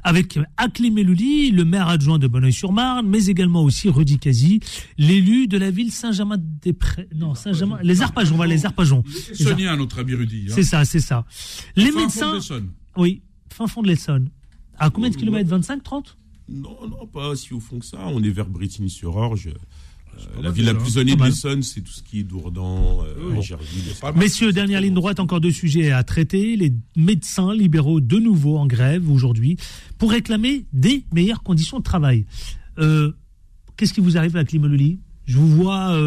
[0.04, 4.60] avec Aklim Melouli, le maire adjoint de Bonneuil-sur-Marne, mais également aussi Rudy Kazi,
[4.98, 7.08] l'élu de la ville Saint-Germain-des-Prés.
[7.16, 9.04] Non, Saint-Germain, les Arpajons, voilà, les Arpajons.
[9.34, 10.48] Sonia, notre ami Rudy.
[10.50, 10.54] hein.
[10.54, 11.26] C'est ça, c'est ça.
[11.76, 12.34] Les Fin fond de médecins.
[12.36, 12.70] l'Essonne.
[12.98, 14.30] Oui, fin fond de l'Essonne.
[14.78, 16.18] À combien de kilomètres 25, 30
[16.50, 17.98] Non, non, pas si au fond que ça.
[18.08, 19.50] On est vers Bretigny-sur-Orge.
[20.38, 21.04] Euh, la ville la plus hein.
[21.04, 23.42] de l'Essonne, c'est tout ce qui est Dourdan, euh.
[23.42, 23.84] Gerville.
[24.16, 26.56] Messieurs, dernière ligne droite, encore deux sujets à traiter.
[26.56, 29.58] Les médecins libéraux de nouveau en grève aujourd'hui
[29.98, 32.26] pour réclamer des meilleures conditions de travail.
[32.80, 33.12] Euh,
[33.78, 36.00] Qu'est-ce qui vous arrive à Climololi Je vous vois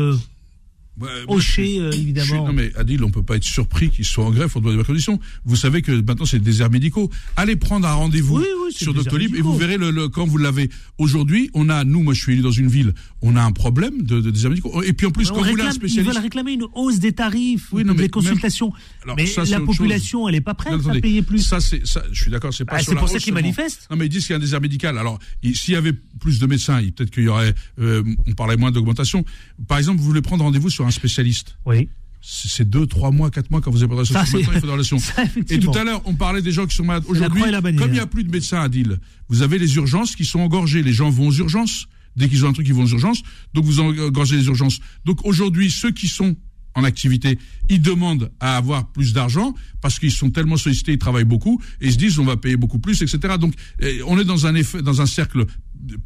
[0.98, 2.46] moi, hocher, euh, évidemment.
[2.46, 4.84] non mais Adil, on peut pas être surpris qu'ils soient en grève pour de bonnes
[4.84, 5.18] conditions.
[5.44, 7.10] Vous savez que maintenant c'est des déserts médicaux.
[7.36, 10.26] Allez prendre un rendez-vous Oui, oui, sur des Doctolib et vous verrez le, le- quand
[10.26, 10.70] vous l'avez.
[10.98, 14.02] Aujourd'hui, on a, nous, moi je suis élu dans une ville, on a un problème
[14.02, 14.82] de, de déserts médicaux.
[14.82, 16.64] Et puis en plus, On quand vous voulez un réclame- ils spécialiste, veulent réclamer une
[16.74, 18.66] hausse des tarifs, Oui, non, des consultations.
[18.68, 19.66] même- Alors, mais ça, la chose.
[19.66, 21.38] population, elle n'est pas prête Non, à payer plus.
[21.40, 23.86] Ça, c'est, ça, je suis d'accord, c'est pas Ah, sur c'est pour ça qu'ils manifestent.
[23.90, 24.98] Non, mais ils disent qu'il y a un désert médical.
[24.98, 28.56] Alors, il- s'il y avait plus de médecins, peut-être qu'il y aurait, euh, on parlait
[28.56, 29.24] moins d'augmentation.
[29.68, 31.56] Par exemple, vous voulez prendre rendez-vous sur un spécialiste.
[31.66, 31.88] Oui.
[32.20, 34.14] C'est deux, trois mois, quatre mois quand vous avez pas de relation.
[34.14, 36.84] Ça, Maintenant, il faut ça, Et tout à l'heure, on parlait des gens qui sont
[36.84, 37.04] malades.
[37.06, 37.42] Aujourd'hui,
[37.76, 40.40] comme il n'y a plus de médecins à Deal, vous avez les urgences qui sont
[40.40, 40.82] engorgées.
[40.82, 41.86] Les gens vont aux urgences.
[42.16, 43.22] Dès qu'ils ont un truc, ils vont aux urgences.
[43.54, 44.80] Donc, vous engorgez les urgences.
[45.04, 46.34] Donc, aujourd'hui, ceux qui sont
[46.74, 47.38] en activité,
[47.68, 51.86] ils demandent à avoir plus d'argent parce qu'ils sont tellement sollicités, ils travaillent beaucoup et
[51.86, 53.34] ils se disent on va payer beaucoup plus, etc.
[53.40, 55.44] Donc, eh, on est dans un effet, dans un cercle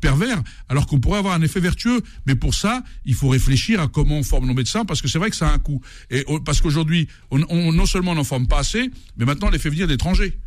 [0.00, 2.00] pervers, alors qu'on pourrait avoir un effet vertueux.
[2.26, 5.18] Mais pour ça, il faut réfléchir à comment on forme nos médecins, parce que c'est
[5.18, 5.80] vrai que ça a un coût.
[6.10, 9.50] Et parce qu'aujourd'hui, on, on- non seulement on n'en forme pas assez, mais maintenant on
[9.50, 10.38] les fait venir d'étrangers.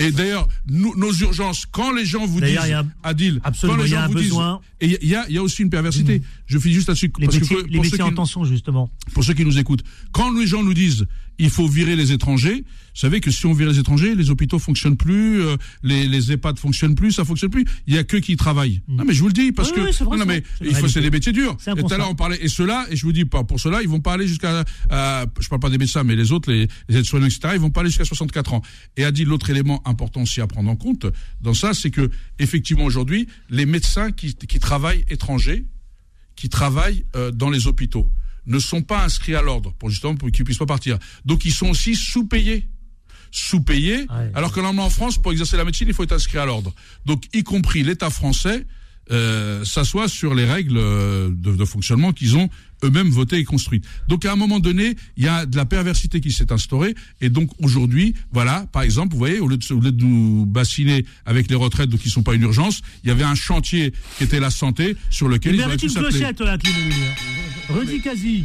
[0.00, 2.56] Et d'ailleurs, nos urgences, quand les gens vous disent,
[3.04, 4.60] Adil, absolument, quand les il y a gens vous disent, besoin.
[4.80, 6.20] et il y a- y, aussi une perversité.
[6.46, 7.10] Je finis juste là-dessus.
[7.18, 8.90] Les parce que métiers, pour- les ceux métiers qui- en tension, justement.
[9.14, 9.82] pour ceux qui nous écoutent,
[10.12, 11.06] quand les gens nous disent
[11.38, 12.64] il faut virer les étrangers, vous
[13.00, 16.58] savez que si on vire les étrangers, les hôpitaux fonctionnent plus, euh, les, les EHPAD
[16.60, 17.64] fonctionnent plus, ça fonctionne plus.
[17.88, 18.82] Il y a que qui travaillent.
[18.86, 20.74] Non mais je vous le dis parce Oui, que oui, c'est vrai, non, mais il
[20.76, 21.56] faut c'est des métiers durs.
[21.66, 23.82] Et tout à l'heure on parlait et cela et je vous dis pas pour cela
[23.82, 26.68] ils vont pas aller jusqu'à euh, je parle pas des médecins mais les autres les,
[26.88, 28.62] les aides-soignants etc ils vont pas aller jusqu'à 64 ans.
[28.96, 31.06] Et a dit l'autre élément important aussi à prendre en compte
[31.40, 35.64] dans ça c'est que effectivement aujourd'hui les médecins qui, qui travaillent étrangers
[36.36, 38.10] qui travaillent euh, dans les hôpitaux
[38.46, 40.98] ne sont pas inscrits à l'ordre pour justement pour qu'ils puissent pas partir.
[41.24, 42.68] Donc ils sont aussi sous-payés.
[43.30, 44.30] Sous-payés, Ouais.
[44.34, 46.72] alors que normalement en France, pour exercer la médecine, il faut être inscrit à l'ordre.
[47.04, 48.66] Donc y compris l'État français
[49.10, 52.48] euh, s'assoit sur les règles euh, de, de fonctionnement qu'ils ont
[52.82, 53.84] eux-mêmes votées et construites.
[54.08, 56.94] Donc à un moment donné, il y a de la perversité qui s'est instaurée.
[57.20, 60.46] Et donc aujourd'hui, voilà, par exemple, vous voyez, au lieu de, au lieu de nous
[60.46, 64.24] bassiner avec les retraites, qui sont pas une urgence, il y avait un chantier qui
[64.24, 66.10] était la santé sur lequel Il ils auraient pu une s'appeler.
[66.10, 66.94] clochette, là, Climololi.
[67.70, 68.44] Rudy Kazi.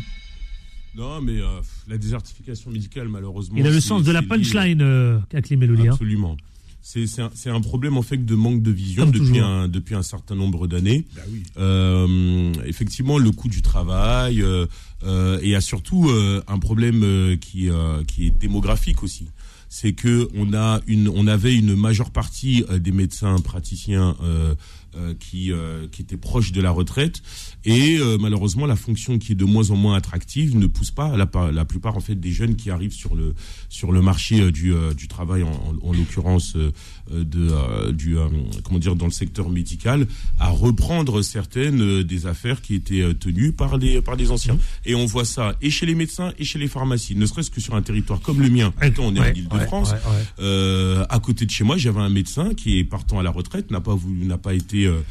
[0.95, 3.57] Non, mais euh, la désertification médicale, malheureusement.
[3.57, 5.91] Il a le sens de la punchline, euh, hein.
[5.91, 6.36] Absolument.
[6.82, 9.48] C'est un, problème en fait de manque de vision Comme depuis toujours.
[9.48, 11.06] un, depuis un certain nombre d'années.
[11.16, 11.44] Bah oui.
[11.58, 14.66] Euh, effectivement, le coût du travail euh,
[15.04, 16.10] euh, et il y a surtout
[16.48, 17.70] un problème qui,
[18.08, 19.28] qui est démographique aussi.
[19.72, 24.16] C'est que on a une, on avait une majeure partie des médecins praticiens
[24.96, 27.22] euh, qui, euh, qui étaient proches de la retraite.
[27.66, 31.16] Et euh, malheureusement la fonction qui est de moins en moins attractive ne pousse pas.
[31.18, 33.34] La, pa- la plupart en fait des jeunes qui arrivent sur le
[33.70, 36.56] sur le marché euh, du, du travail en, en, en l'occurrence
[37.12, 38.16] de du
[38.64, 40.08] comment dire dans le secteur médical
[40.40, 44.58] à reprendre certaines des affaires qui étaient tenues par les par les anciens.
[44.86, 47.16] Et on voit ça et chez les médecins et chez les pharmacies.
[47.16, 49.58] Ne serait-ce que sur un territoire comme le mien pourtant on est Ouais, en
[49.94, 53.32] ouais, ouais, euh, à côté de chez moi, j'avais un médecin qui partant à la
[53.32, 55.02] retraite, n'a pas voulu, n'a pas été euh, euh,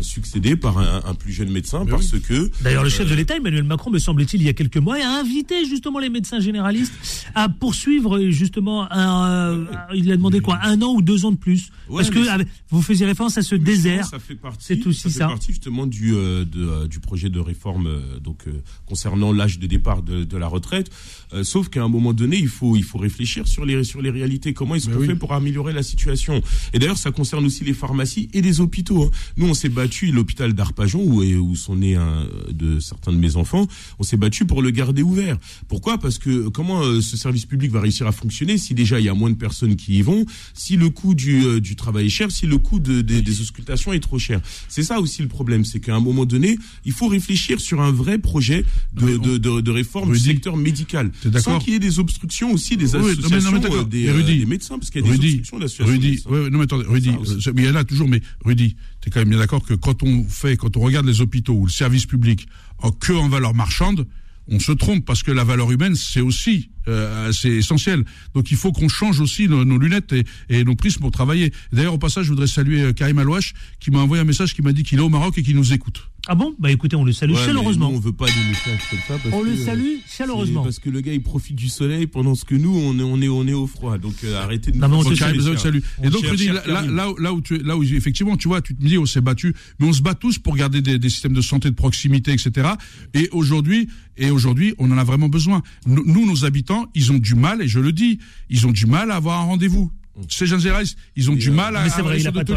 [0.00, 3.36] succédé par un, un plus jeune médecin parce que D'ailleurs, le chef euh, de l'État,
[3.36, 6.92] Emmanuel Macron, me semble-t-il, il y a quelques mois, a invité justement les médecins généralistes
[7.34, 9.64] à poursuivre euh, justement un, euh,
[9.94, 12.48] il a demandé quoi, un an ou deux ans de plus, Ouais, parce que avec-
[12.70, 14.06] vous faisiez référence à ce désert.
[14.06, 15.26] Ça fait partie, C'est aussi ça fait ça.
[15.28, 18.52] partie justement du, euh, de, euh, du projet de réforme euh, donc euh,
[18.86, 20.90] concernant l'âge de départ de, de la retraite.
[21.32, 24.10] Euh, sauf qu'à un moment donné, il faut, il faut réfléchir sur les, sur les
[24.10, 24.52] réalités.
[24.52, 26.42] Comment est-ce qu'on fait pour améliorer la situation?
[26.72, 29.04] Et d'ailleurs, ça concerne aussi les pharmacies et les hôpitaux.
[29.04, 29.10] hein.
[29.36, 33.36] Nous, on s'est battu, l'hôpital d'Arpajon, où, où sont nés un, de certains de mes
[33.36, 33.68] enfants,
[34.00, 35.36] on s'est battu pour le garder ouvert.
[35.68, 35.98] Pourquoi?
[35.98, 39.08] Parce que comment euh, ce service public va réussir à fonctionner si déjà il y
[39.08, 40.24] a moins de personnes qui y vont,
[40.54, 43.40] si le coût du, euh, du travail est cher, si le coût de- des- des
[43.40, 44.40] auscultations est trop cher?
[44.68, 47.92] C'est ça aussi le problème, c'est qu'à un moment donné, il faut réfléchir sur un
[47.92, 48.64] vrai projet
[48.94, 52.94] de, de, de, réforme du secteur médical, sans qu'il y ait des obstructions aussi des
[52.96, 53.80] Oui, non, associations non, d'accord.
[53.80, 55.92] euh, des, Rudy, des médecins, parce qu'il y a des Rudy, obstructions d'associations.
[55.92, 57.10] Rudy, ouais, non mais attendez, Rudy,
[57.42, 59.74] Ça mais il y en a toujours, mais Rudy, t'es quand même bien d'accord que
[59.74, 62.48] quand on fait, quand on regarde les hôpitaux ou le service public
[62.78, 64.04] en que en valeur marchande,
[64.48, 68.04] on se trompe parce que la valeur humaine c'est aussi euh, c'est essentiel.
[68.34, 71.52] Donc il faut qu'on change aussi nos, lunettes et, et nos prismes pour travailler.
[71.72, 74.62] D'ailleurs au passage, je voudrais saluer euh, Karim Alouache qui m'a envoyé un message qui
[74.62, 76.10] m'a dit qu'il est au Maroc et qu'il nous écoute.
[76.28, 76.54] Ah bon?
[76.58, 77.90] Bah écoutez, on le salue Ouais, chaleureusement.
[77.90, 79.14] nous, on veut pas des messages comme ça.
[79.22, 80.62] Parce On le que, euh, salue chaleureusement.
[80.64, 83.20] Parce que le gars, il profite du soleil pendant ce que nous, on est, on
[83.22, 83.96] est, on est au froid.
[83.98, 85.56] Donc euh, arrêtez de Non, mais on te gars.
[85.58, 85.78] salue.
[86.02, 88.36] Et On donc, Rudy, à là, là, là où- là où tu là où effectivement,
[88.36, 90.82] tu vois, tu te dis, on s'est battu, mais on se bat tous pour garder
[90.82, 92.70] des, des systèmes de santé de proximité, etc.
[93.14, 95.62] Et aujourd'hui, et aujourd'hui, on en a vraiment besoin.
[95.86, 98.18] Nous, nous, nos habitants, ils ont du mal, et je le dis,
[98.50, 99.92] ils ont du mal à avoir un rendez-vous.
[100.28, 102.54] Ces jeunes généralistes, ils ont du mal à Mais c'est vrai, il a pas de.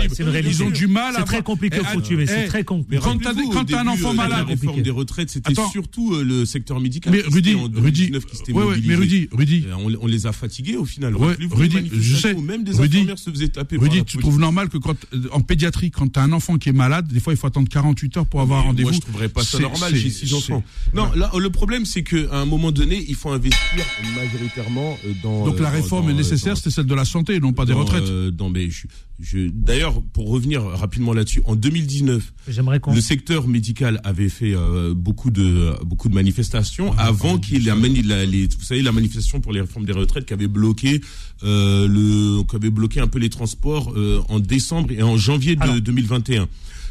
[0.48, 2.64] Ils ont du mal à C'est très avoir- compliqué, Eh, faut tuer, c'est eh, très
[2.64, 3.02] compliqué.
[3.04, 6.46] Quand t'as au t'as un enfant malade, La réforme des retraites, c'était surtout euh, le
[6.46, 7.14] secteur médical.
[7.14, 7.70] Mais Rudy, Rudy,
[8.10, 8.88] 2019 qui s'était ouais, ouais, mobilisé.
[8.90, 9.66] mais Rudy, Rudy.
[9.68, 11.16] Euh, On, les a fatigués au final.
[11.16, 12.34] Rudy, je sais.
[12.34, 15.42] Même des Rudy, infirmières se faisaient taper Rudy, tu trouves normal que quand, euh, en
[15.42, 18.26] pédiatrie, quand t'as un enfant qui est malade, des fois, il faut attendre 48 heures
[18.26, 18.90] pour avoir un Mais rendez-vous.
[18.90, 19.94] Moi, je trouverais pas ça normal.
[19.96, 20.64] J'ai six c'est- enfants.
[20.94, 23.86] Non, là, le problème, c'est qu'à un moment donné, il faut investir
[24.16, 25.46] majoritairement dans.
[25.46, 28.04] Donc la réforme nécessaire, c'est celle de la santé, non pas des dans, retraites.
[28.04, 28.88] euh, dans- mais je-
[29.20, 32.94] je- D'ailleurs, pour revenir rapidement là-dessus, en 2019, J'aimerais qu'on.
[32.94, 37.66] le secteur médical avait fait euh, beaucoup de beaucoup de manifestations avant qu'il y ait
[37.70, 40.48] la, mani- la- les, vous savez la manifestation pour les réformes des retraites qui avait
[40.48, 41.02] bloqué
[41.44, 45.56] euh, le qui avait bloqué un peu les transports euh, en décembre et en janvier
[45.56, 46.48] de 2021.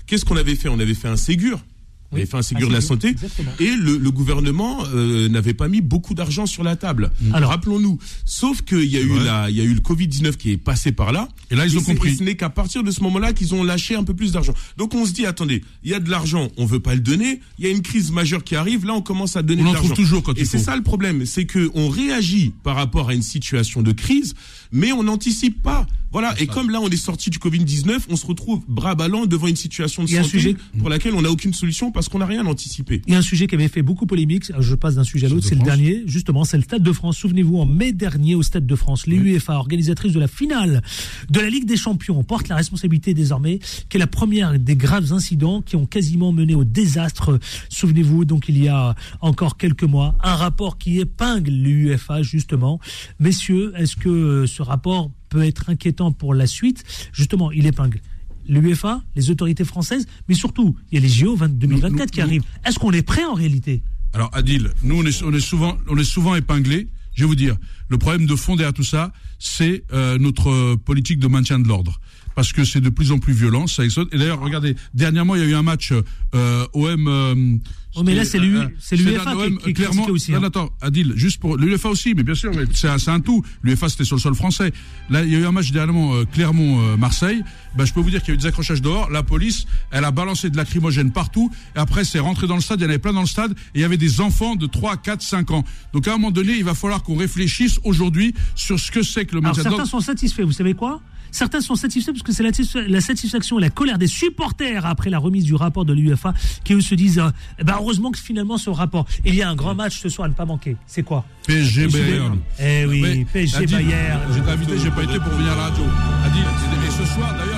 [0.07, 0.69] Qu'est-ce qu'on avait fait?
[0.69, 1.65] On avait fait un Ségur.
[2.11, 3.15] Avait fait un Ségur de la santé
[3.61, 7.11] et le, le gouvernement euh, n'avait pas mis beaucoup d'argent sur la table.
[7.35, 7.99] Alors rappelons-nous.
[8.25, 9.25] Sauf qu'il y a eu Ouais.
[9.25, 11.29] la, il y a eu le Covid 19 qui est passé par là.
[11.51, 12.11] Et là, ils ont compris.
[12.13, 14.55] et ce n'est qu'à partir de ce moment-là qu'ils ont lâché un peu plus d'argent.
[14.79, 17.41] Donc on se dit attendez, il y a de l'argent, on veut pas le donner.
[17.59, 18.87] Il y a une crise majeure qui arrive.
[18.87, 19.89] Là, on commence à donner On de en l'argent.
[19.89, 23.11] trouve toujours quand Et il c'est ça le problème, c'est que on réagit par rapport
[23.11, 24.35] à une situation de crise,
[24.73, 25.87] mais on n'anticipe pas.
[26.11, 26.35] Voilà.
[26.41, 29.47] Et comme là, on est sorti du Covid 19, on se retrouve bras ballants devant
[29.47, 32.47] une situation de santé sujet- pour laquelle on n'a aucune solution parce qu'on n'a rien
[32.47, 33.03] anticipé.
[33.07, 34.45] Il y a un sujet qui avait fait beaucoup polémique.
[34.59, 35.47] Je passe d'un sujet à l'autre.
[35.47, 36.05] C'est le dernier.
[36.07, 37.19] Justement, c'est le Stade de France.
[37.19, 40.83] Souvenez-vous, en mai dernier, au Stade de France, les UEFA, organisatrices de la finale
[41.29, 43.59] de la Ligue des Champions, portent la responsabilité désormais,
[43.91, 47.39] qui est la première des graves incidents qui ont quasiment mené au désastre.
[47.69, 52.81] Souvenez-vous, donc il y a encore quelques mois, un rapport qui épingle l'UEFA, justement.
[53.21, 58.01] Messieurs, est-ce que ce rapport peut être inquiétant pour la suite Justement, il épingle
[58.49, 62.45] l'UEFA, les autorités françaises, mais surtout, il y a les JO 20 2024 qui arrivent.
[62.65, 63.83] Est-ce qu'on est prêt en réalité?
[64.15, 66.89] Alors Adil, nous on est, on est souvent on est souvent épinglés.
[67.15, 67.57] Je vais vous dire,
[67.89, 72.01] le problème de fond derrière tout ça, c'est euh, notre politique de maintien de l'ordre.
[72.39, 74.07] Parce que c'est de plus en plus violent, ça explose.
[74.13, 75.93] Et d'ailleurs, regardez, dernièrement, il y a eu un match
[76.37, 77.09] euh, OM.
[77.09, 77.57] euh,
[77.97, 79.35] Oh, mais là, c'est l'U- euh, c'est l'UEFA
[79.65, 80.07] qui- est clairement.
[80.07, 80.39] aussi, hein.
[80.39, 83.43] non, attends, Adil, juste pour l'UEFA aussi, mais bien sûr, c'est un, un tout.
[83.65, 84.73] L'UEFA c'était sur le sol français.
[85.11, 87.43] Là, il y a eu un match dernièrement euh, Clermont-Marseille.
[87.77, 89.11] Ben, je peux vous dire qu'il y a eu des accrochages dehors.
[89.11, 91.51] La police, elle a balancé de lacrymogène partout.
[91.75, 92.79] Et après, c'est rentré dans le stade.
[92.79, 93.53] Il y en avait plein dans le stade.
[93.75, 95.65] Et il y avait des enfants de 3, 4, 5 ans.
[95.93, 99.25] Donc à un moment donné, il va falloir qu'on réfléchisse aujourd'hui sur ce que c'est
[99.25, 101.01] que le de certains sont satisfaits, vous savez quoi?
[101.31, 102.51] Certains sont satisfaits parce que c'est la,
[102.89, 106.35] la satisfaction et la colère des supporters après la remise du rapport de l'UEFA
[106.65, 107.31] qui eux se disent euh,
[107.63, 109.07] ben, heureusement que finalement ce rapport.
[109.25, 110.77] Il y a un grand match ce soir à ne pas manquer.
[110.87, 111.25] C'est quoi?
[111.47, 112.39] PSG Bayern.
[112.61, 114.21] Eh oui, PSG Bayern.
[114.35, 115.85] J'ai invité, j'ai pas été pour venir à la radio.
[116.25, 117.58] Adil, et ce soir d'ailleurs,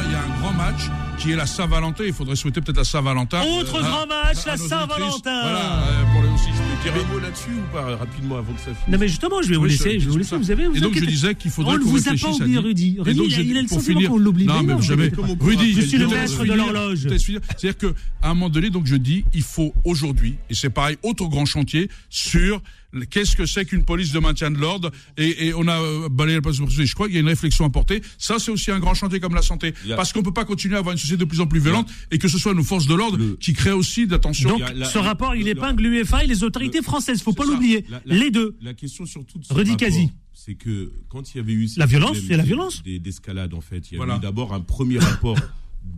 [0.61, 2.05] match qui est la Saint-Valentin.
[2.07, 3.43] Il faudrait souhaiter peut-être la Saint-Valentin.
[3.43, 5.43] Autre Euh, grand match, à la Saint-Valentin.
[5.43, 8.53] Voilà, euh, pour les aussi, je peux dire un mot là-dessus ou pas rapidement avant
[8.53, 10.31] que ça finisse Non mais justement, je vais vous Oui, laisser, je vais vous laisser.
[10.31, 10.37] ça.
[10.39, 12.59] Vous avez, vous Et donc je disais qu'il faudrait On ne vous a pas oublié,
[12.59, 12.97] Rudy.
[13.01, 14.45] Rudy, donc, il il a le sentiment qu'on l'oublie.
[14.47, 15.11] Non, mais jamais.
[15.41, 17.07] Rudy, je suis le maître de l'horloge.
[17.09, 20.97] C'est-à-dire que à un moment donné, donc je dis, il faut aujourd'hui, et c'est pareil,
[21.03, 22.61] autre grand chantier sur
[23.11, 24.91] qu'est-ce que c'est qu'une police de maintien de l'ordre.
[25.17, 27.29] Et, et on a euh, balayé la place de Je crois qu'il y a une
[27.29, 28.03] réflexion à porter.
[28.19, 30.77] Ça, c'est aussi un grand chantier comme la santé, a- parce qu'on peut pas continuer
[30.77, 32.87] à avoir une société de plus en plus violente et que ce soit nos forces
[32.87, 34.59] de l'ordre qui créent aussi d'attention.
[34.59, 34.63] Donc,
[34.93, 37.23] ce rapport, il épingle l'UEFA et les autorités françaises.
[37.23, 37.85] Faut pas l'oublier.
[37.89, 38.57] La- la- Les deux.
[38.61, 39.55] La question surtout de ce
[40.33, 42.83] c'est que quand il y avait eu La violence, c'est la des- violence.
[42.83, 44.17] des- d'escalade en fait, il y avait Voilà.
[44.17, 45.37] eu d'abord un premier rapport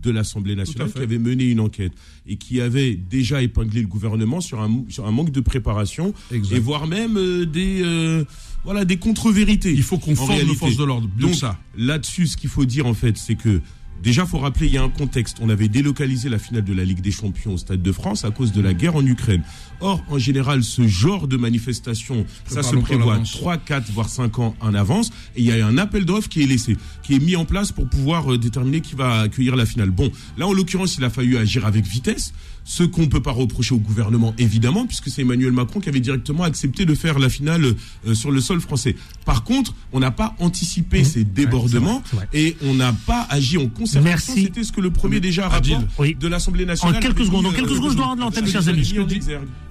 [0.01, 1.93] de l'Assemblée nationale qui avait mené une enquête
[2.27, 6.55] et qui avait déjà épinglé le gouvernement sur un, sur un manque de préparation Exact.
[6.55, 8.25] et voire même euh, des euh,
[8.65, 9.71] voilà des contre-vérités.
[9.73, 10.55] Il faut qu'on forme réalité.
[10.55, 11.07] forces de l'ordre.
[11.07, 11.57] Donc Donc ça.
[11.77, 13.61] là-dessus, ce qu'il faut dire en fait, c'est que
[14.03, 15.37] déjà, faut rappeler, il y a un contexte.
[15.41, 18.31] On avait délocalisé la finale de la Ligue des Champions au Stade de France à
[18.31, 19.41] cause de la guerre en Ukraine.
[19.79, 23.31] Or, en général, ce genre de manifestation, ça se prévoit l'avance.
[23.31, 25.09] 3, 4, voire 5 ans en avance.
[25.35, 27.71] Et il y a un appel d'offres qui est laissé, qui est mis en place
[27.71, 29.89] pour pouvoir euh, déterminer qui va accueillir la finale.
[29.89, 32.33] Bon, là, en l'occurrence, il a fallu agir avec vitesse.
[32.65, 36.43] Ce qu'on peut pas reprocher au gouvernement, évidemment, puisque c'est Emmanuel Macron qui avait directement
[36.43, 37.75] accepté de faire la finale
[38.07, 38.95] euh, sur le sol français.
[39.25, 42.03] Par contre, on n'a pas anticipé ces débordements Mmh.
[42.09, 42.27] c'est vrai.
[42.33, 44.01] et on n'a pas agi en concertation.
[44.03, 44.43] Merci.
[44.43, 45.73] C'était ce que le premier déjà Adil.
[45.75, 46.15] rapport Oui.
[46.15, 46.95] de l'Assemblée nationale.
[46.97, 49.19] En quelques secondes, en quelques euh, secondes, je dois rendre l'antenne, chers mis amis.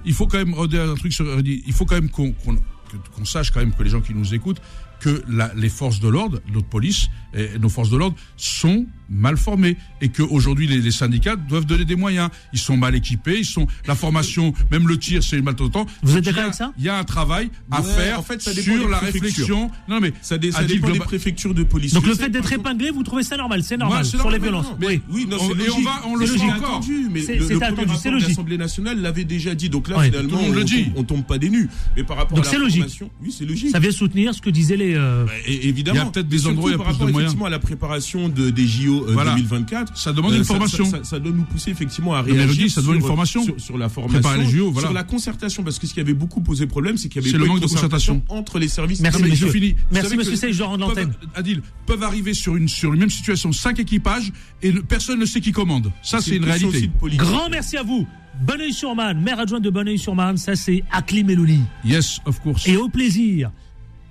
[0.04, 2.96] il faut quand même redire un truc sur il faut quand même qu'on qu'on- que-
[3.14, 4.60] qu'on sache quand même que les gens qui nous écoutent
[5.00, 9.36] que la- les forces de l'ordre, notre police et nos forces de l'ordre sont mal
[9.36, 12.30] formées et que aujourd'hui les, les syndicats doivent donner des moyens.
[12.52, 15.86] Ils sont mal équipés, ils sont la formation, même le tir, c'est une mal temps.
[16.02, 16.72] Vous êtes d'accord avec ça?
[16.78, 19.70] Il y a un travail à Ouais, faire en fait, ça sur la réflexion.
[19.88, 21.92] Non mais Ça, dé- ça dépend des préfectures de police.
[21.92, 23.62] Donc le fait d'être épinglé, vous trouvez ça normal?
[23.62, 24.80] C'est normal Ouais, c'est sur les normal, violences.
[24.80, 25.00] non, Oui.
[25.10, 26.42] Oui, non, On- et on va- on le logique.
[26.50, 26.70] encore.
[26.78, 28.28] attendu, mais C'est- le, c'est le attendu, c'est logique.
[28.30, 29.68] l'Assemblée nationale l'avait déjà dit.
[29.68, 30.84] Donc là, Ouais, finalement, tout le on, dit.
[30.84, 31.68] tombe- on tombe pas des nues.
[31.96, 32.78] Mais par rapport Donc à c'est la logique.
[32.82, 33.70] formation, oui, c'est logique.
[33.70, 34.94] Ça vient soutenir ce que disaient les.
[34.94, 35.96] euh, Bah, évidemment.
[36.00, 37.20] Il y a peut-être des endroits où il y a par rapport moyens.
[37.22, 39.34] effectivement à la préparation de, des JO euh, Voilà.
[39.34, 39.96] 2024.
[39.96, 40.84] Ça demande une formation.
[40.84, 42.48] Ça, ça doit nous pousser effectivement à mais réagir.
[42.50, 43.44] Rudy, ça demande sur, une formation.
[43.44, 44.20] Sur, sur la formation.
[44.20, 44.88] Préparer les JO, voilà.
[44.88, 45.62] Sur la concertation.
[45.62, 47.48] Parce que ce qui avait beaucoup posé problème, c'est qu'il y avait C'est le eu
[47.48, 48.22] manque de concertation.
[48.28, 49.00] entre les services.
[49.00, 49.46] Merci, Non, mais monsieur.
[49.48, 49.70] je finis.
[49.72, 51.12] Vous Merci, monsieur Sey, je peuvent- l'antenne.
[51.34, 55.26] Adil, peuvent arriver sur une, sur une même situation cinq équipages et ne- personne ne
[55.26, 55.90] sait qui commande.
[56.02, 56.82] Ça, c'est une réalité.
[56.88, 57.20] de politique.
[57.20, 58.06] Grand merci à vous.
[58.46, 61.60] Bonneuil-sur-Marne, maire adjointe de Bonneuil-sur-Marne, ça c'est Akli Melouli.
[61.84, 62.66] Yes, of course.
[62.66, 63.50] Et au plaisir,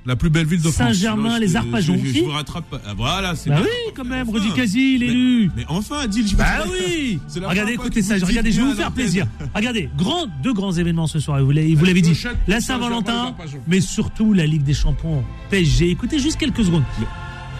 [0.05, 0.75] La plus belle ville de France.
[0.87, 1.99] Saint-Germain, les Je- Arpajons.
[2.03, 2.65] Je, je, vous rattrape.
[2.85, 3.65] Ah, voilà, c'est Bah bien.
[3.65, 4.27] oui, quand même.
[4.29, 5.51] Rudy Kazi, l'élu.
[5.55, 9.27] Mais enfin, Adil, je Bah oui Regardez, écoutez ça, regardez, je vais vous faire plaisir.
[9.55, 12.19] Regardez, grand, deux grands événements ce soir, vous l'avez dit.
[12.47, 13.35] La Saint-Valentin,
[13.67, 15.91] mais surtout la Ligue des Champions, PSG.
[15.91, 16.83] Écoutez juste quelques secondes.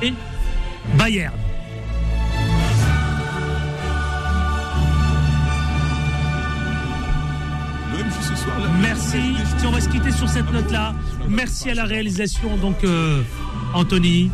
[0.02, 0.14] Et
[0.98, 1.34] Bayern.
[8.82, 9.36] Merci.
[9.64, 10.94] On va se quitter sur cette note-là,
[11.30, 13.22] merci à la réalisation, donc euh,
[13.74, 14.30] Anthony.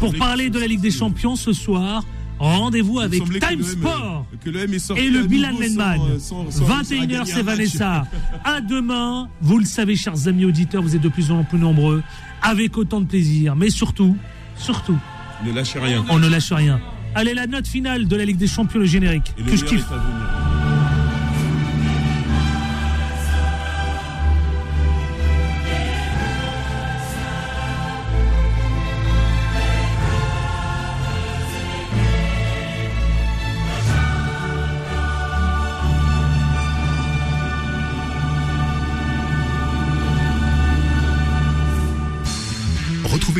[0.00, 2.02] Pour parler de la Ligue des Champions ce soir,
[2.38, 6.00] rendez-vous avec Time euh, Sport que l'OM est sorti et le Milan Lenman.
[6.00, 7.42] euh, sans- sans- sans 21h, gagner c'est.
[7.42, 8.06] Vanessa.
[8.44, 12.02] À demain, vous le savez, chers amis auditeurs, vous êtes de plus en plus nombreux,
[12.42, 14.16] avec autant de plaisir, mais surtout,
[14.56, 14.98] surtout,
[15.46, 16.04] Ne lâchez rien.
[16.08, 16.80] on ne lâche rien.
[17.14, 19.64] Allez, la note finale de la Ligue des Champions, le générique, Et le que je
[19.64, 19.86] kiffe.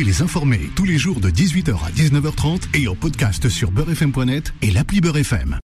[0.09, 4.71] Les informés tous les jours de 18h à 19h30 et en podcast sur beurrefm.net et
[4.71, 5.55] l'appli Beurrefm.